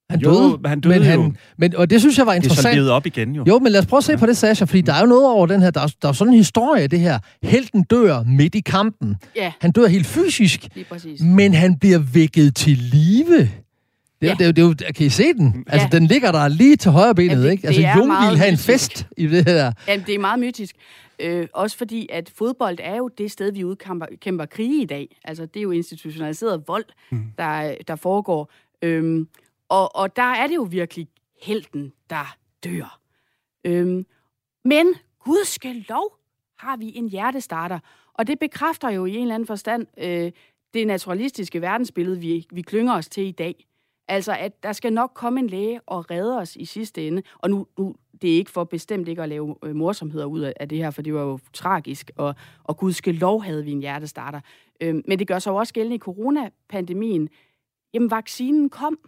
Han 0.10 0.20
jo, 0.20 0.32
døde, 0.32 0.60
han 0.66 0.82
døde 0.82 1.00
men 1.00 1.04
jo. 1.04 1.22
han, 1.22 1.38
men, 1.58 1.76
og 1.76 1.90
det 1.90 2.00
synes 2.00 2.18
jeg 2.18 2.26
var 2.26 2.34
interessant. 2.34 2.76
Det 2.76 2.82
er 2.82 2.86
så 2.86 2.92
op 2.92 3.06
igen 3.06 3.36
jo. 3.36 3.44
Jo, 3.48 3.60
men 3.60 3.72
lad 3.72 3.80
os 3.80 3.86
prøve 3.86 3.98
at 3.98 4.04
se 4.04 4.12
ja. 4.12 4.18
på 4.18 4.26
det, 4.26 4.38
Sasha, 4.38 4.66
fordi 4.66 4.82
der 4.82 4.94
er 4.94 5.00
jo 5.00 5.06
noget 5.06 5.28
over 5.28 5.48
den 5.48 5.62
her, 5.62 5.72
der 5.72 5.82
er, 5.82 5.88
der 6.02 6.08
er 6.08 6.12
sådan 6.12 6.34
en 6.34 6.38
historie, 6.38 6.88
det 6.88 7.00
her. 7.00 7.20
Helten 7.44 7.84
dør 7.84 8.24
midt 8.24 8.56
i 8.56 8.60
kampen. 8.60 9.16
Ja. 9.36 9.52
Han 9.62 9.72
dør 9.72 9.88
helt 9.88 10.06
fysisk, 10.06 10.68
Lige 10.76 10.86
præcis. 10.86 11.22
men 11.22 11.54
han 11.54 11.80
bliver 11.80 12.00
vækket 12.00 12.56
til 12.56 12.78
live 12.78 13.50
det, 14.22 14.28
Ja. 14.28 14.34
det, 14.40 14.56
det, 14.56 14.80
det, 14.80 14.80
det, 14.88 14.96
kan 14.96 15.06
I 15.06 15.10
se 15.10 15.34
den? 15.34 15.64
Altså, 15.68 15.88
Ja. 15.92 15.98
den 16.00 16.08
ligger 16.08 16.32
der 16.32 16.48
lige 16.48 16.76
til 16.76 16.92
højre 16.92 17.16
benet, 17.16 17.32
Ja, 17.38 17.42
det- 17.44 17.52
ikke? 17.52 17.68
Altså, 17.68 17.82
Jung 17.82 18.12
ville 18.12 18.38
have 18.38 18.50
en 18.52 18.58
fest 18.58 19.08
i 19.18 19.28
det 19.28 19.46
her. 19.48 19.72
Jamen, 19.88 20.06
det 20.06 20.16
er 20.16 20.20
meget 20.20 20.40
mytisk. 20.40 20.76
Øh, 21.20 21.48
også 21.54 21.78
fordi, 21.78 22.08
at 22.12 22.30
fodbold 22.36 22.78
er 22.82 22.96
jo 22.98 23.08
det 23.08 23.32
sted, 23.32 23.52
vi 23.52 23.64
udkæmper 23.64 24.06
kæmper 24.22 24.46
krige 24.46 24.82
i 24.82 24.86
dag. 24.86 25.18
Altså, 25.24 25.46
det 25.46 25.60
er 25.60 25.64
jo 25.64 25.72
institutionaliseret 25.72 26.64
vold, 26.68 26.86
mm. 27.12 27.24
der, 27.38 27.76
der 27.88 27.96
foregår. 27.96 28.52
Øhm, 28.82 29.28
og, 29.70 29.96
og 29.96 30.16
der 30.16 30.24
er 30.34 30.48
det 30.48 30.56
jo 30.56 30.68
virkelig 30.72 31.08
helten, 31.42 31.92
der 32.10 32.36
dør. 32.64 33.00
Øhm, 33.66 34.06
men 34.66 34.88
Gud 35.26 35.46
skal 35.46 35.86
lov 35.90 36.18
har 36.60 36.78
vi 36.78 36.92
en 36.96 37.10
hjertestarter. 37.10 37.80
Og 38.14 38.28
det 38.28 38.40
bekræfter 38.40 38.90
jo 38.90 39.06
i 39.06 39.16
en 39.16 39.22
eller 39.22 39.36
anden 39.36 39.48
forstand 39.48 39.88
øh, 39.98 40.32
det 40.74 40.88
naturalistiske 40.88 41.62
verdensbillede, 41.62 42.20
vi, 42.20 42.48
vi 42.52 42.62
klynger 42.62 42.94
os 42.96 43.10
til 43.10 43.24
i 43.28 43.32
dag. 43.32 43.66
Altså, 44.12 44.36
at 44.40 44.64
der 44.64 44.74
skal 44.74 44.94
nok 44.94 45.12
komme 45.14 45.40
en 45.40 45.48
læge 45.48 45.82
og 45.86 46.12
redde 46.12 46.38
os 46.38 46.56
i 46.56 46.66
sidste 46.66 47.08
ende. 47.08 47.22
Og 47.38 47.50
nu, 47.50 47.68
nu 47.78 47.96
det 48.22 48.32
er 48.32 48.36
ikke 48.36 48.52
for 48.52 48.64
bestemt 48.64 49.08
ikke 49.08 49.24
at 49.24 49.30
lave 49.30 49.56
øh, 49.64 49.76
morsomheder 49.76 50.26
ud 50.26 50.40
af, 50.40 50.54
af 50.60 50.70
det 50.70 50.78
her, 50.78 50.92
for 50.92 51.02
det 51.02 51.14
var 51.14 51.22
jo 51.22 51.40
tragisk, 51.54 52.12
og, 52.16 52.36
og 52.64 52.78
gudske 52.78 53.12
lov 53.12 53.44
havde 53.44 53.64
vi 53.64 53.72
en 53.72 53.80
hjertestarter. 53.80 54.40
Øhm, 54.82 55.02
men 55.08 55.20
det 55.20 55.28
gør 55.28 55.40
sig 55.40 55.52
jo 55.52 55.56
også 55.56 55.74
gældende 55.74 55.96
i 55.96 56.00
coronapandemien. 56.00 57.30
Jamen, 57.94 58.12
vaccinen 58.12 58.70
kom. 58.70 59.00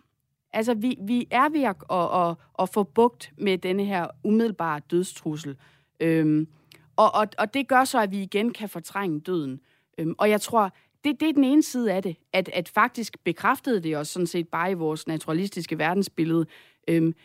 Altså, 0.54 0.74
vi, 0.74 0.98
vi 1.02 1.28
er 1.32 1.50
ved 1.50 1.64
at, 1.64 1.76
at, 1.92 2.30
at, 2.30 2.36
at 2.60 2.70
få 2.70 2.84
bugt 2.84 3.32
med 3.38 3.58
denne 3.58 3.86
her 3.86 4.08
umiddelbare 4.24 4.82
dødstrussel. 4.92 5.58
Øhm, 6.00 6.48
og, 6.96 7.16
og, 7.16 7.28
og 7.38 7.54
det 7.54 7.68
gør 7.68 7.84
så, 7.84 8.02
at 8.02 8.12
vi 8.12 8.22
igen 8.22 8.54
kan 8.54 8.70
fortrænge 8.70 9.20
døden. 9.20 9.60
Øhm, 9.98 10.16
og 10.18 10.30
jeg 10.30 10.42
tror, 10.42 10.72
det, 11.04 11.20
det 11.20 11.30
er 11.30 11.34
den 11.34 11.44
ene 11.44 11.64
side 11.64 11.94
af 11.94 12.04
det, 12.04 12.16
at, 12.34 12.50
at 12.50 12.70
faktisk 12.70 13.24
bekræftede 13.24 13.84
det 13.84 13.98
os 13.98 14.08
sådan 14.08 14.28
set 14.28 14.48
bare 14.48 14.72
i 14.72 14.74
vores 14.74 15.08
naturalistiske 15.08 15.78
verdensbillede. 15.78 16.46
Øhm, 16.88 17.16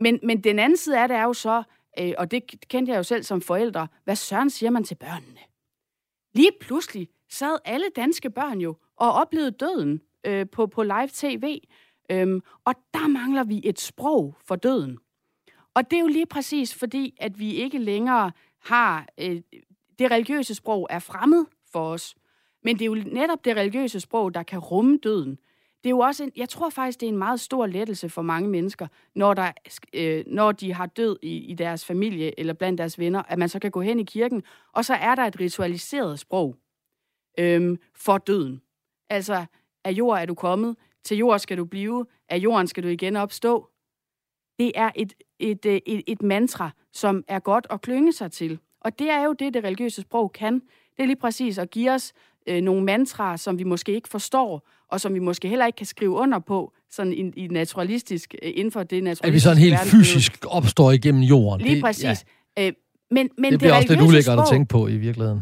men, 0.00 0.20
men 0.22 0.40
den 0.40 0.58
anden 0.58 0.76
side 0.76 1.00
af 1.00 1.08
det 1.08 1.16
er 1.16 1.22
jo 1.22 1.32
så, 1.32 1.62
øh, 1.98 2.12
og 2.18 2.30
det 2.30 2.68
kendte 2.68 2.92
jeg 2.92 2.98
jo 2.98 3.02
selv 3.02 3.22
som 3.22 3.40
forældre, 3.40 3.88
hvad 4.04 4.16
søren 4.16 4.50
siger 4.50 4.70
man 4.70 4.84
til 4.84 4.94
børnene? 4.94 5.40
Lige 6.34 6.50
pludselig 6.60 7.08
sad 7.30 7.58
alle 7.64 7.86
danske 7.96 8.30
børn 8.30 8.60
jo 8.60 8.76
og 8.96 9.12
oplevede 9.12 9.50
døden 9.50 10.00
øh, 10.26 10.46
på, 10.52 10.66
på 10.66 10.82
live 10.82 11.08
tv. 11.12 11.60
Øhm, 12.10 12.40
og 12.64 12.74
der 12.94 13.08
mangler 13.08 13.44
vi 13.44 13.60
et 13.64 13.80
sprog 13.80 14.34
for 14.44 14.56
døden. 14.56 14.98
Og 15.74 15.90
det 15.90 15.96
er 15.96 16.00
jo 16.00 16.06
lige 16.06 16.26
præcis 16.26 16.74
fordi, 16.74 17.16
at 17.20 17.38
vi 17.38 17.54
ikke 17.54 17.78
længere 17.78 18.32
har... 18.64 19.06
Øh, 19.20 19.40
det 19.98 20.10
religiøse 20.10 20.54
sprog 20.54 20.86
er 20.90 20.98
fremmed 20.98 21.44
for 21.72 21.88
os. 21.92 22.14
Men 22.66 22.78
det 22.78 22.82
er 22.82 22.86
jo 22.86 22.94
netop 22.94 23.44
det 23.44 23.56
religiøse 23.56 24.00
sprog, 24.00 24.34
der 24.34 24.42
kan 24.42 24.58
rumme 24.58 24.98
døden. 25.02 25.30
Det 25.84 25.86
er 25.86 25.90
jo 25.90 25.98
også 25.98 26.24
en, 26.24 26.32
jeg 26.36 26.48
tror 26.48 26.70
faktisk, 26.70 27.00
det 27.00 27.06
er 27.06 27.10
en 27.10 27.18
meget 27.18 27.40
stor 27.40 27.66
lettelse 27.66 28.08
for 28.08 28.22
mange 28.22 28.48
mennesker, 28.48 28.86
når, 29.14 29.34
der, 29.34 29.52
øh, 29.92 30.24
når 30.26 30.52
de 30.52 30.72
har 30.72 30.86
død 30.86 31.16
i, 31.22 31.36
i 31.36 31.54
deres 31.54 31.84
familie 31.84 32.40
eller 32.40 32.52
blandt 32.52 32.78
deres 32.78 32.98
venner, 32.98 33.22
at 33.28 33.38
man 33.38 33.48
så 33.48 33.58
kan 33.58 33.70
gå 33.70 33.80
hen 33.80 34.00
i 34.00 34.04
kirken, 34.04 34.42
og 34.72 34.84
så 34.84 34.94
er 34.94 35.14
der 35.14 35.22
et 35.22 35.40
ritualiseret 35.40 36.18
sprog 36.18 36.56
øh, 37.38 37.78
for 37.94 38.18
døden. 38.18 38.62
Altså, 39.10 39.44
af 39.84 39.90
jord 39.90 40.20
er 40.20 40.26
du 40.26 40.34
kommet, 40.34 40.76
til 41.04 41.16
jord 41.16 41.38
skal 41.38 41.58
du 41.58 41.64
blive, 41.64 42.06
af 42.28 42.38
jorden 42.38 42.66
skal 42.66 42.82
du 42.82 42.88
igen 42.88 43.16
opstå. 43.16 43.70
Det 44.58 44.72
er 44.74 44.90
et, 44.94 45.14
et, 45.38 45.66
et, 45.66 45.82
et, 45.86 46.02
et 46.06 46.22
mantra, 46.22 46.70
som 46.92 47.24
er 47.28 47.38
godt 47.38 47.66
at 47.70 47.80
klynge 47.80 48.12
sig 48.12 48.32
til. 48.32 48.58
Og 48.80 48.98
det 48.98 49.10
er 49.10 49.24
jo 49.24 49.32
det, 49.32 49.54
det 49.54 49.64
religiøse 49.64 50.02
sprog 50.02 50.32
kan. 50.32 50.54
Det 50.96 51.02
er 51.02 51.06
lige 51.06 51.16
præcis 51.16 51.58
at 51.58 51.70
give 51.70 51.90
os 51.90 52.12
øh, 52.48 52.60
nogle 52.62 52.84
mantraer, 52.84 53.36
som 53.36 53.58
vi 53.58 53.64
måske 53.64 53.94
ikke 53.94 54.08
forstår, 54.08 54.68
og 54.88 55.00
som 55.00 55.14
vi 55.14 55.18
måske 55.18 55.48
heller 55.48 55.66
ikke 55.66 55.76
kan 55.76 55.86
skrive 55.86 56.10
under 56.10 56.38
på, 56.38 56.72
sådan 56.90 57.12
i, 57.12 57.44
i 57.44 57.48
naturalistisk, 57.48 58.34
øh, 58.42 58.52
inden 58.54 58.72
for 58.72 58.82
det 58.82 59.04
naturalistiske 59.04 59.26
At 59.26 59.32
vi 59.32 59.38
sådan 59.38 59.58
helt 59.58 59.78
fysisk 59.78 60.44
opstår 60.48 60.92
igennem 60.92 61.22
jorden. 61.22 61.66
Lige 61.66 61.80
præcis. 61.80 62.24
Ja. 62.56 62.66
Øh, 62.66 62.72
men, 63.10 63.30
men 63.38 63.52
det 63.52 63.58
bliver 63.58 63.72
det 63.72 63.82
også 63.82 63.94
lidt 63.94 64.08
ulækkert 64.08 64.38
at 64.38 64.44
tænke 64.50 64.68
på 64.68 64.88
i 64.88 64.96
virkeligheden. 64.96 65.40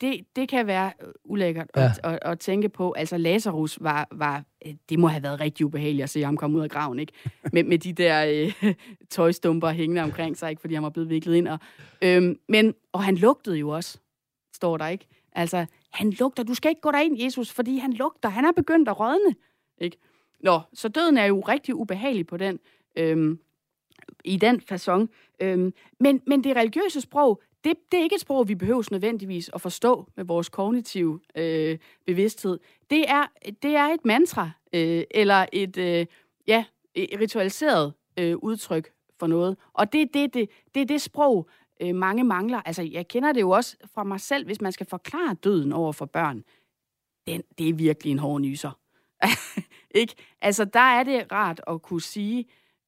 Det, 0.00 0.20
det 0.36 0.48
kan 0.48 0.66
være 0.66 0.92
ulækkert 1.24 1.66
ja. 1.76 1.84
at, 1.84 2.00
at, 2.04 2.18
at 2.22 2.38
tænke 2.38 2.68
på. 2.68 2.92
Altså, 2.92 3.16
Lazarus 3.16 3.78
var, 3.80 4.08
var... 4.12 4.44
Øh, 4.66 4.74
det 4.88 4.98
må 4.98 5.06
have 5.06 5.22
været 5.22 5.40
rigtig 5.40 5.66
ubehageligt 5.66 6.02
at 6.02 6.10
se 6.10 6.22
ham 6.22 6.36
komme 6.36 6.58
ud 6.58 6.62
af 6.62 6.70
graven, 6.70 6.98
ikke? 6.98 7.12
med, 7.52 7.64
med 7.64 7.78
de 7.78 7.92
der 7.92 8.24
øh, 8.64 8.74
tøjstumper 9.10 9.70
hængende 9.70 10.02
omkring 10.02 10.36
sig, 10.36 10.50
ikke? 10.50 10.60
Fordi 10.60 10.74
han 10.74 10.82
var 10.82 10.90
blevet 10.90 11.10
viklet 11.10 11.34
ind. 11.34 11.48
Og, 11.48 11.58
øh, 12.02 12.36
men, 12.48 12.74
og 12.92 13.04
han 13.04 13.16
lugtede 13.16 13.56
jo 13.56 13.68
også, 13.68 13.98
står 14.54 14.76
der, 14.76 14.88
ikke? 14.88 15.06
Altså, 15.32 15.66
han 15.92 16.10
lugter. 16.10 16.42
Du 16.42 16.54
skal 16.54 16.68
ikke 16.68 16.80
gå 16.80 16.90
derind, 16.90 17.22
Jesus, 17.22 17.52
fordi 17.52 17.76
han 17.76 17.92
lugter. 17.92 18.28
Han 18.28 18.44
er 18.44 18.52
begyndt 18.52 18.88
at 18.88 19.00
rådne. 19.00 19.34
Ikke? 19.78 19.96
Nå, 20.40 20.60
så 20.72 20.88
døden 20.88 21.18
er 21.18 21.24
jo 21.24 21.40
rigtig 21.40 21.74
ubehagelig 21.74 22.26
på 22.26 22.36
den, 22.36 22.58
øhm, 22.96 23.38
i 24.24 24.36
den 24.36 24.62
façon. 24.72 25.06
Øhm, 25.40 25.72
men, 26.00 26.22
men 26.26 26.44
det 26.44 26.56
religiøse 26.56 27.00
sprog, 27.00 27.42
det, 27.64 27.76
det 27.92 27.98
er 27.98 28.02
ikke 28.02 28.14
et 28.14 28.20
sprog, 28.20 28.48
vi 28.48 28.54
behøver 28.54 28.88
nødvendigvis 28.90 29.50
at 29.54 29.60
forstå 29.60 30.06
med 30.16 30.24
vores 30.24 30.48
kognitive 30.48 31.20
øh, 31.36 31.78
bevidsthed. 32.06 32.58
Det 32.90 33.10
er, 33.10 33.26
det 33.62 33.76
er 33.76 33.86
et 33.86 34.04
mantra, 34.04 34.50
øh, 34.72 35.04
eller 35.10 35.46
et, 35.52 35.76
øh, 35.76 36.06
ja, 36.46 36.64
et 36.94 37.20
ritualiseret 37.20 37.92
øh, 38.18 38.36
udtryk 38.36 38.90
for 39.18 39.26
noget. 39.26 39.56
Og 39.72 39.92
det 39.92 40.02
er 40.02 40.06
det, 40.14 40.34
det, 40.34 40.50
det, 40.74 40.82
er 40.82 40.86
det 40.86 41.00
sprog, 41.00 41.48
øh, 41.80 41.94
mange 41.94 42.24
mangler. 42.24 42.62
Altså, 42.64 42.82
jeg 42.82 43.08
kender 43.08 43.32
det 43.32 43.40
jo 43.40 43.50
også 43.50 43.76
fra 43.94 44.04
mig 44.04 44.20
selv, 44.20 44.46
hvis 44.46 44.60
man 44.60 44.72
skal 44.72 44.86
forklare 44.86 45.34
døden 45.34 45.72
over 45.72 45.92
for 45.92 46.06
børn. 46.06 46.44
Den, 47.26 47.42
det 47.58 47.68
er 47.68 47.74
virkelig 47.74 48.10
en 48.10 48.18
hård 48.18 48.40
nyser. 48.40 48.78
ikke? 50.00 50.14
Altså, 50.40 50.64
der 50.64 50.80
er 50.80 51.02
det 51.02 51.32
rart 51.32 51.60
at 51.66 51.82
kunne 51.82 52.02
sige, 52.02 52.44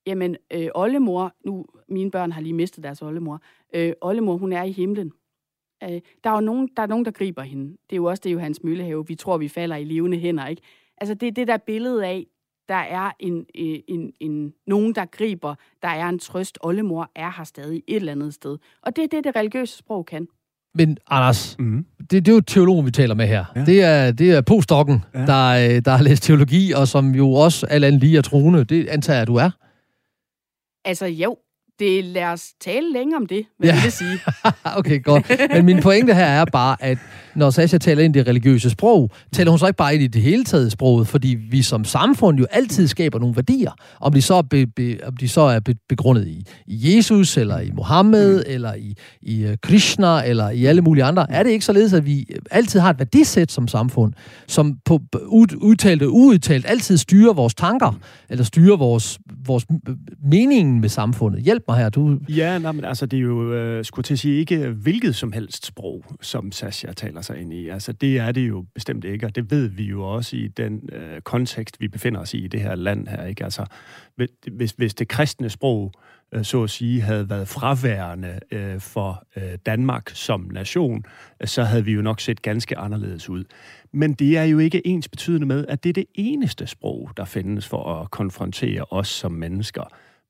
jamen, 0.06 0.36
øh, 0.52 0.68
oldemor, 0.74 1.34
nu, 1.44 1.66
mine 1.88 2.10
børn 2.10 2.32
har 2.32 2.40
lige 2.40 2.52
mistet 2.52 2.84
deres 2.84 3.02
oldemor, 3.02 3.42
øh, 3.74 3.92
oldemor, 4.00 4.36
hun 4.36 4.52
er 4.52 4.62
i 4.62 4.72
himlen. 4.72 5.12
Øh, 5.82 6.00
der 6.24 6.30
er 6.30 6.34
jo 6.34 6.40
nogen, 6.40 6.68
der, 6.76 6.82
er 6.82 6.86
nogen, 6.86 7.04
der 7.04 7.10
griber 7.10 7.42
hende. 7.42 7.70
Det 7.70 7.92
er 7.92 7.96
jo 7.96 8.04
også 8.04 8.20
det, 8.24 8.32
Johannes 8.32 8.62
Møllehave, 8.62 9.06
vi 9.06 9.14
tror, 9.14 9.38
vi 9.38 9.48
falder 9.48 9.76
i 9.76 9.84
levende 9.84 10.18
hænder, 10.18 10.46
ikke? 10.46 10.62
Altså, 10.96 11.14
det 11.14 11.26
er 11.26 11.32
det 11.32 11.48
der 11.48 11.56
billede 11.56 12.06
af, 12.06 12.26
der 12.70 12.76
er 12.76 13.10
en, 13.20 13.46
en, 13.54 13.82
en, 13.88 14.12
en, 14.20 14.52
nogen, 14.66 14.94
der 14.94 15.04
griber, 15.04 15.54
der 15.82 15.88
er 15.88 16.08
en 16.08 16.18
trøst. 16.18 16.58
Oldemor 16.62 17.10
er 17.16 17.30
her 17.36 17.44
stadig 17.44 17.82
et 17.88 17.96
eller 17.96 18.12
andet 18.12 18.34
sted. 18.34 18.58
Og 18.82 18.96
det 18.96 19.04
er 19.04 19.08
det, 19.08 19.24
det 19.24 19.36
religiøse 19.36 19.76
sprog 19.76 20.06
kan. 20.06 20.26
Men 20.74 20.98
Anders, 21.08 21.56
mm. 21.58 21.86
det, 21.98 22.10
det 22.10 22.28
er 22.28 22.32
jo 22.34 22.40
teologen, 22.40 22.86
vi 22.86 22.90
taler 22.90 23.14
med 23.14 23.26
her. 23.26 23.44
Ja. 23.56 23.64
Det 23.64 23.82
er, 23.82 24.12
det 24.12 24.30
er 24.30 24.40
postdokken, 24.40 25.04
ja. 25.14 25.26
der, 25.26 25.74
øh, 25.74 25.82
der 25.84 25.90
har 25.90 26.02
læst 26.02 26.22
teologi, 26.22 26.72
og 26.72 26.88
som 26.88 27.14
jo 27.14 27.32
også 27.32 27.66
alt 27.66 27.84
andet 27.84 28.00
lige 28.00 28.18
er 28.18 28.22
troende. 28.22 28.64
Det 28.64 28.88
antager 28.88 29.18
jeg, 29.18 29.26
du 29.26 29.34
er. 29.34 29.50
Altså 30.84 31.06
jo, 31.06 31.36
det, 31.80 32.04
lad 32.04 32.24
os 32.24 32.48
tale 32.60 32.92
længe 32.92 33.16
om 33.16 33.26
det, 33.26 33.46
hvad 33.58 33.68
ja. 33.68 33.74
vil 33.74 33.84
det 33.84 33.92
sige. 33.92 34.18
okay, 34.78 35.02
godt. 35.02 35.30
Men 35.54 35.64
min 35.64 35.80
pointe 35.80 36.14
her 36.14 36.24
er 36.24 36.44
bare, 36.44 36.76
at 36.80 36.98
når 37.34 37.50
Sasha 37.50 37.78
taler 37.78 38.04
ind 38.04 38.16
i 38.16 38.18
det 38.18 38.28
religiøse 38.28 38.70
sprog, 38.70 39.10
taler 39.32 39.50
hun 39.50 39.58
så 39.58 39.66
ikke 39.66 39.76
bare 39.76 39.94
ind 39.94 40.02
i 40.02 40.06
det 40.06 40.22
hele 40.22 40.44
taget 40.44 40.72
sproget, 40.72 41.08
fordi 41.08 41.36
vi 41.50 41.62
som 41.62 41.84
samfund 41.84 42.38
jo 42.38 42.46
altid 42.50 42.88
skaber 42.88 43.18
nogle 43.18 43.36
værdier. 43.36 43.70
Om 44.00 44.12
de 44.12 44.22
så 44.22 44.34
er, 44.34 44.42
be, 44.42 44.66
be, 44.66 44.98
om 45.06 45.16
de 45.16 45.28
så 45.28 45.40
er 45.40 45.60
be, 45.60 45.74
begrundet 45.88 46.26
i, 46.26 46.44
i 46.66 46.96
Jesus, 46.96 47.36
eller 47.36 47.60
i 47.60 47.70
Mohammed, 47.70 48.36
mm. 48.36 48.52
eller 48.52 48.74
i, 48.74 48.94
i 49.22 49.44
uh, 49.44 49.54
Krishna, 49.62 50.24
eller 50.26 50.50
i 50.50 50.64
alle 50.64 50.82
mulige 50.82 51.04
andre, 51.04 51.32
er 51.32 51.42
det 51.42 51.50
ikke 51.50 51.64
således, 51.64 51.92
at 51.92 52.06
vi 52.06 52.26
altid 52.50 52.80
har 52.80 52.90
et 52.90 52.98
værdisæt 52.98 53.52
som 53.52 53.68
samfund, 53.68 54.12
som 54.48 54.76
på 54.84 55.00
udtalt 55.60 56.02
og 56.02 56.14
uudtalt 56.14 56.66
altid 56.68 56.96
styrer 56.96 57.32
vores 57.32 57.54
tanker, 57.54 57.98
eller 58.28 58.44
styrer 58.44 58.76
vores, 58.76 59.18
vores 59.46 59.66
meningen 60.24 60.80
med 60.80 60.88
samfundet. 60.88 61.42
Hjælp 61.42 61.62
mig 61.70 61.78
her. 61.78 61.90
Du... 61.90 62.18
Ja, 62.28 62.58
nej, 62.58 62.72
men 62.72 62.84
altså, 62.84 63.06
det 63.06 63.16
er 63.16 63.20
jo, 63.20 63.52
øh, 63.52 63.84
skulle 63.84 64.04
til 64.04 64.14
at 64.14 64.18
sige, 64.18 64.38
ikke 64.38 64.68
hvilket 64.68 65.14
som 65.14 65.32
helst 65.32 65.66
sprog, 65.66 66.04
som 66.20 66.52
Sasha 66.52 66.92
taler 66.92 67.20
sig 67.20 67.40
ind 67.40 67.52
i. 67.52 67.68
Altså, 67.68 67.92
det 67.92 68.18
er 68.18 68.32
det 68.32 68.48
jo 68.48 68.64
bestemt 68.74 69.04
ikke, 69.04 69.26
og 69.26 69.34
det 69.34 69.50
ved 69.50 69.68
vi 69.68 69.84
jo 69.84 70.02
også 70.02 70.36
i 70.36 70.48
den 70.48 70.88
øh, 70.92 71.20
kontekst, 71.20 71.80
vi 71.80 71.88
befinder 71.88 72.20
os 72.20 72.34
i 72.34 72.38
i 72.44 72.48
det 72.48 72.60
her 72.60 72.74
land 72.74 73.08
her. 73.08 73.24
Ikke? 73.24 73.44
Altså, 73.44 73.64
hvis, 74.52 74.70
hvis 74.70 74.94
det 74.94 75.08
kristne 75.08 75.50
sprog, 75.50 75.92
øh, 76.34 76.44
så 76.44 76.62
at 76.62 76.70
sige, 76.70 77.00
havde 77.00 77.30
været 77.30 77.48
fraværende 77.48 78.38
øh, 78.52 78.80
for 78.80 79.24
øh, 79.36 79.58
Danmark 79.66 80.10
som 80.14 80.40
nation, 80.52 81.04
øh, 81.40 81.48
så 81.48 81.62
havde 81.62 81.84
vi 81.84 81.92
jo 81.92 82.02
nok 82.02 82.20
set 82.20 82.42
ganske 82.42 82.78
anderledes 82.78 83.28
ud. 83.28 83.44
Men 83.92 84.12
det 84.12 84.36
er 84.36 84.44
jo 84.44 84.58
ikke 84.58 84.86
ens 84.86 85.08
betydende 85.08 85.46
med, 85.46 85.64
at 85.68 85.84
det 85.84 85.88
er 85.88 85.94
det 85.94 86.06
eneste 86.14 86.66
sprog, 86.66 87.10
der 87.16 87.24
findes 87.24 87.68
for 87.68 88.00
at 88.00 88.10
konfrontere 88.10 88.84
os 88.90 89.08
som 89.08 89.32
mennesker 89.32 89.82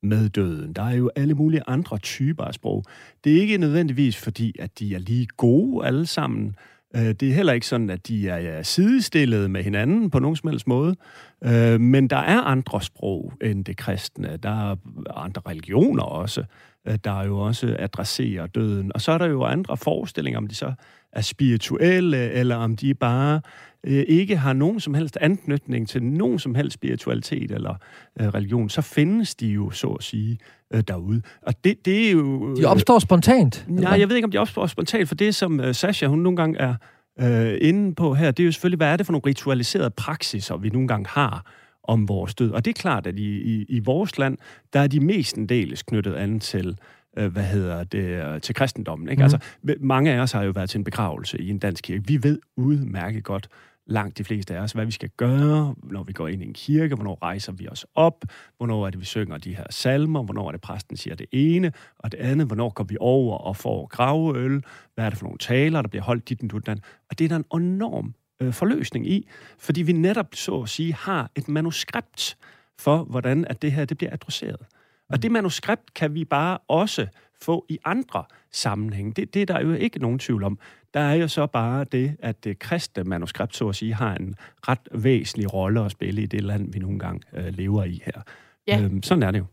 med 0.03 0.29
døden. 0.29 0.73
Der 0.73 0.83
er 0.83 0.95
jo 0.95 1.11
alle 1.17 1.35
mulige 1.35 1.63
andre 1.67 1.99
typer 1.99 2.45
af 2.45 2.55
sprog. 2.55 2.85
Det 3.25 3.37
er 3.37 3.41
ikke 3.41 3.59
nødvendigvis 3.59 4.17
fordi, 4.17 4.57
at 4.59 4.79
de 4.79 4.95
er 4.95 4.99
lige 4.99 5.27
gode 5.37 5.87
alle 5.87 6.07
sammen. 6.07 6.57
Øh, 6.97 7.03
det 7.03 7.23
er 7.23 7.33
heller 7.33 7.53
ikke 7.53 7.67
sådan, 7.67 7.91
at 7.91 8.09
de 8.09 8.29
er 8.29 8.63
sidestillet 8.63 9.51
med 9.51 9.63
hinanden 9.63 10.11
på 10.11 10.19
nogen 10.19 10.37
som 10.37 10.51
helst 10.51 10.67
måde. 10.67 10.97
Øh, 11.45 11.81
men 11.81 12.09
der 12.09 12.17
er 12.17 12.41
andre 12.41 12.83
sprog 12.83 13.33
end 13.43 13.65
det 13.65 13.77
kristne. 13.77 14.37
Der 14.37 14.71
er 14.71 14.77
andre 15.17 15.43
religioner 15.49 16.03
også, 16.03 16.45
øh, 16.89 16.99
der 17.05 17.25
jo 17.25 17.39
også 17.39 17.77
adresserer 17.79 18.47
døden. 18.47 18.93
Og 18.95 19.01
så 19.01 19.13
er 19.13 19.19
der 19.19 19.27
jo 19.27 19.45
andre 19.45 19.77
forestillinger, 19.77 20.39
om 20.39 20.47
de 20.47 20.55
så 20.55 20.73
er 21.13 21.21
spirituelle, 21.21 22.31
eller 22.31 22.57
om 22.57 22.77
de 22.77 22.95
bare 22.95 23.41
øh, 23.85 24.05
ikke 24.09 24.37
har 24.37 24.53
nogen 24.53 24.81
som 24.81 24.95
helst 24.95 25.19
anknytning 25.21 25.89
til 25.89 26.03
nogen 26.03 26.39
som 26.39 26.55
helst 26.55 26.75
spiritualitet 26.75 27.51
eller 27.51 27.75
øh, 28.21 28.29
religion, 28.29 28.69
så 28.69 28.83
findes 28.83 29.35
de 29.35 29.47
jo, 29.47 29.71
så 29.71 29.87
at 29.87 30.05
sige, 30.05 30.39
øh, 30.75 30.83
derude. 30.89 31.23
Og 31.43 31.65
det, 31.65 31.85
det 31.85 32.07
er 32.07 32.11
jo... 32.11 32.55
De 32.55 32.65
opstår 32.65 32.99
spontant? 32.99 33.65
Nej, 33.69 34.01
jeg 34.01 34.09
ved 34.09 34.17
ikke, 34.17 34.27
om 34.27 34.31
de 34.31 34.39
opstår 34.39 34.67
spontant, 34.67 35.09
for 35.09 35.15
det, 35.15 35.35
som 35.35 35.61
øh, 35.61 35.75
Sasha, 35.75 36.07
hun 36.07 36.19
nogle 36.19 36.37
gange 36.37 36.59
er 36.59 36.75
øh, 37.21 37.59
inde 37.61 37.95
på 37.95 38.15
her, 38.15 38.31
det 38.31 38.43
er 38.43 38.47
jo 38.47 38.53
selvfølgelig, 38.53 38.77
hvad 38.77 38.93
er 38.93 38.97
det 38.97 39.07
for 39.07 39.13
nogle 39.13 39.27
ritualiserede 39.27 39.91
praksiser, 39.91 40.57
vi 40.57 40.69
nogle 40.69 40.89
gange 40.89 41.07
har 41.09 41.47
om 41.85 42.09
vores 42.09 42.35
død. 42.35 42.51
Og 42.51 42.65
det 42.65 42.71
er 42.71 42.81
klart, 42.81 43.07
at 43.07 43.19
i, 43.19 43.41
i, 43.41 43.65
i 43.69 43.79
vores 43.79 44.19
land, 44.19 44.39
der 44.73 44.81
er 44.81 44.87
de 44.87 45.01
mestendels 45.01 45.83
knyttet 45.83 46.15
an 46.15 46.41
til 46.41 46.79
øh, 47.19 47.33
hvad 47.33 47.43
hedder 47.43 47.85
det, 47.85 48.05
øh, 48.05 48.41
til 48.41 48.55
kristendommen. 48.55 49.09
Ikke? 49.09 49.21
Mm. 49.21 49.25
Altså, 49.25 49.39
mange 49.81 50.13
af 50.13 50.19
os 50.19 50.33
har 50.33 50.43
jo 50.43 50.51
været 50.51 50.71
til 50.71 50.79
en 50.79 50.85
begravelse 50.85 51.41
i 51.41 51.51
en 51.51 51.59
dansk 51.59 51.85
kirke. 51.85 52.03
Vi 52.07 52.23
ved 52.23 52.39
udmærket 52.57 53.25
godt, 53.25 53.49
langt 53.91 54.19
de 54.19 54.25
fleste 54.25 54.57
af 54.57 54.61
os, 54.61 54.73
hvad 54.73 54.85
vi 54.85 54.91
skal 54.91 55.09
gøre, 55.17 55.75
når 55.83 56.03
vi 56.03 56.13
går 56.13 56.29
ind 56.29 56.43
i 56.43 56.47
en 56.47 56.55
kirke, 56.55 56.95
hvornår 56.95 57.19
rejser 57.23 57.53
vi 57.53 57.69
os 57.69 57.87
op, 57.95 58.25
hvornår 58.57 58.87
er 58.87 58.91
det, 58.91 59.01
vi 59.01 59.05
synger 59.05 59.39
de 59.39 59.57
her 59.57 59.65
salmer, 59.71 60.23
hvornår 60.23 60.49
er 60.49 60.53
det, 60.53 60.61
præsten 60.61 60.97
siger 60.97 61.15
det 61.15 61.27
ene, 61.33 61.73
og 61.99 62.13
det 62.13 62.19
andet, 62.19 62.47
hvornår 62.47 62.71
går 62.71 62.85
vi 62.85 62.97
over 63.01 63.39
og 63.39 63.57
får 63.57 63.87
graveøl, 63.87 64.63
hvad 64.95 65.05
er 65.05 65.11
det 65.11 65.19
for 65.19 65.25
nogle 65.25 65.39
taler, 65.39 65.83
der 65.83 65.89
bliver 65.89 66.03
holdt 66.03 66.29
dit 66.29 66.55
og 66.55 66.67
den. 66.67 66.81
Og 67.11 67.19
det 67.19 67.25
er 67.25 67.29
der 67.29 67.37
en 67.37 67.63
enorm 67.63 68.15
øh, 68.41 68.53
forløsning 68.53 69.07
i, 69.07 69.29
fordi 69.59 69.83
vi 69.83 69.93
netop, 69.93 70.35
så 70.35 70.61
at 70.61 70.69
sige, 70.69 70.95
har 70.95 71.31
et 71.37 71.49
manuskript 71.49 72.37
for, 72.79 73.05
hvordan 73.05 73.45
at 73.45 73.63
det 73.63 73.73
her 73.73 73.85
det 73.85 73.99
bliver 73.99 74.13
adresseret. 74.13 74.67
Og 75.09 75.23
det 75.23 75.33
manuskript 75.33 75.95
kan 75.95 76.15
vi 76.15 76.25
bare 76.25 76.59
også 76.69 77.07
få 77.43 77.67
i 77.69 77.79
andre 77.85 78.25
sammenhænge. 78.51 79.13
Det, 79.13 79.35
det 79.35 79.43
er 79.43 79.47
der 79.47 79.61
jo 79.61 79.73
ikke 79.73 79.99
nogen 79.99 80.19
tvivl 80.19 80.45
om. 80.45 80.59
Der 80.95 81.01
er 81.01 81.15
jo 81.15 81.29
så 81.29 81.47
bare 81.47 81.85
det, 81.85 82.17
at 82.19 82.45
det 82.45 82.59
kristne 82.59 83.05
manuskript, 83.05 83.57
så 83.57 83.69
at 83.69 83.77
sige, 83.77 83.95
har 83.95 84.15
en 84.15 84.37
ret 84.69 84.89
væsentlig 84.93 85.53
rolle 85.53 85.85
at 85.85 85.91
spille 85.91 86.23
i 86.23 86.27
det 86.27 86.43
land, 86.43 86.73
vi 86.73 86.79
nogle 86.79 86.99
gange 86.99 87.21
øh, 87.33 87.47
lever 87.47 87.85
i 87.85 88.03
her. 88.05 88.23
Ja. 88.67 88.81
Øhm, 88.81 89.03
sådan 89.03 89.23
er 89.23 89.31
det 89.31 89.39
jo. 89.39 89.45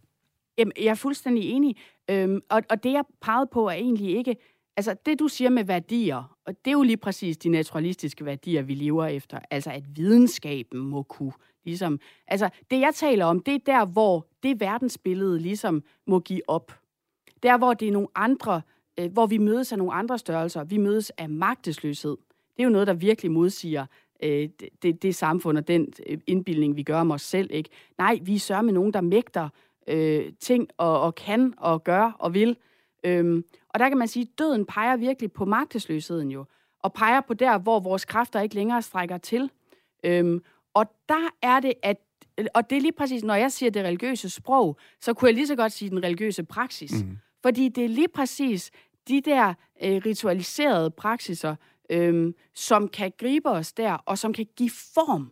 Jamen, 0.58 0.72
jeg 0.78 0.86
er 0.86 0.96
fuldstændig 0.96 1.50
enig. 1.50 1.76
Øhm, 2.10 2.42
og, 2.50 2.62
og 2.70 2.84
det, 2.84 2.92
jeg 2.92 3.04
pegede 3.22 3.50
på, 3.52 3.68
er 3.68 3.74
egentlig 3.74 4.16
ikke... 4.18 4.36
Altså, 4.78 4.96
det 5.06 5.20
du 5.20 5.28
siger 5.28 5.50
med 5.50 5.64
værdier, 5.64 6.38
og 6.46 6.54
det 6.66 6.72
er 6.72 6.74
jo 6.74 6.84
lige 6.84 6.98
præcis 6.98 7.38
de 7.38 7.50
naturalistiske 7.50 8.26
værdier, 8.26 8.62
vi 8.62 8.74
lever 8.74 9.06
efter. 9.06 9.40
Altså, 9.52 9.72
at 9.72 9.84
videnskaben 9.96 10.80
må 10.80 11.04
kunne 11.04 11.32
ligesom... 11.66 12.00
Altså, 12.28 12.50
det 12.72 12.80
jeg 12.80 12.92
taler 12.96 13.26
om, 13.26 13.40
det 13.40 13.54
er 13.54 13.60
der, 13.66 13.86
hvor 13.86 14.28
det 14.44 14.60
verdensbillede 14.60 15.40
ligesom 15.40 15.84
må 16.08 16.20
give 16.20 16.42
op. 16.48 16.80
Der, 17.44 17.58
hvor 17.58 17.74
det 17.74 17.88
er 17.88 17.92
nogle 17.92 18.08
andre 18.16 18.62
øh, 19.00 19.12
hvor 19.12 19.26
vi 19.26 19.38
mødes 19.38 19.72
af 19.72 19.78
nogle 19.78 19.94
andre 19.94 20.18
størrelser. 20.18 20.64
Vi 20.64 20.78
mødes 20.78 21.10
af 21.10 21.30
magtesløshed. 21.30 22.18
Det 22.58 22.64
er 22.64 22.64
jo 22.64 22.70
noget, 22.70 22.88
der 22.88 22.94
virkelig 22.94 23.32
modsiger 23.32 23.86
øh, 24.24 24.50
det, 24.82 25.04
det 25.04 25.16
samfund 25.16 25.58
og 25.58 25.68
den 25.68 25.94
øh, 26.08 26.18
indbildning, 26.28 26.76
vi 26.76 26.84
gør 26.84 27.00
om 27.00 27.12
os 27.12 27.22
selv. 27.22 27.50
Ikke? 27.52 27.70
Nej, 27.98 28.20
vi 28.22 28.38
sørger 28.38 28.62
med 28.62 28.74
nogen, 28.74 28.94
der 28.94 29.02
mægter 29.02 29.50
øh, 29.88 30.32
ting 30.40 30.68
og, 30.78 31.02
og 31.02 31.16
kan 31.16 31.54
og 31.58 31.84
gør 31.84 32.16
og 32.20 32.34
vil. 32.34 32.58
Øhm, 33.04 33.44
og 33.70 33.80
der 33.80 33.90
kan 33.90 33.98
man 33.98 34.08
sige, 34.08 34.24
at 34.24 34.40
døden 34.40 34.66
peger 34.66 34.98
virkelig 34.98 35.32
på 35.32 35.46
magtesløsheden 35.46 36.32
jo, 36.32 36.46
og 36.80 36.94
peger 36.94 37.22
på 37.22 37.34
der, 37.34 37.58
hvor 37.58 37.80
vores 37.80 38.06
kræfter 38.06 38.42
ikke 38.42 38.56
længere 38.56 38.82
strækker 38.82 39.18
til. 39.18 39.52
Øhm, 40.04 40.44
og 40.74 40.86
der 41.10 41.30
er 41.42 41.60
det, 41.60 41.74
at 41.84 41.98
og 42.54 42.70
det 42.70 42.78
er 42.78 42.82
lige 42.82 42.92
præcis, 42.92 43.24
når 43.24 43.36
jeg 43.36 43.52
siger 43.52 43.70
det 43.70 43.84
religiøse 43.84 44.30
sprog, 44.30 44.78
så 45.02 45.14
kunne 45.14 45.28
jeg 45.28 45.36
lige 45.36 45.48
så 45.48 45.56
godt 45.56 45.72
sige 45.72 45.90
den 45.90 46.04
religiøse 46.04 46.44
praksis. 46.44 47.04
Mm. 47.04 47.18
Fordi 47.42 47.70
det 47.70 47.86
er 47.86 47.90
lige 47.90 48.08
præcis 48.08 48.72
de 49.08 49.22
der 49.22 49.54
øh, 49.84 50.02
ritualiserede 50.06 50.92
praksiser, 50.92 51.56
øh, 51.90 52.34
som 52.54 52.88
kan 52.88 53.12
gribe 53.18 53.50
os 53.50 53.74
der, 53.74 53.94
og 54.06 54.18
som 54.18 54.34
kan 54.34 54.48
give 54.56 54.70
form. 54.70 55.32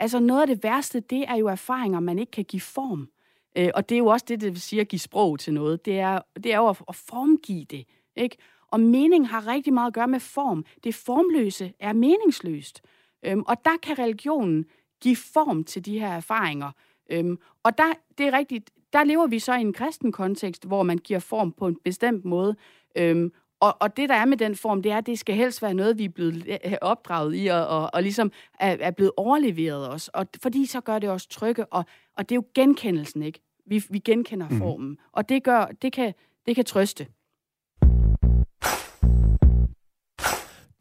Altså 0.00 0.20
noget 0.20 0.40
af 0.40 0.46
det 0.46 0.62
værste, 0.62 1.00
det 1.00 1.24
er 1.28 1.36
jo 1.36 1.46
erfaringer, 1.46 2.00
man 2.00 2.18
ikke 2.18 2.30
kan 2.30 2.44
give 2.44 2.60
form. 2.60 3.08
Øh, 3.56 3.70
og 3.74 3.88
det 3.88 3.94
er 3.94 3.98
jo 3.98 4.06
også 4.06 4.26
det, 4.28 4.40
det 4.40 4.52
vil 4.52 4.60
sige 4.60 4.80
at 4.80 4.88
give 4.88 5.00
sprog 5.00 5.38
til 5.38 5.54
noget. 5.54 5.84
Det 5.84 5.98
er, 5.98 6.20
det 6.34 6.52
er 6.52 6.56
jo 6.56 6.68
at, 6.68 6.82
at 6.88 6.94
formgive 6.94 7.64
det. 7.64 7.84
Ikke? 8.16 8.36
Og 8.70 8.80
mening 8.80 9.28
har 9.28 9.46
rigtig 9.46 9.72
meget 9.72 9.86
at 9.86 9.94
gøre 9.94 10.08
med 10.08 10.20
form. 10.20 10.64
Det 10.84 10.94
formløse 10.94 11.72
er 11.80 11.92
meningsløst. 11.92 12.82
Øhm, 13.22 13.42
og 13.46 13.56
der 13.64 13.76
kan 13.82 13.98
religionen 13.98 14.64
give 15.00 15.16
form 15.16 15.64
til 15.64 15.84
de 15.84 15.98
her 15.98 16.08
erfaringer. 16.08 16.70
Øhm, 17.10 17.38
og 17.62 17.78
der, 17.78 17.92
det 18.18 18.26
er 18.26 18.32
rigtigt, 18.32 18.70
der 18.92 19.04
lever 19.04 19.26
vi 19.26 19.38
så 19.38 19.54
i 19.54 19.60
en 19.60 19.72
kristen 19.72 20.12
kontekst, 20.12 20.64
hvor 20.64 20.82
man 20.82 20.98
giver 20.98 21.20
form 21.20 21.52
på 21.52 21.66
en 21.66 21.76
bestemt 21.84 22.24
måde. 22.24 22.56
Øhm, 22.96 23.32
og, 23.60 23.76
og 23.80 23.96
det, 23.96 24.08
der 24.08 24.14
er 24.14 24.24
med 24.24 24.36
den 24.36 24.56
form, 24.56 24.82
det 24.82 24.92
er, 24.92 24.98
at 24.98 25.06
det 25.06 25.18
skal 25.18 25.34
helst 25.34 25.62
være 25.62 25.74
noget, 25.74 25.98
vi 25.98 26.04
er 26.04 26.08
blevet 26.08 26.58
opdraget 26.80 27.36
i, 27.36 27.46
og, 27.46 27.66
og, 27.66 27.90
og 27.92 28.02
ligesom 28.02 28.32
er, 28.60 28.76
er 28.80 28.90
blevet 28.90 29.12
overleveret 29.16 29.88
os. 29.90 30.08
Og, 30.08 30.26
fordi 30.42 30.66
så 30.66 30.80
gør 30.80 30.98
det 30.98 31.10
os 31.10 31.26
trygge, 31.26 31.66
og, 31.66 31.84
og 32.16 32.28
det 32.28 32.34
er 32.34 32.36
jo 32.36 32.44
genkendelsen, 32.54 33.22
ikke? 33.22 33.40
Vi, 33.66 33.84
vi 33.90 33.98
genkender 33.98 34.48
mm. 34.48 34.58
formen. 34.58 34.98
Og 35.12 35.28
det, 35.28 35.42
gør, 35.42 35.66
det, 35.82 35.92
kan, 35.92 36.14
det 36.46 36.54
kan 36.56 36.64
trøste. 36.64 37.06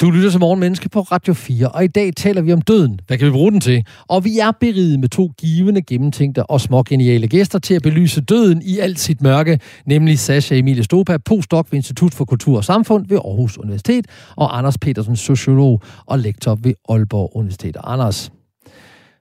Du 0.01 0.11
lytter 0.11 0.29
til 0.29 0.39
Morgenmenneske 0.39 0.89
på 0.89 1.01
Radio 1.01 1.33
4, 1.33 1.69
og 1.69 1.83
i 1.83 1.87
dag 1.87 2.15
taler 2.15 2.41
vi 2.41 2.53
om 2.53 2.61
døden. 2.61 2.99
Hvad 3.07 3.17
kan 3.17 3.27
vi 3.27 3.31
bruge 3.31 3.51
den 3.51 3.61
til? 3.61 3.85
Og 4.07 4.25
vi 4.25 4.39
er 4.39 4.51
beriget 4.59 4.99
med 4.99 5.09
to 5.09 5.31
givende, 5.37 5.81
gennemtænkte 5.81 6.43
og 6.43 6.61
små 6.61 6.83
geniale 6.83 7.27
gæster 7.27 7.59
til 7.59 7.73
at 7.73 7.81
belyse 7.81 8.21
døden 8.21 8.61
i 8.61 8.79
alt 8.79 8.99
sit 8.99 9.21
mørke, 9.21 9.59
nemlig 9.85 10.19
Sasha 10.19 10.55
Emilie 10.55 10.83
Stopa, 10.83 11.17
postdoc 11.17 11.67
ved 11.71 11.77
Institut 11.77 12.13
for 12.13 12.25
Kultur 12.25 12.57
og 12.57 12.63
Samfund 12.63 13.07
ved 13.07 13.17
Aarhus 13.17 13.57
Universitet, 13.57 14.05
og 14.35 14.57
Anders 14.57 14.77
Petersen, 14.77 15.15
sociolog 15.15 15.81
og 16.05 16.19
lektor 16.19 16.55
ved 16.55 16.73
Aalborg 16.89 17.35
Universitet. 17.35 17.77
Anders, 17.83 18.31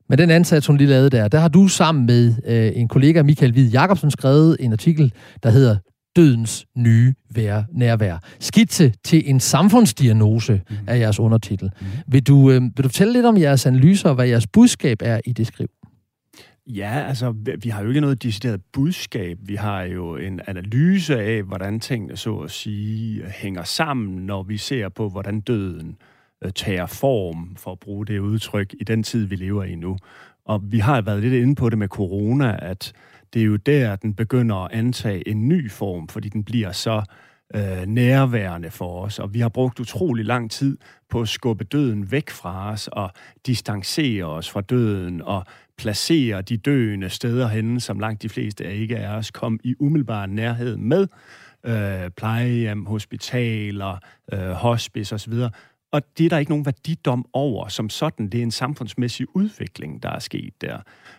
med 0.09 0.17
den 0.17 0.31
ansats, 0.31 0.67
hun 0.67 0.77
lige 0.77 0.89
lavede 0.89 1.11
der, 1.11 1.29
der 1.29 1.39
har 1.39 1.49
du 1.49 1.69
sammen 1.69 2.07
med 2.07 2.35
øh, 2.47 2.73
en 2.75 2.89
kollega, 2.89 3.23
Michael 3.23 3.53
Hvid 3.53 3.71
Jacobsen, 3.71 4.11
skrevet 4.11 4.57
en 4.61 4.73
artikel, 4.73 5.13
der 5.43 5.51
hedder 5.51 5.77
dødens 6.17 6.67
nye 6.75 7.15
vær, 7.35 7.63
nærvær. 7.73 8.19
Skitse 8.41 8.93
til 9.05 9.31
en 9.31 9.41
samfundsdiagnose 9.41 10.63
mm. 10.71 10.77
er 10.87 10.95
jeres 10.95 11.21
undertitel. 11.21 11.71
Mm. 11.81 11.87
Vil, 12.07 12.23
du, 12.23 12.51
øh, 12.51 12.63
vil 12.63 12.77
du 12.77 12.89
fortælle 12.89 13.13
lidt 13.13 13.27
om 13.27 13.37
jeres 13.37 13.67
analyser 13.67 14.09
og 14.09 14.15
hvad 14.15 14.27
jeres 14.27 14.47
budskab 14.47 14.99
er 15.03 15.21
i 15.25 15.33
det 15.33 15.47
skriv? 15.47 15.69
Ja, 16.67 17.05
altså, 17.09 17.35
vi 17.63 17.69
har 17.69 17.83
jo 17.83 17.89
ikke 17.89 18.01
noget 18.01 18.23
decideret 18.23 18.61
budskab. 18.73 19.39
Vi 19.43 19.55
har 19.55 19.83
jo 19.83 20.17
en 20.17 20.41
analyse 20.47 21.21
af, 21.21 21.43
hvordan 21.43 21.81
tingene, 21.81 22.17
så 22.17 22.37
at 22.37 22.51
sige, 22.51 23.25
hænger 23.25 23.65
sammen, 23.65 24.27
når 24.27 24.43
vi 24.43 24.57
ser 24.57 24.89
på, 24.89 25.09
hvordan 25.09 25.41
døden 25.41 25.97
øh, 26.45 26.53
tager 26.53 26.87
form, 26.87 27.57
for 27.57 27.73
at 27.73 27.79
bruge 27.79 28.07
det 28.07 28.19
udtryk, 28.19 28.75
i 28.81 28.85
den 28.85 29.03
tid, 29.03 29.25
vi 29.25 29.37
lever 29.37 29.65
i 29.65 29.75
nu. 29.75 29.97
Og 30.45 30.63
vi 30.65 30.79
har 30.79 31.01
været 31.01 31.23
lidt 31.23 31.35
inde 31.35 31.55
på 31.55 31.71
det 31.71 31.79
med 31.79 31.89
corona, 31.89 32.59
at 32.63 32.93
det 33.37 33.43
er 33.43 33.47
jo 33.47 33.57
der, 33.57 33.97
den 33.97 34.15
begynder 34.15 34.57
at 34.57 34.73
antage 34.73 35.29
en 35.29 35.49
ny 35.49 35.71
form, 35.71 36.09
fordi 36.09 36.29
den 36.29 36.45
bliver 36.45 36.73
så 36.73 37.03
øh, 37.55 37.87
nærværende 37.87 38.71
for 38.71 39.05
os. 39.05 39.19
Og 39.19 39.35
vi 39.35 39.41
har 39.41 39.49
brugt 39.49 39.81
utrolig 39.81 40.25
lang 40.25 40.51
tid 40.51 40.79
på 41.11 41.21
at 41.21 41.29
skubbe 41.29 41.65
døden 41.65 42.11
væk 42.11 42.31
fra 42.31 42.73
os 42.73 42.89
og 42.93 43.11
distancere 43.47 44.25
os 44.25 44.51
fra 44.51 44.61
døden 44.61 45.23
og 45.23 45.45
placere 45.79 46.43
de 46.43 46.57
døende 46.57 47.09
steder 47.09 47.49
henne, 47.49 47.81
som 47.81 47.99
langt 47.99 48.23
de 48.23 48.29
fleste 48.29 48.65
af 48.65 48.75
ikke 48.75 48.95
er 48.95 49.17
os, 49.17 49.31
kom 49.31 49.61
i 49.65 49.75
umiddelbar 49.81 50.27
nærhed 50.27 50.77
med 50.77 51.07
øh, 51.67 52.11
plejehjem, 52.17 52.87
hospitaler, 52.87 53.99
øh, 54.33 54.51
hospice 54.51 55.15
osv., 55.15 55.35
og 55.93 56.03
det 56.19 56.25
er 56.25 56.29
der 56.29 56.39
ikke 56.39 56.51
nogen 56.51 56.67
værdidom 56.67 57.27
over 57.33 57.69
som 57.69 57.91
sådan. 57.91 58.29
Det 58.29 58.39
er 58.39 58.43
en 58.43 58.51
samfundsmæssig 58.51 59.27
udvikling, 59.37 60.03
der 60.03 60.09
er 60.09 60.19
sket 60.19 60.61
der. 60.61 60.79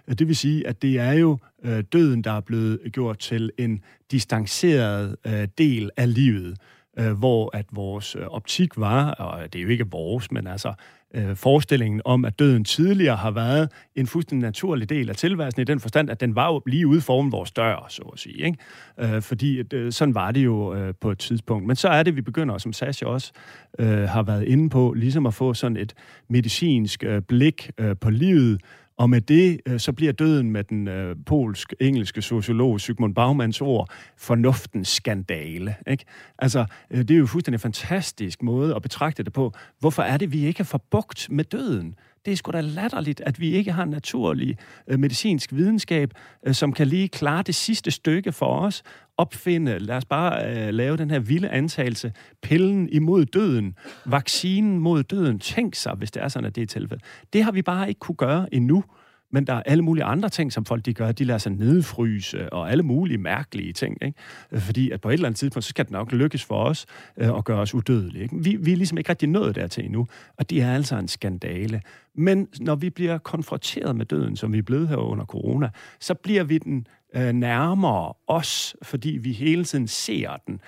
Det 0.09 0.27
vil 0.27 0.35
sige, 0.35 0.67
at 0.67 0.81
det 0.81 0.99
er 0.99 1.11
jo 1.11 1.37
øh, 1.63 1.83
døden, 1.91 2.23
der 2.23 2.31
er 2.31 2.41
blevet 2.41 2.79
gjort 2.93 3.19
til 3.19 3.51
en 3.57 3.83
distanceret 4.11 5.15
øh, 5.25 5.47
del 5.57 5.89
af 5.97 6.13
livet, 6.13 6.57
øh, 6.99 7.11
hvor 7.11 7.55
at 7.55 7.65
vores 7.71 8.15
øh, 8.15 8.27
optik 8.27 8.77
var, 8.77 9.11
og 9.11 9.53
det 9.53 9.59
er 9.59 9.63
jo 9.63 9.69
ikke 9.69 9.89
vores, 9.91 10.31
men 10.31 10.47
altså 10.47 10.73
øh, 11.15 11.35
forestillingen 11.35 12.01
om, 12.05 12.25
at 12.25 12.39
døden 12.39 12.63
tidligere 12.63 13.15
har 13.15 13.31
været 13.31 13.69
en 13.95 14.07
fuldstændig 14.07 14.45
naturlig 14.45 14.89
del 14.89 15.09
af 15.09 15.15
tilværelsen, 15.15 15.61
i 15.61 15.65
den 15.65 15.79
forstand, 15.79 16.09
at 16.09 16.21
den 16.21 16.35
var 16.35 16.53
jo 16.53 16.61
lige 16.67 16.87
ude 16.87 17.01
foran 17.01 17.31
vores 17.31 17.51
dør, 17.51 17.85
så 17.89 18.01
at 18.13 18.19
sige. 18.19 18.45
Ikke? 18.45 18.57
Øh, 18.99 19.21
fordi 19.21 19.63
øh, 19.73 19.91
sådan 19.91 20.15
var 20.15 20.31
det 20.31 20.45
jo 20.45 20.75
øh, 20.75 20.93
på 21.01 21.11
et 21.11 21.19
tidspunkt. 21.19 21.67
Men 21.67 21.75
så 21.75 21.87
er 21.87 22.03
det, 22.03 22.15
vi 22.15 22.21
begynder, 22.21 22.57
som 22.57 22.73
Sasha 22.73 23.05
også 23.05 23.31
øh, 23.79 24.03
har 24.03 24.23
været 24.23 24.43
inde 24.43 24.69
på, 24.69 24.93
ligesom 24.93 25.25
at 25.25 25.33
få 25.33 25.53
sådan 25.53 25.77
et 25.77 25.93
medicinsk 26.29 27.03
øh, 27.03 27.21
blik 27.21 27.71
øh, 27.77 27.95
på 28.01 28.09
livet, 28.09 28.61
og 28.97 29.09
med 29.09 29.21
det, 29.21 29.61
øh, 29.65 29.79
så 29.79 29.93
bliver 29.93 30.11
døden 30.11 30.51
med 30.51 30.63
den 30.63 30.87
øh, 30.87 31.15
polsk-engelske 31.25 32.21
sociolog 32.21 32.81
Sigmund 32.81 33.15
Baumans 33.15 33.61
ord, 33.61 33.89
fornuftens 34.17 34.87
skandale. 34.87 35.75
Ikke? 35.87 36.05
Altså, 36.39 36.65
øh, 36.91 36.99
det 36.99 37.11
er 37.11 37.17
jo 37.17 37.25
fuldstændig 37.25 37.61
fantastisk 37.61 38.43
måde 38.43 38.75
at 38.75 38.81
betragte 38.81 39.23
det 39.23 39.33
på. 39.33 39.51
Hvorfor 39.79 40.03
er 40.03 40.17
det, 40.17 40.31
vi 40.31 40.45
ikke 40.45 40.59
har 40.59 40.65
forbugt 40.65 41.27
med 41.29 41.43
døden? 41.43 41.95
Det 42.27 42.33
er 42.33 42.37
sgu 42.37 42.51
da 42.51 42.61
latterligt, 42.61 43.21
at 43.21 43.39
vi 43.39 43.51
ikke 43.51 43.71
har 43.71 43.83
en 43.83 43.89
naturlig 43.89 44.57
øh, 44.87 44.99
medicinsk 44.99 45.53
videnskab, 45.53 46.13
øh, 46.47 46.53
som 46.53 46.73
kan 46.73 46.87
lige 46.87 47.07
klare 47.07 47.43
det 47.43 47.55
sidste 47.55 47.91
stykke 47.91 48.31
for 48.31 48.59
os, 48.59 48.83
opfinde, 49.17 49.79
lad 49.79 49.95
os 49.95 50.05
bare 50.05 50.45
øh, 50.45 50.73
lave 50.73 50.97
den 50.97 51.11
her 51.11 51.19
vilde 51.19 51.49
antagelse, 51.49 52.13
pillen 52.41 52.89
imod 52.89 53.25
døden, 53.25 53.75
vaccinen 54.05 54.79
mod 54.79 55.03
døden. 55.03 55.39
Tænk 55.39 55.75
sig, 55.75 55.93
hvis 55.93 56.11
det 56.11 56.23
er 56.23 56.27
sådan, 56.27 56.47
at 56.47 56.55
det 56.55 56.61
er 56.61 56.67
tilfældet. 56.67 57.05
Det 57.33 57.43
har 57.43 57.51
vi 57.51 57.61
bare 57.61 57.87
ikke 57.89 57.99
kunne 57.99 58.15
gøre 58.15 58.53
endnu. 58.53 58.83
Men 59.31 59.47
der 59.47 59.53
er 59.53 59.63
alle 59.65 59.83
mulige 59.83 60.03
andre 60.03 60.29
ting, 60.29 60.53
som 60.53 60.65
folk 60.65 60.85
de 60.85 60.93
gør. 60.93 61.11
De 61.11 61.23
lader 61.23 61.37
sig 61.37 61.51
nedfryse 61.51 62.53
og 62.53 62.71
alle 62.71 62.83
mulige 62.83 63.17
mærkelige 63.17 63.73
ting. 63.73 63.97
Ikke? 64.01 64.19
Fordi 64.53 64.91
at 64.91 65.01
på 65.01 65.09
et 65.09 65.13
eller 65.13 65.27
andet 65.27 65.39
tidspunkt, 65.39 65.63
så 65.63 65.69
skal 65.69 65.85
det 65.85 65.91
nok 65.91 66.11
lykkes 66.11 66.43
for 66.43 66.63
os 66.63 66.85
øh, 67.17 67.37
at 67.37 67.45
gøre 67.45 67.59
os 67.59 67.73
udødelige. 67.73 68.23
Ikke? 68.23 68.35
Vi, 68.43 68.55
vi 68.55 68.71
er 68.71 68.77
ligesom 68.77 68.97
ikke 68.97 69.09
rigtig 69.09 69.29
nået 69.29 69.55
dertil 69.55 69.85
endnu, 69.85 70.07
og 70.37 70.49
det 70.49 70.61
er 70.61 70.73
altså 70.73 70.97
en 70.97 71.07
skandale. 71.07 71.81
Men 72.15 72.47
når 72.59 72.75
vi 72.75 72.89
bliver 72.89 73.17
konfronteret 73.17 73.95
med 73.95 74.05
døden, 74.05 74.35
som 74.35 74.53
vi 74.53 74.57
er 74.57 74.63
blevet 74.63 74.87
her 74.87 74.95
under 74.95 75.25
corona, 75.25 75.69
så 75.99 76.13
bliver 76.13 76.43
vi 76.43 76.57
den 76.57 76.87
øh, 77.15 77.31
nærmere 77.31 78.13
os, 78.27 78.75
fordi 78.81 79.09
vi 79.09 79.31
hele 79.31 79.63
tiden 79.63 79.87
ser 79.87 80.37
den 80.47 80.61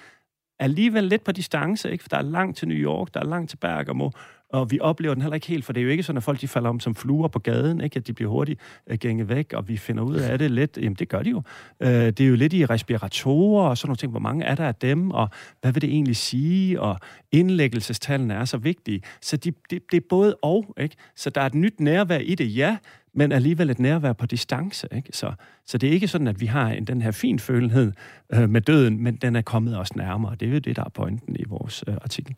alligevel 0.60 1.04
lidt 1.04 1.24
på 1.24 1.32
distance, 1.32 1.92
ikke? 1.92 2.04
for 2.04 2.10
der 2.10 2.18
er 2.18 2.22
langt 2.22 2.58
til 2.58 2.68
New 2.68 2.78
York, 2.78 3.14
der 3.14 3.20
er 3.20 3.26
langt 3.26 3.50
til 3.50 3.58
Bergamo, 3.58 4.10
og 4.50 4.72
vi 4.72 4.80
oplever 4.80 5.14
den 5.14 5.22
heller 5.22 5.36
ikke 5.36 5.48
helt, 5.48 5.66
for 5.66 5.74
det 5.74 5.82
er 5.82 5.84
jo 5.84 5.90
ikke 5.90 6.04
sådan, 6.04 6.18
at 6.18 6.24
folk 6.24 6.42
de 6.42 6.48
falder 6.48 6.70
om 6.70 6.80
som 6.80 6.96
fluer 6.96 7.28
på 7.28 7.40
gaden, 7.40 7.82
ikke? 7.82 7.98
at 7.98 8.08
de 8.08 8.14
bliver 8.14 8.32
hurtigt 8.32 8.60
uh, 8.92 8.98
gænget 8.98 9.30
væk, 9.30 9.54
og 9.54 9.68
vi 9.68 9.78
finder 9.78 10.04
ud 10.04 10.16
af 10.16 10.40
det 10.40 10.52
lidt. 10.52 10.78
Jamen, 10.78 10.94
det 10.94 11.10
gør 11.10 11.22
de 11.22 11.30
jo. 11.30 11.42
Øh, 11.80 11.90
det 11.90 12.20
er 12.20 12.28
jo 12.28 12.36
lidt 12.36 12.54
i 12.54 12.66
respiratorer 12.66 13.70
og 13.70 13.78
sådan 13.78 13.88
nogle 13.88 13.98
ting. 13.98 14.12
Hvor 14.12 14.20
mange 14.20 14.46
er 14.46 14.56
der 14.56 14.68
af 14.68 14.76
dem, 14.76 15.12
og 15.12 15.30
hvad 15.62 15.72
vil 15.72 15.82
det 15.82 15.90
egentlig 15.90 16.16
sige? 16.16 16.82
Og 16.82 17.00
indlæggelsestallene 17.32 18.34
er 18.34 18.46
så 18.46 18.58
vigtige. 18.58 19.02
Så 19.22 19.38
de, 19.38 19.52
de, 19.52 19.80
det 19.92 19.98
er 19.98 20.08
både 20.10 20.36
og, 20.42 20.76
ikke? 20.78 20.96
Så 21.16 21.30
der 21.30 21.42
er 21.42 21.46
et 21.46 21.56
nyt 21.56 21.80
nærvær 21.80 22.18
i 22.18 22.36
det, 22.36 22.56
ja, 22.56 22.78
men 23.14 23.32
alligevel 23.32 23.70
et 23.70 23.80
nærvær 23.80 24.14
på 24.14 24.26
distance. 24.26 24.88
Ikke? 24.96 25.10
Så, 25.14 25.34
så 25.66 25.78
det 25.78 25.90
er 25.90 25.94
ikke 25.94 26.08
sådan, 26.08 26.28
at 26.28 26.42
vi 26.42 26.46
har 26.46 26.70
en, 26.70 26.86
den 26.86 27.02
her 27.02 27.12
fin 27.12 27.40
følenhed 27.40 27.92
øh, 28.34 28.50
med 28.50 28.62
døden, 28.62 29.04
men 29.04 29.16
den 29.16 29.36
er 29.36 29.42
kommet 29.42 29.80
os 29.80 29.96
nærmere. 29.96 30.36
Det 30.36 30.48
er 30.48 30.52
jo 30.54 30.60
det, 30.60 30.76
der 30.76 30.84
er 30.84 30.90
pointen 30.90 31.36
i 31.36 31.44
vores 31.48 31.84
øh, 31.88 31.94
artikel. 31.94 32.36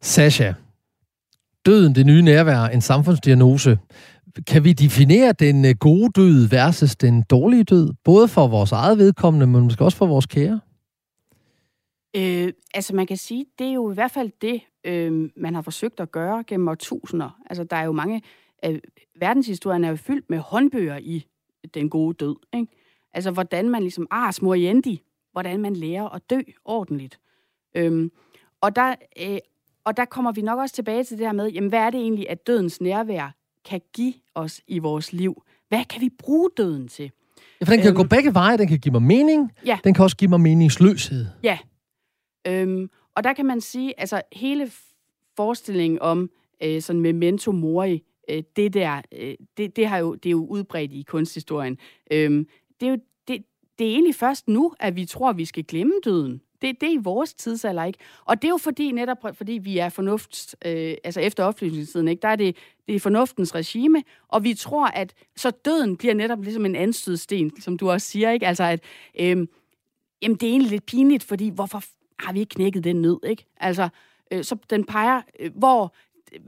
Sasha, 0.00 0.52
døden, 1.68 1.94
det 1.94 2.06
nye 2.06 2.22
nærvær, 2.22 2.60
en 2.64 2.80
samfundsdiagnose. 2.80 3.78
Kan 4.46 4.64
vi 4.64 4.72
definere 4.72 5.32
den 5.32 5.64
øh, 5.64 5.74
gode 5.80 6.10
død 6.16 6.48
versus 6.48 6.96
den 6.96 7.22
dårlige 7.22 7.64
død? 7.64 7.92
Både 8.04 8.28
for 8.28 8.46
vores 8.46 8.72
eget 8.72 8.98
vedkommende, 8.98 9.46
men 9.46 9.62
måske 9.62 9.84
også 9.84 9.98
for 9.98 10.06
vores 10.06 10.26
kære? 10.26 10.60
Øh, 12.16 12.52
altså 12.74 12.94
man 12.94 13.06
kan 13.06 13.16
sige, 13.16 13.44
det 13.58 13.66
er 13.66 13.72
jo 13.72 13.90
i 13.90 13.94
hvert 13.94 14.10
fald 14.10 14.30
det, 14.42 14.60
øh, 14.84 15.30
man 15.36 15.54
har 15.54 15.62
forsøgt 15.62 16.00
at 16.00 16.12
gøre 16.12 16.44
gennem 16.46 16.68
årtusinder. 16.68 17.38
Altså 17.50 17.64
der 17.64 17.76
er 17.76 17.84
jo 17.84 17.92
mange 17.92 18.22
øh, 18.64 18.78
verdenshistorien 19.20 19.84
er 19.84 19.88
jo 19.88 19.96
fyldt 19.96 20.30
med 20.30 20.38
håndbøger 20.38 20.96
i 20.96 21.26
den 21.74 21.90
gode 21.90 22.14
død. 22.14 22.36
Ikke? 22.54 22.66
Altså, 23.14 23.30
hvordan 23.30 23.70
man 23.70 23.82
ligesom, 23.82 24.06
ah, 24.10 24.26
ars 24.26 24.42
moriendi, 24.42 25.02
hvordan 25.32 25.60
man 25.60 25.76
lærer 25.76 26.08
at 26.08 26.22
dø 26.30 26.40
ordentligt. 26.64 27.20
Øhm, 27.74 28.10
og, 28.60 28.76
der, 28.76 28.94
øh, 29.20 29.38
og 29.88 29.96
der 29.96 30.04
kommer 30.04 30.32
vi 30.32 30.42
nok 30.42 30.58
også 30.58 30.74
tilbage 30.74 31.04
til 31.04 31.18
det 31.18 31.26
her 31.26 31.32
med, 31.32 31.50
jamen, 31.50 31.68
hvad 31.68 31.78
er 31.78 31.90
det 31.90 32.00
egentlig, 32.00 32.30
at 32.30 32.46
dødens 32.46 32.80
nærvær 32.80 33.34
kan 33.64 33.80
give 33.94 34.14
os 34.34 34.60
i 34.66 34.78
vores 34.78 35.12
liv? 35.12 35.42
Hvad 35.68 35.84
kan 35.84 36.00
vi 36.00 36.08
bruge 36.18 36.50
døden 36.56 36.88
til? 36.88 37.10
Ja, 37.60 37.64
for 37.64 37.72
den 37.72 37.80
kan 37.80 37.88
øhm, 37.88 37.96
gå 37.96 38.02
begge 38.04 38.34
veje. 38.34 38.58
Den 38.58 38.68
kan 38.68 38.78
give 38.78 38.92
mig 38.92 39.02
mening. 39.02 39.52
Ja. 39.66 39.78
Den 39.84 39.94
kan 39.94 40.02
også 40.02 40.16
give 40.16 40.28
mig 40.28 40.40
meningsløshed. 40.40 41.26
Ja. 41.42 41.58
Øhm, 42.46 42.90
og 43.14 43.24
der 43.24 43.32
kan 43.32 43.46
man 43.46 43.60
sige, 43.60 44.00
altså 44.00 44.22
hele 44.32 44.70
forestillingen 45.36 45.98
om 46.02 46.30
øh, 46.62 46.82
sådan 46.82 47.00
memento 47.00 47.52
mori, 47.52 48.02
øh, 48.30 48.42
det 48.56 48.74
der, 48.74 49.02
øh, 49.12 49.34
det, 49.56 49.76
det, 49.76 49.86
har 49.86 49.98
jo, 49.98 50.14
det 50.14 50.26
er 50.26 50.30
jo 50.30 50.46
udbredt 50.46 50.92
i 50.92 51.02
kunsthistorien. 51.02 51.78
Øh, 52.10 52.30
det, 52.80 52.86
er 52.86 52.90
jo, 52.90 52.98
det, 53.28 53.44
det 53.78 53.86
er 53.86 53.90
egentlig 53.90 54.14
først 54.14 54.48
nu, 54.48 54.74
at 54.80 54.96
vi 54.96 55.04
tror, 55.04 55.30
at 55.30 55.36
vi 55.36 55.44
skal 55.44 55.64
glemme 55.64 55.94
døden. 56.04 56.40
Det, 56.62 56.80
det 56.80 56.88
er 56.88 56.92
i 56.92 57.02
vores 57.02 57.34
tidsalder, 57.34 57.84
ikke? 57.84 57.98
Og 58.24 58.42
det 58.42 58.48
er 58.48 58.52
jo 58.52 58.56
fordi, 58.56 58.92
netop 58.92 59.16
fordi 59.32 59.52
vi 59.52 59.78
er 59.78 59.88
fornuft, 59.88 60.56
øh, 60.64 60.94
altså 61.04 61.20
efter 61.20 61.44
oplysningstiden, 61.44 62.08
ikke? 62.08 62.20
Der 62.20 62.28
er 62.28 62.36
det, 62.36 62.56
det 62.86 62.94
er 62.94 63.00
fornuftens 63.00 63.54
regime, 63.54 64.02
og 64.28 64.44
vi 64.44 64.54
tror, 64.54 64.86
at 64.86 65.14
så 65.36 65.50
døden 65.50 65.96
bliver 65.96 66.14
netop 66.14 66.42
ligesom 66.42 66.66
en 66.66 66.76
anstødsten, 66.76 67.60
som 67.60 67.76
du 67.76 67.90
også 67.90 68.06
siger, 68.06 68.30
ikke? 68.30 68.46
Altså 68.46 68.64
at, 68.64 68.80
øh, 69.20 69.46
jamen 70.22 70.36
det 70.36 70.42
er 70.42 70.50
egentlig 70.50 70.70
lidt 70.70 70.86
pinligt, 70.86 71.24
fordi 71.24 71.48
hvorfor 71.48 71.82
har 72.18 72.32
vi 72.32 72.40
ikke 72.40 72.54
knækket 72.54 72.84
den 72.84 73.02
nød, 73.02 73.18
ikke? 73.26 73.44
Altså, 73.60 73.88
øh, 74.30 74.44
så 74.44 74.56
den 74.70 74.84
peger, 74.84 75.22
øh, 75.40 75.50
hvor 75.54 75.94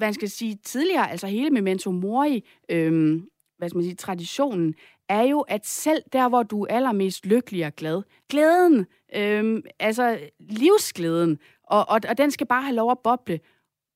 man 0.01 0.15
skal 0.15 0.31
sige 0.31 0.59
tidligere, 0.65 1.11
altså 1.11 1.27
hele 1.27 1.51
Memento 1.51 1.91
Mori, 1.91 2.45
øh, 2.69 3.23
hvad 3.59 3.69
skal 3.69 3.77
man 3.77 3.85
sige, 3.85 3.95
traditionen, 3.95 4.75
er 5.09 5.23
jo, 5.23 5.41
at 5.41 5.67
selv 5.67 6.03
der, 6.13 6.29
hvor 6.29 6.43
du 6.43 6.63
er 6.63 6.75
allermest 6.77 7.27
lykkelig 7.27 7.67
og 7.67 7.77
glad, 7.77 8.03
glæden, 8.29 8.87
øhm, 9.15 9.63
altså 9.79 10.19
livsglæden, 10.39 11.39
og, 11.63 11.89
og, 11.89 12.01
og 12.09 12.19
den 12.19 12.31
skal 12.31 12.47
bare 12.47 12.63
have 12.63 12.75
lov 12.75 12.91
at 12.91 12.99
boble. 12.99 13.41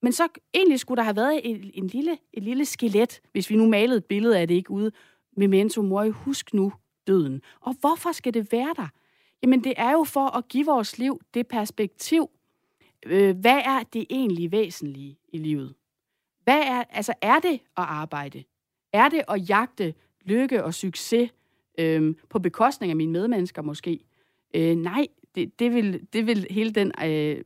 Men 0.03 0.13
så 0.13 0.29
egentlig 0.55 0.81
skulle 0.81 0.97
der 0.97 1.03
have 1.03 1.17
været 1.17 1.41
en, 1.45 1.71
en 1.75 1.87
lille, 1.87 2.19
et 2.33 2.43
lille 2.43 2.65
skelet, 2.65 3.21
hvis 3.33 3.51
vi 3.51 3.57
nu 3.57 3.69
malede 3.69 3.97
et 3.97 4.05
billede 4.05 4.39
af 4.39 4.49
det 4.49 4.55
ikke 4.55 4.71
ude. 4.71 4.91
Memento 5.37 5.83
Mori, 5.83 6.09
husk 6.09 6.55
nu 6.55 6.73
døden. 7.07 7.43
Og 7.61 7.75
hvorfor 7.81 8.13
skal 8.13 8.35
det 8.35 8.53
være 8.53 8.75
der? 8.77 8.89
Jamen 9.43 9.65
det 9.65 9.75
er 9.77 9.93
jo 9.93 10.05
for 10.05 10.37
at 10.37 10.49
give 10.49 10.67
vores 10.67 10.99
liv 10.99 11.21
det 11.35 11.47
perspektiv, 11.47 12.31
øh, 13.07 13.37
hvad 13.37 13.61
er 13.65 13.83
det 13.93 14.07
egentlig 14.11 14.53
væsentlige 14.53 15.19
i 15.29 15.39
livet? 15.39 15.75
Hvad 16.45 16.61
er, 16.61 16.85
altså, 16.91 17.15
er 17.21 17.39
det 17.39 17.53
at 17.53 17.85
arbejde? 17.85 18.45
Er 18.93 19.09
det 19.09 19.23
at 19.29 19.49
jagte 19.49 19.95
lykke 20.25 20.65
og 20.65 20.75
succes 20.75 21.31
øh, 21.79 22.15
på 22.31 22.39
bekostning 22.39 22.91
af 22.91 22.97
mine 22.97 23.13
medmennesker 23.13 23.63
måske? 23.63 24.01
Øh, 24.55 24.77
nej, 24.77 25.07
det, 25.35 25.59
det, 25.59 25.75
vil, 25.75 26.07
det 26.13 26.27
vil 26.27 26.47
hele 26.51 26.71
den 26.71 26.93
øh, 27.05 27.37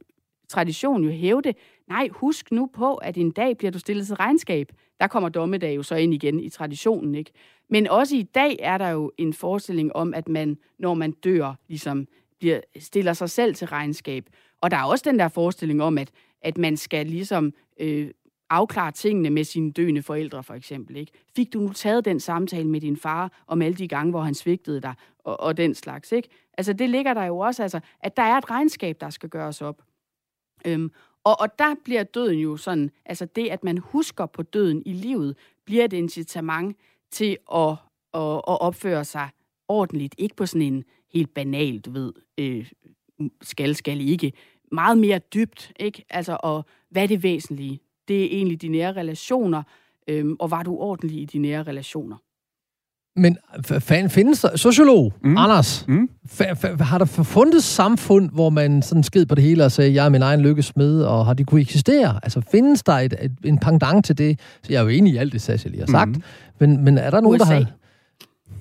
tradition 0.48 1.04
jo 1.04 1.10
hæve 1.10 1.42
det. 1.42 1.56
Nej, 1.88 2.08
husk 2.10 2.52
nu 2.52 2.70
på, 2.74 2.94
at 2.94 3.16
en 3.16 3.30
dag 3.30 3.56
bliver 3.56 3.70
du 3.70 3.78
stillet 3.78 4.06
til 4.06 4.16
regnskab. 4.16 4.72
Der 5.00 5.06
kommer 5.06 5.28
dommedag 5.28 5.76
jo 5.76 5.82
så 5.82 5.94
ind 5.94 6.14
igen 6.14 6.40
i 6.40 6.48
traditionen, 6.48 7.14
ikke? 7.14 7.30
Men 7.70 7.86
også 7.86 8.16
i 8.16 8.22
dag 8.22 8.56
er 8.60 8.78
der 8.78 8.88
jo 8.88 9.12
en 9.18 9.32
forestilling 9.32 9.96
om, 9.96 10.14
at 10.14 10.28
man, 10.28 10.58
når 10.78 10.94
man 10.94 11.12
dør, 11.12 11.54
ligesom 11.68 12.06
bliver, 12.38 12.60
stiller 12.78 13.12
sig 13.12 13.30
selv 13.30 13.54
til 13.54 13.66
regnskab. 13.66 14.24
Og 14.60 14.70
der 14.70 14.76
er 14.76 14.84
også 14.84 15.04
den 15.10 15.18
der 15.18 15.28
forestilling 15.28 15.82
om, 15.82 15.98
at, 15.98 16.10
at 16.42 16.58
man 16.58 16.76
skal 16.76 17.06
ligesom 17.06 17.52
øh, 17.80 18.10
afklare 18.50 18.92
tingene 18.92 19.30
med 19.30 19.44
sine 19.44 19.72
døende 19.72 20.02
forældre, 20.02 20.42
for 20.42 20.54
eksempel. 20.54 20.96
Ikke? 20.96 21.12
Fik 21.36 21.52
du 21.52 21.60
nu 21.60 21.72
taget 21.72 22.04
den 22.04 22.20
samtale 22.20 22.68
med 22.68 22.80
din 22.80 22.96
far 22.96 23.42
om 23.46 23.62
alle 23.62 23.76
de 23.76 23.88
gange, 23.88 24.10
hvor 24.10 24.20
han 24.20 24.34
svigtede 24.34 24.80
dig, 24.80 24.94
og, 25.18 25.40
og 25.40 25.56
den 25.56 25.74
slags, 25.74 26.12
ikke? 26.12 26.28
Altså, 26.58 26.72
det 26.72 26.90
ligger 26.90 27.14
der 27.14 27.24
jo 27.24 27.38
også, 27.38 27.62
altså, 27.62 27.80
at 28.00 28.16
der 28.16 28.22
er 28.22 28.38
et 28.38 28.50
regnskab, 28.50 29.00
der 29.00 29.10
skal 29.10 29.28
gøres 29.28 29.62
op. 29.62 29.82
Øhm, 30.64 30.92
og, 31.24 31.40
og 31.40 31.58
der 31.58 31.74
bliver 31.84 32.02
døden 32.02 32.38
jo 32.38 32.56
sådan, 32.56 32.90
altså 33.04 33.24
det, 33.24 33.48
at 33.48 33.64
man 33.64 33.78
husker 33.78 34.26
på 34.26 34.42
døden 34.42 34.82
i 34.86 34.92
livet, 34.92 35.36
bliver 35.64 35.84
et 35.84 35.92
incitament 35.92 36.76
til 37.10 37.36
at, 37.54 37.70
at, 38.14 38.32
at 38.32 38.60
opføre 38.60 39.04
sig 39.04 39.28
ordentligt. 39.68 40.14
Ikke 40.18 40.36
på 40.36 40.46
sådan 40.46 40.72
en 40.72 40.84
helt 41.12 41.34
banal, 41.34 41.80
du 41.80 41.90
ved, 41.90 42.12
øh, 42.38 42.70
skal, 43.42 43.74
skal 43.74 44.00
ikke. 44.00 44.32
Meget 44.72 44.98
mere 44.98 45.18
dybt, 45.18 45.72
ikke? 45.80 46.04
Altså, 46.10 46.38
og 46.42 46.64
hvad 46.90 47.02
er 47.02 47.06
det 47.06 47.22
væsentlige? 47.22 47.80
Det 48.08 48.24
er 48.24 48.28
egentlig 48.36 48.62
de 48.62 48.68
nære 48.68 48.92
relationer, 48.92 49.62
øhm, 50.08 50.36
og 50.38 50.50
var 50.50 50.62
du 50.62 50.76
ordentlig 50.76 51.20
i 51.20 51.24
de 51.24 51.38
nære 51.38 51.62
relationer? 51.62 52.16
Men 53.16 53.36
fan, 53.62 54.10
findes 54.10 54.40
der, 54.40 54.56
sociolog, 54.56 55.12
mm. 55.24 55.36
Anders, 55.36 55.84
mm. 55.88 56.08
har 56.80 56.98
der 56.98 57.04
fundet 57.04 57.64
samfund, 57.64 58.30
hvor 58.30 58.50
man 58.50 58.82
sådan 58.82 59.02
sked 59.02 59.26
på 59.26 59.34
det 59.34 59.44
hele 59.44 59.64
og 59.64 59.72
sagde, 59.72 59.94
jeg 59.94 60.04
er 60.04 60.08
min 60.08 60.22
egen 60.22 60.40
lykkesmed, 60.40 61.02
og 61.02 61.26
har 61.26 61.34
de 61.34 61.44
kunne 61.44 61.60
eksistere? 61.60 62.20
Altså 62.22 62.40
findes 62.50 62.82
der 62.82 62.92
et, 62.92 63.14
et, 63.22 63.32
en 63.44 63.58
pendant 63.58 64.04
til 64.04 64.18
det? 64.18 64.40
Så 64.62 64.72
jeg 64.72 64.78
er 64.78 64.82
jo 64.82 64.88
enig 64.88 65.12
i 65.12 65.16
alt 65.16 65.32
det, 65.32 65.42
Sasha 65.42 65.68
lige 65.68 65.80
har 65.80 65.86
sagt. 65.86 66.10
Mm. 66.10 66.22
Men, 66.58 66.84
men 66.84 66.98
er 66.98 67.10
der 67.10 67.20
nogen, 67.20 67.40
USA. 67.40 67.54
der 67.54 67.60
har... 67.60 67.66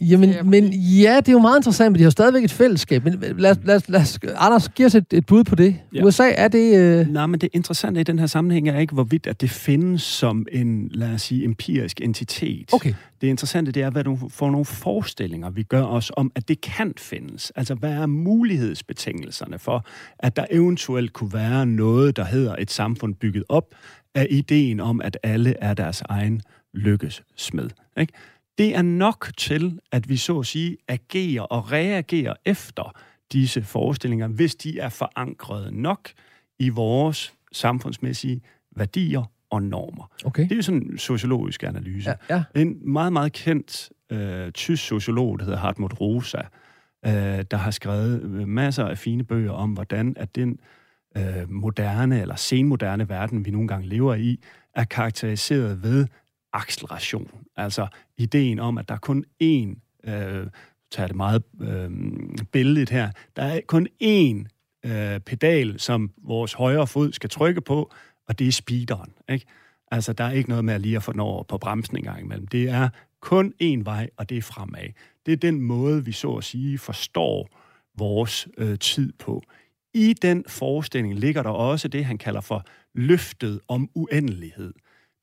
Jamen, 0.01 0.35
men 0.43 0.73
ja, 0.73 1.15
det 1.17 1.27
er 1.27 1.31
jo 1.31 1.39
meget 1.39 1.59
interessant, 1.59 1.91
men 1.91 1.99
de 1.99 2.03
har 2.03 2.09
stadigvæk 2.09 2.43
et 2.43 2.51
fællesskab. 2.51 3.03
Men 3.03 3.13
lad, 3.37 3.55
lad, 3.63 3.81
lad, 3.87 4.35
Anders, 4.37 4.69
giv 4.69 4.85
os 4.85 4.95
et, 4.95 5.05
et 5.13 5.25
bud 5.25 5.43
på 5.43 5.55
det. 5.55 5.75
Ja. 5.93 6.03
USA, 6.03 6.31
er 6.37 6.47
det... 6.47 6.77
Øh... 6.77 7.07
Nej, 7.07 7.25
men 7.25 7.41
det 7.41 7.49
interessante 7.53 7.99
i 8.01 8.03
den 8.03 8.19
her 8.19 8.25
sammenhæng 8.25 8.69
er 8.69 8.79
ikke, 8.79 8.93
hvorvidt 8.93 9.27
at 9.27 9.41
det 9.41 9.49
findes 9.49 10.01
som 10.01 10.45
en, 10.51 10.89
lad 10.93 11.13
os 11.13 11.21
sige, 11.21 11.43
empirisk 11.43 12.01
entitet. 12.01 12.73
Okay. 12.73 12.93
Det 13.21 13.27
interessante, 13.27 13.71
det 13.71 13.83
er, 13.83 13.89
hvad 13.89 14.03
du 14.03 14.19
får 14.29 14.51
nogle 14.51 14.65
forestillinger, 14.65 15.49
vi 15.49 15.63
gør 15.63 15.83
os 15.83 16.11
om, 16.17 16.31
at 16.35 16.47
det 16.47 16.61
kan 16.61 16.93
findes. 16.97 17.51
Altså, 17.55 17.75
hvad 17.75 17.91
er 17.93 18.05
mulighedsbetingelserne 18.05 19.59
for, 19.59 19.85
at 20.19 20.35
der 20.35 20.45
eventuelt 20.51 21.13
kunne 21.13 21.33
være 21.33 21.65
noget, 21.65 22.15
der 22.15 22.25
hedder 22.25 22.55
et 22.59 22.71
samfund 22.71 23.15
bygget 23.15 23.43
op 23.49 23.75
af 24.15 24.27
ideen 24.29 24.79
om, 24.79 25.01
at 25.01 25.17
alle 25.23 25.55
er 25.61 25.73
deres 25.73 26.01
egen 26.09 26.41
lykkes 26.73 27.23
smed. 27.35 27.69
Ikke? 27.99 28.13
Det 28.57 28.75
er 28.75 28.81
nok 28.81 29.31
til, 29.37 29.79
at 29.91 30.09
vi 30.09 30.17
så 30.17 30.39
at 30.39 30.45
sige 30.45 30.77
agerer 30.87 31.41
og 31.41 31.71
reagerer 31.71 32.33
efter 32.45 32.95
disse 33.31 33.63
forestillinger, 33.63 34.27
hvis 34.27 34.55
de 34.55 34.79
er 34.79 34.89
forankret 34.89 35.73
nok 35.73 36.09
i 36.59 36.69
vores 36.69 37.33
samfundsmæssige 37.51 38.41
værdier 38.75 39.31
og 39.49 39.63
normer. 39.63 40.11
Okay. 40.25 40.43
Det 40.43 40.51
er 40.51 40.55
jo 40.55 40.61
sådan 40.61 40.81
en 40.81 40.97
sociologisk 40.97 41.63
analyse. 41.63 42.09
Ja, 42.29 42.35
ja. 42.55 42.61
En 42.61 42.93
meget, 42.93 43.13
meget 43.13 43.33
kendt 43.33 43.89
øh, 44.09 44.51
tysk 44.51 44.83
sociolog, 44.83 45.39
der 45.39 45.45
hedder 45.45 45.59
Hartmut 45.59 46.01
Rosa, 46.01 46.41
øh, 47.05 47.11
der 47.51 47.57
har 47.57 47.71
skrevet 47.71 48.21
øh, 48.23 48.47
masser 48.47 48.85
af 48.85 48.97
fine 48.97 49.23
bøger 49.23 49.51
om, 49.51 49.73
hvordan 49.73 50.13
at 50.17 50.35
den 50.35 50.59
øh, 51.17 51.49
moderne 51.49 52.21
eller 52.21 52.35
senmoderne 52.35 53.09
verden, 53.09 53.45
vi 53.45 53.51
nogle 53.51 53.67
gange 53.67 53.87
lever 53.87 54.15
i, 54.15 54.39
er 54.75 54.83
karakteriseret 54.83 55.83
ved 55.83 56.07
acceleration. 56.53 57.31
Altså 57.55 57.87
ideen 58.17 58.59
om, 58.59 58.77
at 58.77 58.89
der 58.89 58.95
er 58.95 58.99
kun 58.99 59.25
én, 59.43 60.01
øh, 60.11 60.47
tager 60.91 61.07
det 61.07 61.15
meget 61.15 61.43
øh, 61.61 61.91
billedet 62.51 62.89
her, 62.89 63.11
der 63.35 63.43
er 63.43 63.61
kun 63.67 63.87
én 64.03 64.47
øh, 64.89 65.19
pedal, 65.19 65.79
som 65.79 66.11
vores 66.17 66.53
højre 66.53 66.87
fod 66.87 67.13
skal 67.13 67.29
trykke 67.29 67.61
på, 67.61 67.91
og 68.27 68.39
det 68.39 68.47
er 68.47 68.51
speederen. 68.51 69.13
Ikke? 69.29 69.45
Altså, 69.91 70.13
der 70.13 70.23
er 70.23 70.31
ikke 70.31 70.49
noget 70.49 70.65
med 70.65 70.73
at 70.73 70.81
lige 70.81 70.95
at 70.95 71.03
få 71.03 71.11
den 71.11 71.19
over 71.19 71.43
på 71.43 71.57
bremsen 71.57 71.97
en 71.97 72.03
gang 72.03 72.19
imellem. 72.21 72.47
Det 72.47 72.69
er 72.69 72.89
kun 73.21 73.53
én 73.63 73.83
vej, 73.83 74.09
og 74.17 74.29
det 74.29 74.37
er 74.37 74.41
fremad. 74.41 74.89
Det 75.25 75.31
er 75.31 75.37
den 75.37 75.61
måde, 75.61 76.05
vi 76.05 76.11
så 76.11 76.33
at 76.33 76.43
sige 76.43 76.77
forstår 76.77 77.49
vores 77.97 78.47
øh, 78.57 78.79
tid 78.79 79.13
på. 79.19 79.43
i 79.93 80.13
den 80.13 80.43
forestilling 80.47 81.15
ligger 81.15 81.43
der 81.43 81.49
også 81.49 81.87
det, 81.87 82.05
han 82.05 82.17
kalder 82.17 82.41
for 82.41 82.65
løftet 82.93 83.59
om 83.67 83.89
uendelighed. 83.95 84.73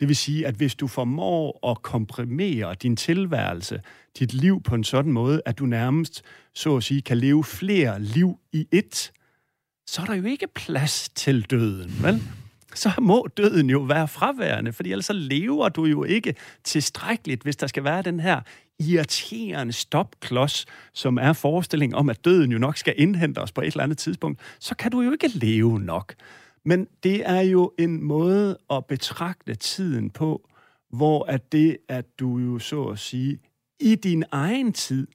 Det 0.01 0.09
vil 0.09 0.17
sige, 0.17 0.47
at 0.47 0.55
hvis 0.55 0.75
du 0.75 0.87
formår 0.87 1.71
at 1.71 1.83
komprimere 1.83 2.75
din 2.75 2.97
tilværelse, 2.97 3.81
dit 4.19 4.33
liv 4.33 4.63
på 4.63 4.75
en 4.75 4.85
sådan 4.85 5.13
måde, 5.13 5.43
at 5.47 5.59
du 5.59 5.67
nærmest, 5.67 6.23
så 6.55 6.77
at 6.77 6.83
sige, 6.83 7.03
kan 7.03 7.19
leve 7.19 7.45
flere 7.45 8.03
liv 8.03 8.39
i 8.53 8.67
ét, 8.75 9.11
så 9.87 10.03
er 10.03 10.07
der 10.07 10.15
jo 10.15 10.25
ikke 10.25 10.47
plads 10.55 11.09
til 11.09 11.43
døden, 11.51 12.03
vel? 12.03 12.23
så 12.75 12.91
må 13.01 13.29
døden 13.37 13.71
jo 13.71 13.79
være 13.79 14.09
fraværende, 14.09 14.73
fordi 14.73 14.91
ellers 14.91 15.05
så 15.05 15.13
lever 15.13 15.69
du 15.69 15.85
jo 15.85 16.05
ikke 16.05 16.35
tilstrækkeligt, 16.65 17.43
hvis 17.43 17.57
der 17.57 17.67
skal 17.67 17.85
være 17.85 18.03
den 18.03 18.21
her 18.21 18.41
irriterende 18.79 19.73
stopklods, 19.73 20.67
som 20.93 21.19
er 21.19 21.33
forestilling 21.33 21.95
om, 21.95 22.11
at 22.11 22.25
døden 22.25 22.53
jo 22.53 22.59
nok 22.59 22.77
skal 22.77 22.95
indhente 22.97 23.39
os 23.39 23.53
på 23.53 23.61
et 23.61 23.67
eller 23.67 23.83
andet 23.83 23.99
tidspunkt, 23.99 24.41
så 24.61 24.75
kan 24.75 24.91
du 24.91 25.01
jo 25.01 25.13
ikke 25.13 25.29
leve 25.29 25.81
nok. 25.81 26.15
Men 26.65 26.89
det 27.03 27.29
er 27.29 27.41
jo 27.41 27.73
en 27.79 28.03
måde 28.03 28.59
at 28.71 28.87
betragte 28.87 29.55
tiden 29.55 30.11
på, 30.11 30.49
hvor 30.91 31.25
at 31.25 31.53
det, 31.53 31.77
at 31.89 32.19
du 32.19 32.39
jo 32.39 32.59
så 32.59 32.85
at 32.85 32.99
sige, 32.99 33.39
i 33.81 33.95
din 33.95 34.25
egen 34.31 34.73
tid 34.73 35.07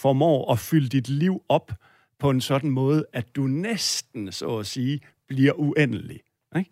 formår 0.00 0.52
at 0.52 0.58
fylde 0.58 0.88
dit 0.88 1.08
liv 1.08 1.42
op 1.48 1.72
på 2.18 2.30
en 2.30 2.40
sådan 2.40 2.70
måde, 2.70 3.04
at 3.12 3.36
du 3.36 3.46
næsten, 3.46 4.32
så 4.32 4.58
at 4.58 4.66
sige, 4.66 5.00
bliver 5.28 5.52
uendelig. 5.52 6.20
Ikke? 6.56 6.70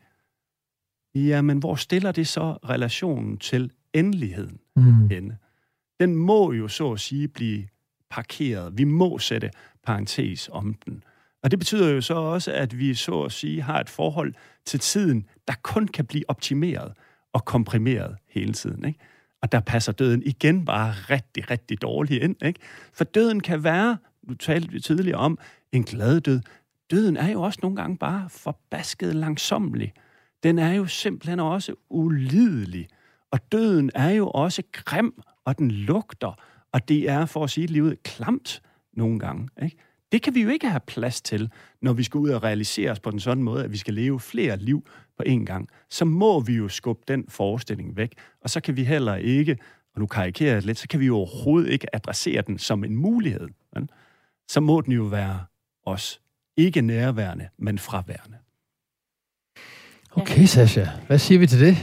Jamen, 1.15 1.59
hvor 1.59 1.75
stiller 1.75 2.13
det 2.13 2.29
så 2.29 2.53
relationen 2.53 3.39
til 3.39 3.73
endeligheden 3.93 4.61
mm. 4.77 5.09
henne? 5.09 5.39
Den 6.01 6.17
må 6.17 6.53
jo 6.53 6.69
så 6.69 6.93
at 6.93 7.01
sige 7.01 7.29
blive 7.29 7.69
parkeret. 8.11 8.79
Vi 8.79 8.85
må 8.85 9.19
sætte 9.19 9.51
parentes 9.83 10.49
om 10.53 10.75
den. 10.75 11.05
Og 11.43 11.51
det 11.51 11.59
betyder 11.59 11.91
jo 11.91 12.01
så 12.01 12.15
også, 12.15 12.53
at 12.53 12.79
vi 12.79 12.95
så 12.95 13.23
at 13.23 13.33
sige 13.33 13.63
har 13.63 13.81
et 13.81 13.91
forhold 13.91 14.35
til 14.65 14.81
tiden, 14.81 15.27
der 15.49 15.55
kun 15.63 15.89
kan 15.89 16.07
blive 16.07 16.25
optimeret 16.29 16.93
og 17.33 17.45
komprimeret 17.45 18.17
hele 18.29 18.53
tiden. 18.53 18.85
Ikke? 18.85 18.99
Og 19.43 19.53
der 19.53 19.61
passer 19.61 19.93
døden 19.93 20.23
igen 20.23 20.65
bare 20.65 20.91
rigtig, 20.91 21.51
rigtig 21.51 21.83
dårligt 21.83 22.25
ind. 22.25 22.45
Ikke? 22.45 22.61
For 22.93 23.05
døden 23.05 23.41
kan 23.41 23.65
være, 23.65 23.99
nu 24.23 24.35
talte 24.35 24.73
vi 24.73 24.81
tidligere 24.81 25.19
om, 25.19 25.39
en 25.73 25.85
glad 25.85 26.21
død. 26.21 26.41
Døden 26.91 27.17
er 27.17 27.29
jo 27.29 27.43
også 27.43 27.59
nogle 27.63 27.77
gange 27.77 27.97
bare 27.97 28.29
forbasket 28.31 29.15
langsomlig. 29.15 29.93
Den 30.43 30.59
er 30.59 30.73
jo 30.73 30.87
simpelthen 30.87 31.41
også 31.41 31.75
ulidelig. 31.91 32.89
Og 33.31 33.53
døden 33.53 33.91
er 33.95 34.11
jo 34.11 34.31
også 34.31 34.63
grim, 34.73 35.23
og 35.45 35.59
den 35.59 35.71
lugter, 35.71 36.41
og 36.73 36.89
det 36.89 37.11
er, 37.11 37.27
for 37.27 37.45
at 37.45 37.51
sige 37.51 37.67
livet, 37.67 38.03
klamt 38.03 38.63
nogle 38.93 39.19
gange. 39.19 39.49
Ikke? 39.63 39.77
Det 40.13 40.23
kan 40.23 40.35
vi 40.35 40.43
jo 40.43 40.49
ikke 40.49 40.69
have 40.69 40.81
plads 40.87 41.23
til, 41.23 41.51
når 41.83 41.93
vi 41.93 42.03
skal 42.03 42.19
ud 42.19 42.31
og 42.31 42.43
realisere 42.43 42.91
os 42.91 43.01
på 43.01 43.11
den 43.11 43.21
sådan 43.21 43.43
måde, 43.43 43.65
at 43.65 43.73
vi 43.73 43.77
skal 43.77 43.95
leve 43.95 44.21
flere 44.21 44.57
liv 44.57 44.87
på 45.17 45.23
én 45.27 45.45
gang. 45.45 45.69
Så 45.91 46.05
må 46.05 46.41
vi 46.41 46.55
jo 46.55 46.69
skubbe 46.69 47.03
den 47.09 47.25
forestilling 47.29 47.97
væk, 47.97 48.15
og 48.41 48.51
så 48.51 48.61
kan 48.61 48.77
vi 48.77 48.85
heller 48.85 49.17
ikke, 49.17 49.59
og 49.95 50.01
nu 50.01 50.07
karikerer 50.07 50.53
jeg 50.53 50.63
lidt, 50.63 50.79
så 50.79 50.89
kan 50.89 51.01
vi 51.01 51.07
jo 51.07 51.17
overhovedet 51.17 51.71
ikke 51.71 51.97
adressere 51.97 52.43
den 52.43 52.59
som 52.59 52.85
en 52.85 52.97
mulighed. 52.97 53.49
Så 54.49 54.61
må 54.61 54.81
den 54.81 54.93
jo 54.93 55.03
være 55.03 55.45
os. 55.87 56.21
Ikke 56.57 56.81
nærværende, 56.81 57.49
men 57.59 57.79
fraværende. 57.79 58.37
Okay, 60.11 60.45
Sasha. 60.45 60.87
Hvad 61.07 61.19
siger 61.19 61.39
vi 61.39 61.47
til 61.47 61.61
det? 61.61 61.77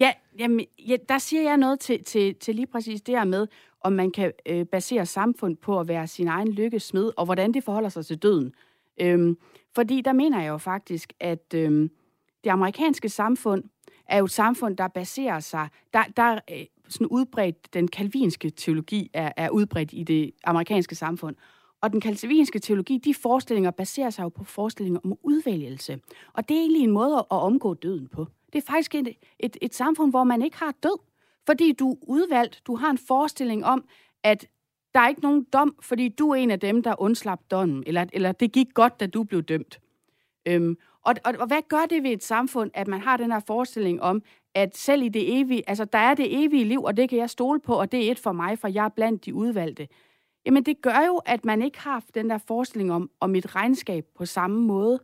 Ja, 0.00 0.12
jamen, 0.38 0.66
ja 0.88 0.96
der 1.08 1.18
siger 1.18 1.42
jeg 1.42 1.56
noget 1.56 1.80
til, 1.80 2.04
til, 2.04 2.34
til 2.34 2.54
lige 2.54 2.66
præcis 2.66 3.02
det 3.02 3.14
her 3.14 3.24
med, 3.24 3.46
om 3.80 3.92
man 3.92 4.10
kan 4.10 4.32
øh, 4.46 4.66
basere 4.66 5.06
samfund 5.06 5.56
på 5.56 5.80
at 5.80 5.88
være 5.88 6.06
sin 6.06 6.28
egen 6.28 6.48
lykkesmed, 6.48 7.12
og 7.16 7.24
hvordan 7.24 7.54
det 7.54 7.64
forholder 7.64 7.88
sig 7.88 8.06
til 8.06 8.18
døden. 8.18 8.52
Øhm, 9.00 9.36
fordi 9.74 10.00
der 10.00 10.12
mener 10.12 10.40
jeg 10.40 10.48
jo 10.48 10.58
faktisk, 10.58 11.12
at 11.20 11.54
øhm, 11.54 11.90
det 12.44 12.50
amerikanske 12.50 13.08
samfund 13.08 13.64
er 14.06 14.18
jo 14.18 14.24
et 14.24 14.30
samfund, 14.30 14.76
der 14.76 14.88
baserer 14.88 15.40
sig, 15.40 15.68
der, 15.92 16.02
der 16.16 16.38
øh, 16.50 16.64
sådan 16.88 17.06
udbredt, 17.06 17.74
den 17.74 17.88
kalvinske 17.88 18.50
teologi 18.50 19.10
er, 19.12 19.32
er 19.36 19.50
udbredt 19.50 19.92
i 19.92 20.02
det 20.02 20.32
amerikanske 20.44 20.94
samfund. 20.94 21.36
Og 21.82 21.92
den 21.92 22.00
kalvinske 22.00 22.58
teologi, 22.58 22.98
de 22.98 23.14
forestillinger 23.14 23.70
baserer 23.70 24.10
sig 24.10 24.22
jo 24.22 24.28
på 24.28 24.44
forestillinger 24.44 25.00
om 25.04 25.18
udvælgelse. 25.22 26.00
Og 26.32 26.48
det 26.48 26.56
er 26.56 26.60
egentlig 26.60 26.82
en 26.82 26.90
måde 26.90 27.16
at 27.16 27.24
omgå 27.30 27.74
døden 27.74 28.08
på. 28.08 28.26
Det 28.52 28.58
er 28.58 28.72
faktisk 28.72 28.94
et, 28.94 29.08
et, 29.38 29.56
et 29.62 29.74
samfund, 29.74 30.12
hvor 30.12 30.24
man 30.24 30.42
ikke 30.42 30.56
har 30.56 30.74
død. 30.82 30.98
Fordi 31.46 31.72
du 31.72 31.90
er 31.90 31.96
udvalgt, 32.02 32.62
du 32.66 32.76
har 32.76 32.90
en 32.90 32.98
forestilling 32.98 33.64
om, 33.64 33.84
at 34.22 34.48
der 34.94 35.00
er 35.00 35.08
ikke 35.08 35.20
nogen 35.20 35.46
dom, 35.52 35.76
fordi 35.82 36.08
du 36.08 36.30
er 36.30 36.34
en 36.34 36.50
af 36.50 36.60
dem, 36.60 36.82
der 36.82 37.00
undslap 37.00 37.40
dommen, 37.50 37.84
eller, 37.86 38.06
eller 38.12 38.32
det 38.32 38.52
gik 38.52 38.74
godt, 38.74 39.00
da 39.00 39.06
du 39.06 39.24
blev 39.24 39.42
dømt. 39.42 39.80
Øhm, 40.46 40.76
og, 41.02 41.14
og, 41.24 41.34
og 41.38 41.46
hvad 41.46 41.62
gør 41.68 41.86
det 41.90 42.02
ved 42.02 42.10
et 42.10 42.24
samfund, 42.24 42.70
at 42.74 42.88
man 42.88 43.00
har 43.00 43.16
den 43.16 43.32
her 43.32 43.40
forestilling 43.46 44.02
om, 44.02 44.22
at 44.54 44.76
selv 44.76 45.02
i 45.02 45.08
det 45.08 45.40
evige, 45.40 45.68
altså 45.68 45.84
der 45.84 45.98
er 45.98 46.14
det 46.14 46.44
evige 46.44 46.64
liv, 46.64 46.82
og 46.82 46.96
det 46.96 47.08
kan 47.08 47.18
jeg 47.18 47.30
stole 47.30 47.60
på, 47.60 47.74
og 47.74 47.92
det 47.92 48.06
er 48.06 48.10
et 48.10 48.18
for 48.18 48.32
mig, 48.32 48.58
for 48.58 48.68
jeg 48.68 48.84
er 48.84 48.88
blandt 48.88 49.24
de 49.24 49.34
udvalgte. 49.34 49.88
Jamen 50.46 50.62
det 50.62 50.82
gør 50.82 51.06
jo, 51.06 51.16
at 51.16 51.44
man 51.44 51.62
ikke 51.62 51.80
har 51.80 52.04
den 52.14 52.30
der 52.30 52.38
forestilling 52.38 52.92
om, 52.92 53.10
om 53.20 53.34
et 53.34 53.56
regnskab 53.56 54.06
på 54.14 54.26
samme 54.26 54.60
måde. 54.60 55.00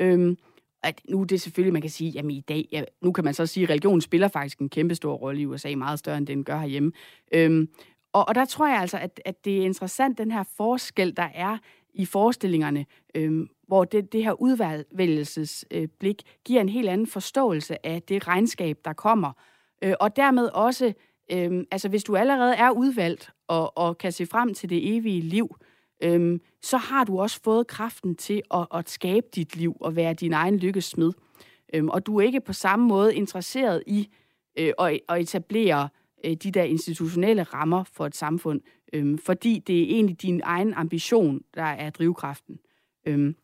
Øhm, 0.00 0.36
at 0.82 1.00
nu 1.08 1.20
er 1.20 1.24
det 1.24 1.40
selvfølgelig, 1.40 1.72
man 1.72 1.82
kan 1.82 1.90
sige, 1.90 2.10
jamen 2.10 2.30
i 2.30 2.40
dag, 2.40 2.68
ja, 2.72 2.84
nu 3.02 3.12
kan 3.12 3.24
man 3.24 3.34
så 3.34 3.46
sige, 3.46 3.64
at 3.64 3.70
religion 3.70 4.00
spiller 4.00 4.28
faktisk 4.28 4.58
en 4.58 4.68
kæmpe 4.68 4.94
stor 4.94 5.14
rolle 5.14 5.40
i 5.40 5.46
USA, 5.46 5.74
meget 5.76 5.98
større 5.98 6.18
end 6.18 6.26
den 6.26 6.44
gør 6.44 6.58
herhjemme. 6.58 6.92
Øhm, 7.34 7.68
og, 8.12 8.28
og 8.28 8.34
der 8.34 8.44
tror 8.44 8.68
jeg 8.68 8.80
altså, 8.80 8.98
at, 8.98 9.20
at 9.24 9.44
det 9.44 9.58
er 9.58 9.64
interessant, 9.64 10.18
den 10.18 10.30
her 10.30 10.42
forskel, 10.56 11.16
der 11.16 11.28
er 11.34 11.58
i 11.94 12.04
forestillingerne, 12.04 12.86
øhm, 13.14 13.48
hvor 13.66 13.84
det, 13.84 14.12
det 14.12 14.24
her 14.24 14.32
udvælgelsesblik 14.32 16.22
øh, 16.26 16.34
giver 16.44 16.60
en 16.60 16.68
helt 16.68 16.88
anden 16.88 17.06
forståelse 17.06 17.86
af 17.86 18.02
det 18.02 18.28
regnskab, 18.28 18.78
der 18.84 18.92
kommer. 18.92 19.32
Øh, 19.82 19.94
og 20.00 20.16
dermed 20.16 20.48
også, 20.48 20.92
øh, 21.32 21.64
altså 21.70 21.88
hvis 21.88 22.04
du 22.04 22.16
allerede 22.16 22.54
er 22.54 22.70
udvalgt 22.70 23.30
og, 23.48 23.78
og 23.78 23.98
kan 23.98 24.12
se 24.12 24.26
frem 24.26 24.54
til 24.54 24.70
det 24.70 24.96
evige 24.96 25.20
liv, 25.20 25.56
øhm, 26.02 26.40
så 26.62 26.76
har 26.76 27.04
du 27.04 27.20
også 27.20 27.40
fået 27.44 27.66
kraften 27.66 28.14
til 28.14 28.42
at, 28.54 28.66
at 28.74 28.90
skabe 28.90 29.26
dit 29.34 29.56
liv 29.56 29.76
og 29.80 29.96
være 29.96 30.14
din 30.14 30.32
egen 30.32 30.56
lykkesmed. 30.56 31.12
Øhm, 31.74 31.88
og 31.88 32.06
du 32.06 32.18
er 32.18 32.22
ikke 32.22 32.40
på 32.40 32.52
samme 32.52 32.88
måde 32.88 33.14
interesseret 33.14 33.82
i 33.86 34.08
øh, 34.58 34.72
at, 34.78 35.00
at 35.08 35.20
etablere 35.20 35.88
øh, 36.24 36.32
de 36.32 36.50
der 36.50 36.62
institutionelle 36.62 37.42
rammer 37.42 37.84
for 37.84 38.06
et 38.06 38.16
samfund, 38.16 38.60
øhm, 38.92 39.18
fordi 39.18 39.58
det 39.66 39.80
er 39.80 39.84
egentlig 39.84 40.22
din 40.22 40.40
egen 40.44 40.74
ambition, 40.74 41.40
der 41.54 41.62
er 41.62 41.90
drivkraften. 41.90 42.58
Øhm, 43.06 43.36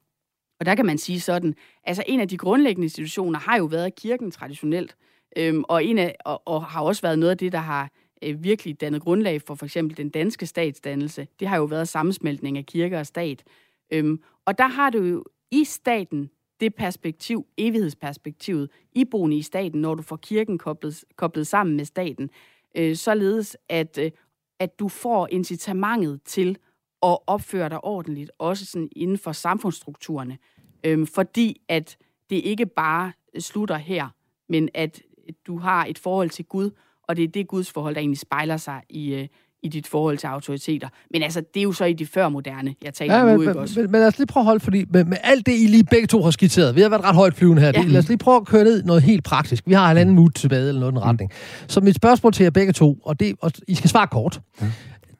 og 0.61 0.67
der 0.67 0.75
kan 0.75 0.87
man 0.87 0.99
sige 0.99 1.21
sådan, 1.21 1.55
altså 1.85 2.05
en 2.07 2.21
af 2.21 2.29
de 2.29 2.37
grundlæggende 2.37 2.85
institutioner 2.85 3.39
har 3.39 3.59
jo 3.59 3.65
været 3.65 3.95
kirken 3.95 4.31
traditionelt, 4.31 4.97
øhm, 5.37 5.65
og, 5.69 5.85
en 5.85 5.99
af, 5.99 6.17
og, 6.25 6.43
og 6.45 6.65
har 6.65 6.83
også 6.83 7.03
været 7.03 7.19
noget 7.19 7.31
af 7.31 7.39
det, 7.39 7.53
der 7.53 7.59
har 7.59 7.91
øh, 8.23 8.45
virkelig 8.45 8.81
dannet 8.81 9.03
grundlag 9.03 9.43
for 9.43 9.55
for 9.55 9.67
eksempel 9.67 9.97
den 9.97 10.09
danske 10.09 10.47
statsdannelse. 10.47 11.27
Det 11.41 11.49
har 11.49 11.57
jo 11.57 11.65
været 11.65 11.89
sammensmeltning 11.89 12.59
af 12.59 12.67
kirke 12.67 12.99
og 12.99 13.07
stat. 13.07 13.45
Øhm, 13.93 14.21
og 14.45 14.59
der 14.59 14.67
har 14.67 14.91
du 14.91 15.03
jo 15.03 15.25
i 15.51 15.65
staten 15.65 16.31
det 16.61 16.75
perspektiv, 16.75 17.47
evighedsperspektivet, 17.59 18.71
iboende 18.93 19.37
i 19.37 19.43
staten, 19.43 19.81
når 19.81 19.95
du 19.95 20.03
får 20.03 20.17
kirken 20.17 20.59
koblet, 20.59 21.05
koblet 21.17 21.47
sammen 21.47 21.77
med 21.77 21.85
staten, 21.85 22.31
øh, 22.77 22.97
således 22.97 23.57
at, 23.69 23.99
øh, 23.99 24.11
at 24.59 24.79
du 24.79 24.89
får 24.89 25.29
incitamentet 25.31 26.23
til 26.23 26.59
at 27.03 27.19
opføre 27.27 27.69
dig 27.69 27.85
ordentligt, 27.85 28.31
også 28.39 28.67
sådan 28.67 28.89
inden 28.97 29.19
for 29.19 29.33
samfundsstrukturerne. 29.33 30.39
Øh, 30.85 31.07
fordi 31.07 31.61
at 31.69 31.97
det 32.31 32.37
ikke 32.37 32.67
bare 32.67 33.13
slutter 33.39 33.77
her, 33.77 34.09
men 34.49 34.69
at 34.75 35.03
du 35.47 35.59
har 35.59 35.87
et 35.87 35.99
forhold 35.99 36.31
til 36.31 36.45
Gud, 36.45 36.71
og 37.09 37.17
det 37.17 37.23
er 37.25 37.29
det 37.29 37.49
Guds 37.49 37.71
forhold, 37.71 37.95
der 37.95 38.01
egentlig 38.01 38.19
spejler 38.19 38.57
sig 38.57 38.81
i, 38.91 39.15
øh, 39.15 39.27
i 39.63 39.69
dit 39.69 39.87
forhold 39.87 40.19
til 40.19 40.27
autoriteter. 40.27 40.89
Men 41.11 41.23
altså, 41.23 41.41
det 41.55 41.61
er 41.61 41.65
jo 41.65 41.73
så 41.73 41.85
i 41.85 41.93
det 41.93 42.09
førmoderne, 42.09 42.75
jeg 42.85 42.95
taler 42.95 43.17
ja, 43.17 43.25
men, 43.25 43.35
nu, 43.35 43.41
ikke 43.41 43.53
men, 43.53 43.63
også? 43.63 43.81
Men, 43.81 43.91
men 43.91 44.01
lad 44.01 44.09
os 44.09 44.19
lige 44.19 44.27
prøve 44.27 44.43
at 44.43 44.45
holde, 44.45 44.61
fordi 44.61 44.85
med, 44.91 45.05
med 45.05 45.17
alt 45.23 45.47
det, 45.47 45.53
I 45.53 45.67
lige 45.67 45.85
begge 45.85 46.07
to 46.07 46.23
har 46.23 46.31
skitseret, 46.31 46.77
vi 46.77 46.81
har 46.81 46.89
været 46.89 47.05
ret 47.05 47.15
højt 47.15 47.35
flyvende 47.35 47.63
her, 47.63 47.73
ja. 47.75 47.83
det, 47.83 47.91
lad 47.91 47.99
os 47.99 48.09
lige 48.09 48.19
prøve 48.19 48.37
at 48.37 48.47
køre 48.47 48.65
ned 48.65 48.83
noget 48.83 49.03
helt 49.03 49.25
praktisk. 49.25 49.65
Vi 49.67 49.73
har 49.73 49.91
en 49.91 49.97
anden 49.97 50.15
mut 50.15 50.35
tilbage, 50.35 50.69
eller 50.69 50.81
noget 50.81 50.93
i 50.93 50.95
den 50.95 51.05
retning. 51.05 51.31
Så 51.67 51.81
mit 51.81 51.97
spørgsmål 51.97 52.33
til 52.33 52.45
jer 52.45 52.51
begge 52.51 52.73
to, 52.73 52.99
og, 53.05 53.21
det, 53.21 53.35
og 53.41 53.53
I 53.69 53.75
skal 53.75 53.91
svare 53.91 54.07
kort, 54.07 54.41
ja. 54.61 54.67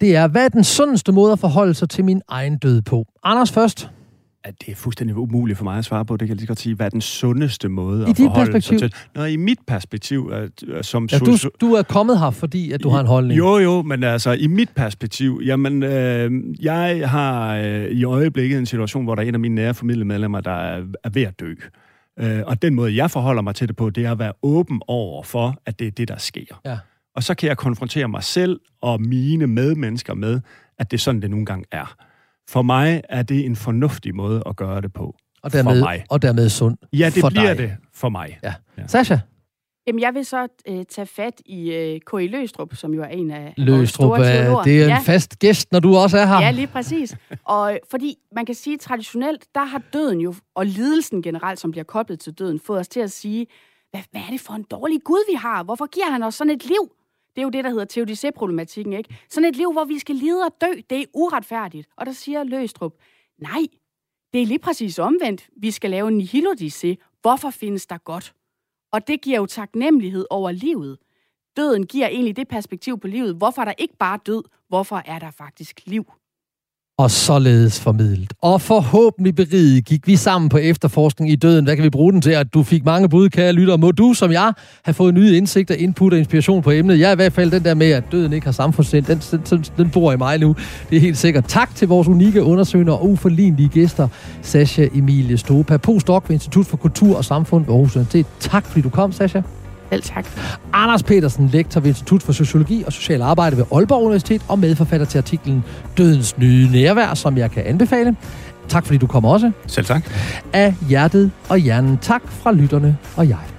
det 0.01 0.17
er, 0.17 0.29
hvad 0.29 0.45
er 0.45 0.49
den 0.49 0.65
sundeste 0.65 1.13
måde 1.13 1.33
at 1.33 1.39
forholde 1.39 1.75
sig 1.75 1.89
til 1.89 2.05
min 2.05 2.23
egen 2.29 2.59
død 2.59 2.83
på? 2.83 3.07
Anders 3.23 3.53
først 3.53 3.91
at 4.47 4.61
det 4.61 4.73
er 4.73 4.75
fuldstændig 4.75 5.17
umuligt 5.17 5.59
for 5.59 5.65
mig 5.65 5.79
at 5.79 5.85
svare 5.85 6.05
på. 6.05 6.17
Det 6.17 6.21
kan 6.21 6.29
jeg 6.29 6.37
lige 6.37 6.47
godt 6.47 6.61
sige. 6.61 6.75
Hvad 6.75 6.87
er 6.87 6.91
den 6.91 7.01
sundeste 7.01 7.69
måde 7.69 8.07
I 8.07 8.11
at 8.11 8.17
forholde 8.17 8.53
perspektiv? 8.53 8.79
sig 8.79 8.93
til? 8.93 9.01
Nå, 9.15 9.25
i 9.25 9.37
mit 9.37 9.59
perspektiv, 9.67 10.33
at, 10.33 10.85
som... 10.87 11.09
Ja, 11.13 11.19
du, 11.19 11.37
du 11.61 11.73
er 11.73 11.83
kommet 11.83 12.19
her, 12.19 12.31
fordi 12.31 12.73
at 12.73 12.83
du 12.83 12.89
I, 12.89 12.93
har 12.93 13.01
en 13.01 13.07
holdning. 13.07 13.39
Jo, 13.39 13.59
jo, 13.59 13.83
men 13.83 14.05
altså, 14.05 14.33
i 14.33 14.47
mit 14.47 14.71
perspektiv, 14.77 15.41
jamen, 15.45 15.83
øh, 15.83 16.31
jeg 16.61 17.11
har 17.11 17.57
øh, 17.57 17.85
i 17.85 18.05
øjeblikket 18.05 18.59
en 18.59 18.67
situation, 18.67 19.05
hvor 19.05 19.15
der 19.15 19.23
er 19.23 19.29
en 19.29 19.35
af 19.35 19.41
mine 19.41 19.55
nære 19.55 19.75
familiemedlemmer, 19.75 20.41
der 20.41 20.51
er, 20.51 20.83
er 21.05 21.11
ved 21.11 21.23
at 21.23 21.41
dø. 21.41 21.55
Øh, 22.21 22.43
og 22.47 22.63
den 22.63 22.75
måde, 22.75 22.97
jeg 22.97 23.11
forholder 23.11 23.43
mig 23.43 23.55
til 23.55 23.69
det 23.69 23.77
på, 23.77 23.91
det 23.91 24.05
er 24.05 24.13
at 24.13 24.19
være 24.19 24.33
åben 24.43 24.81
over 24.89 25.23
for, 25.23 25.63
at 25.67 25.79
det 25.79 25.87
er 25.87 25.91
det, 25.91 26.09
der 26.09 26.19
sker. 26.19 26.61
Ja. 26.65 26.79
Og 27.17 27.23
så 27.23 27.35
kan 27.35 27.49
jeg 27.49 27.57
konfrontere 27.57 28.09
mig 28.09 28.23
selv 28.23 28.61
og 28.81 29.01
mine 29.01 29.47
medmennesker 29.47 30.15
med, 30.15 30.41
at 30.79 30.91
det 30.91 30.97
er 30.97 31.01
sådan, 31.01 31.23
det 31.23 31.31
nogle 31.31 31.47
gange 31.47 31.65
er. 31.73 31.97
For 32.49 32.63
mig 32.63 33.03
er 33.09 33.23
det 33.23 33.47
en 33.47 33.57
fornuftig 33.57 34.15
måde 34.15 34.43
at 34.47 34.57
gøre 34.57 34.81
det 34.81 34.93
på. 34.93 35.15
og 35.43 35.53
dermed, 35.53 35.81
for 35.81 35.85
mig. 35.87 36.05
Og 36.11 36.23
dermed 36.23 36.49
sund 36.49 36.77
Ja, 36.93 37.07
det 37.15 37.21
for 37.21 37.29
bliver 37.29 37.55
dig. 37.55 37.59
det 37.59 37.77
for 37.95 38.09
mig. 38.09 38.39
Ja. 38.43 38.55
Ja. 38.79 38.87
Sasha 38.87 39.17
Jamen, 39.89 40.01
jeg 40.01 40.15
vil 40.15 40.25
så 40.25 40.49
øh, 40.69 40.85
tage 40.85 41.07
fat 41.07 41.41
i 41.47 41.73
øh, 41.73 42.01
K.I. 42.07 42.27
Løstrup, 42.27 42.75
som 42.77 42.95
jo 42.95 43.03
er 43.03 43.07
en 43.07 43.31
af 43.31 43.43
vores 43.59 43.69
Løstrup, 43.69 44.07
store 44.07 44.21
øh, 44.21 44.27
teologer. 44.27 44.63
det 44.63 44.79
er 44.81 44.85
en 44.85 44.91
ja. 44.91 44.99
fast 44.99 45.39
gæst, 45.39 45.73
når 45.73 45.81
du 45.81 45.97
også 45.97 46.19
er 46.19 46.27
her. 46.27 46.41
Ja, 46.41 46.51
lige 46.51 46.67
præcis. 46.67 47.17
Og 47.45 47.79
fordi 47.91 48.17
man 48.35 48.47
kan 48.47 48.55
sige, 48.55 48.77
traditionelt, 48.79 49.45
der 49.55 49.65
har 49.65 49.83
døden 49.93 50.21
jo, 50.21 50.35
og 50.55 50.67
lidelsen 50.67 51.23
generelt, 51.23 51.61
som 51.61 51.71
bliver 51.71 51.85
koblet 51.85 52.21
til 52.21 52.33
døden, 52.33 52.61
fået 52.61 52.81
os 52.81 52.89
til 52.89 53.01
at 53.01 53.13
sige, 53.13 53.47
hvad, 53.91 54.01
hvad 54.11 54.21
er 54.21 54.31
det 54.31 54.41
for 54.41 54.55
en 54.55 54.63
dårlig 54.71 55.01
Gud, 55.05 55.31
vi 55.33 55.35
har? 55.37 55.63
Hvorfor 55.65 55.87
giver 55.87 56.11
han 56.11 56.23
os 56.23 56.35
sådan 56.35 56.51
et 56.51 56.65
liv? 56.65 56.91
Det 57.37 57.43
er 57.43 57.45
jo 57.45 57.51
det, 57.51 57.65
der 57.65 57.71
hedder 57.71 57.85
teodicé-problematikken, 57.85 58.93
ikke? 58.93 59.17
Sådan 59.29 59.49
et 59.49 59.57
liv, 59.57 59.73
hvor 59.73 59.85
vi 59.85 59.99
skal 59.99 60.15
lide 60.15 60.45
og 60.45 60.53
dø, 60.61 60.81
det 60.91 61.01
er 61.01 61.05
uretfærdigt. 61.15 61.89
Og 61.97 62.07
der 62.07 62.13
siger 62.13 62.45
Løstrup, 62.45 62.95
nej, 63.39 63.67
det 64.33 64.43
er 64.43 64.47
lige 64.47 64.59
præcis 64.59 64.99
omvendt. 64.99 65.51
Vi 65.57 65.71
skal 65.71 65.91
lave 65.91 66.09
en 66.09 66.21
nihilodicé. 66.21 66.95
Hvorfor 67.21 67.51
findes 67.51 67.87
der 67.87 67.99
godt? 67.99 68.35
Og 68.93 69.09
det 69.09 69.21
giver 69.21 69.37
jo 69.37 69.47
taknemmelighed 69.47 70.27
over 70.31 70.51
livet. 70.51 70.99
Døden 71.57 71.87
giver 71.87 72.09
egentlig 72.09 72.37
det 72.37 72.49
perspektiv 72.49 73.01
på 73.01 73.07
livet. 73.07 73.37
Hvorfor 73.37 73.63
er 73.63 73.65
der 73.65 73.75
ikke 73.79 73.97
bare 73.97 74.19
død? 74.27 74.43
Hvorfor 74.69 75.03
er 75.05 75.19
der 75.19 75.31
faktisk 75.31 75.81
liv? 75.87 76.13
Og 76.99 77.11
således 77.11 77.81
formidlet. 77.81 78.33
Og 78.43 78.61
forhåbentlig 78.61 79.35
beriget 79.35 79.85
gik 79.85 80.07
vi 80.07 80.17
sammen 80.17 80.49
på 80.49 80.59
efterforskning 80.59 81.33
i 81.33 81.37
døden. 81.37 81.65
Hvad 81.65 81.77
kan 81.77 81.85
vi 81.85 81.91
bruge 81.91 82.13
den 82.13 82.23
til? 82.23 82.31
At 82.31 82.55
du 82.55 82.63
fik 82.63 82.85
mange 82.85 83.09
bud, 83.09 83.29
kære 83.29 83.53
lytter. 83.53 83.77
Må 83.77 83.91
du, 83.91 84.15
som 84.15 84.33
jeg, 84.33 84.53
have 84.85 84.95
fået 84.95 85.15
nye 85.15 85.37
indsigter, 85.37 85.75
input 85.75 86.13
og 86.13 86.19
inspiration 86.19 86.63
på 86.63 86.71
emnet? 86.71 87.01
Jeg 87.01 87.09
er 87.09 87.13
i 87.13 87.17
hvert 87.17 87.33
fald 87.33 87.51
den 87.51 87.65
der 87.65 87.75
med, 87.75 87.91
at 87.91 88.05
døden 88.13 88.33
ikke 88.33 88.45
har 88.45 88.53
samfundssind. 88.53 89.05
Den, 89.05 89.19
den, 89.51 89.65
den, 89.77 89.91
bor 89.91 90.13
i 90.13 90.17
mig 90.17 90.39
nu. 90.39 90.57
Det 90.91 90.97
er 90.97 91.01
helt 91.01 91.19
sikkert. 91.19 91.45
Tak 91.45 91.75
til 91.75 91.89
vores 91.89 92.09
unikke 92.09 92.43
undersøgende 92.43 92.93
og 92.93 93.11
uforlignelige 93.11 93.69
gæster. 93.69 94.09
Sasha 94.43 94.87
Emilie 94.95 95.39
Stopa, 95.39 95.77
postdoc 95.77 96.25
ved 96.29 96.35
Institut 96.35 96.67
for 96.67 96.77
Kultur 96.77 97.17
og 97.17 97.25
Samfund 97.25 97.67
ved 97.67 97.75
Aarhus 97.75 97.97
Universitet. 97.97 98.27
Tak 98.41 98.67
fordi 98.67 98.81
du 98.81 98.91
kom, 98.91 99.13
Sasha. 99.13 99.41
Selv 99.91 100.03
tak. 100.03 100.27
Anders 100.73 101.03
Petersen, 101.03 101.49
lektor 101.49 101.81
ved 101.81 101.89
Institut 101.89 102.23
for 102.23 102.33
Sociologi 102.33 102.83
og 102.87 102.93
Social 102.93 103.23
Arbejde 103.23 103.57
ved 103.57 103.65
Aalborg 103.73 104.03
Universitet 104.03 104.43
og 104.49 104.59
medforfatter 104.59 105.07
til 105.07 105.19
artiklen 105.19 105.65
Dødens 105.99 106.39
nye 106.39 106.69
nærvær, 106.73 107.15
som 107.15 107.39
jeg 107.39 107.51
kan 107.51 107.63
anbefale. 107.67 108.17
Tak 108.69 108.87
fordi 108.87 108.99
du 108.99 109.07
kom 109.07 109.25
også. 109.25 109.51
Selv 109.67 109.87
tak. 109.87 110.11
Af 110.53 110.75
hjertet 110.89 111.31
og 111.49 111.59
hjernen. 111.59 111.99
Tak 111.99 112.23
fra 112.29 112.53
lytterne 112.53 112.97
og 113.17 113.29
jeg. 113.29 113.56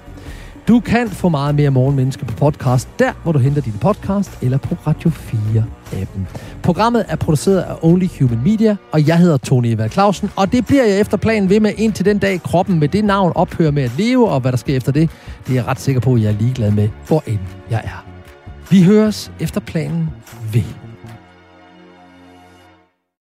Du 0.68 0.80
kan 0.80 1.08
få 1.08 1.28
meget 1.28 1.54
mere 1.54 1.70
Morgenmenneske 1.70 2.24
på 2.24 2.34
podcast, 2.34 2.88
der 2.98 3.12
hvor 3.22 3.32
du 3.32 3.38
henter 3.38 3.62
din 3.62 3.74
podcast, 3.80 4.38
eller 4.42 4.58
på 4.58 4.76
Radio 4.86 5.10
4-appen. 5.10 6.20
Programmet 6.62 7.04
er 7.08 7.16
produceret 7.16 7.60
af 7.60 7.74
Only 7.82 8.06
Human 8.20 8.40
Media, 8.44 8.76
og 8.92 9.08
jeg 9.08 9.18
hedder 9.18 9.36
Tony 9.36 9.66
Eva 9.66 9.88
Clausen, 9.88 10.30
og 10.36 10.52
det 10.52 10.66
bliver 10.66 10.84
jeg 10.84 11.00
efter 11.00 11.16
planen 11.16 11.50
ved 11.50 11.60
med 11.60 11.72
indtil 11.76 12.04
den 12.04 12.18
dag 12.18 12.42
kroppen 12.42 12.78
med 12.78 12.88
det 12.88 13.04
navn 13.04 13.32
ophører 13.34 13.70
med 13.70 13.82
at 13.82 13.92
leve, 13.98 14.28
og 14.28 14.40
hvad 14.40 14.52
der 14.52 14.58
sker 14.58 14.76
efter 14.76 14.92
det, 14.92 15.10
det 15.46 15.50
er 15.50 15.54
jeg 15.54 15.66
ret 15.66 15.80
sikker 15.80 16.00
på, 16.00 16.14
at 16.14 16.22
jeg 16.22 16.28
er 16.28 16.38
ligeglad 16.38 16.70
med, 16.70 16.88
hvor 17.06 17.22
end 17.26 17.38
jeg 17.70 17.80
er. 17.84 18.06
Vi 18.70 18.82
høres 18.82 19.32
efter 19.40 19.60
planen 19.60 20.10
ved. 20.52 20.87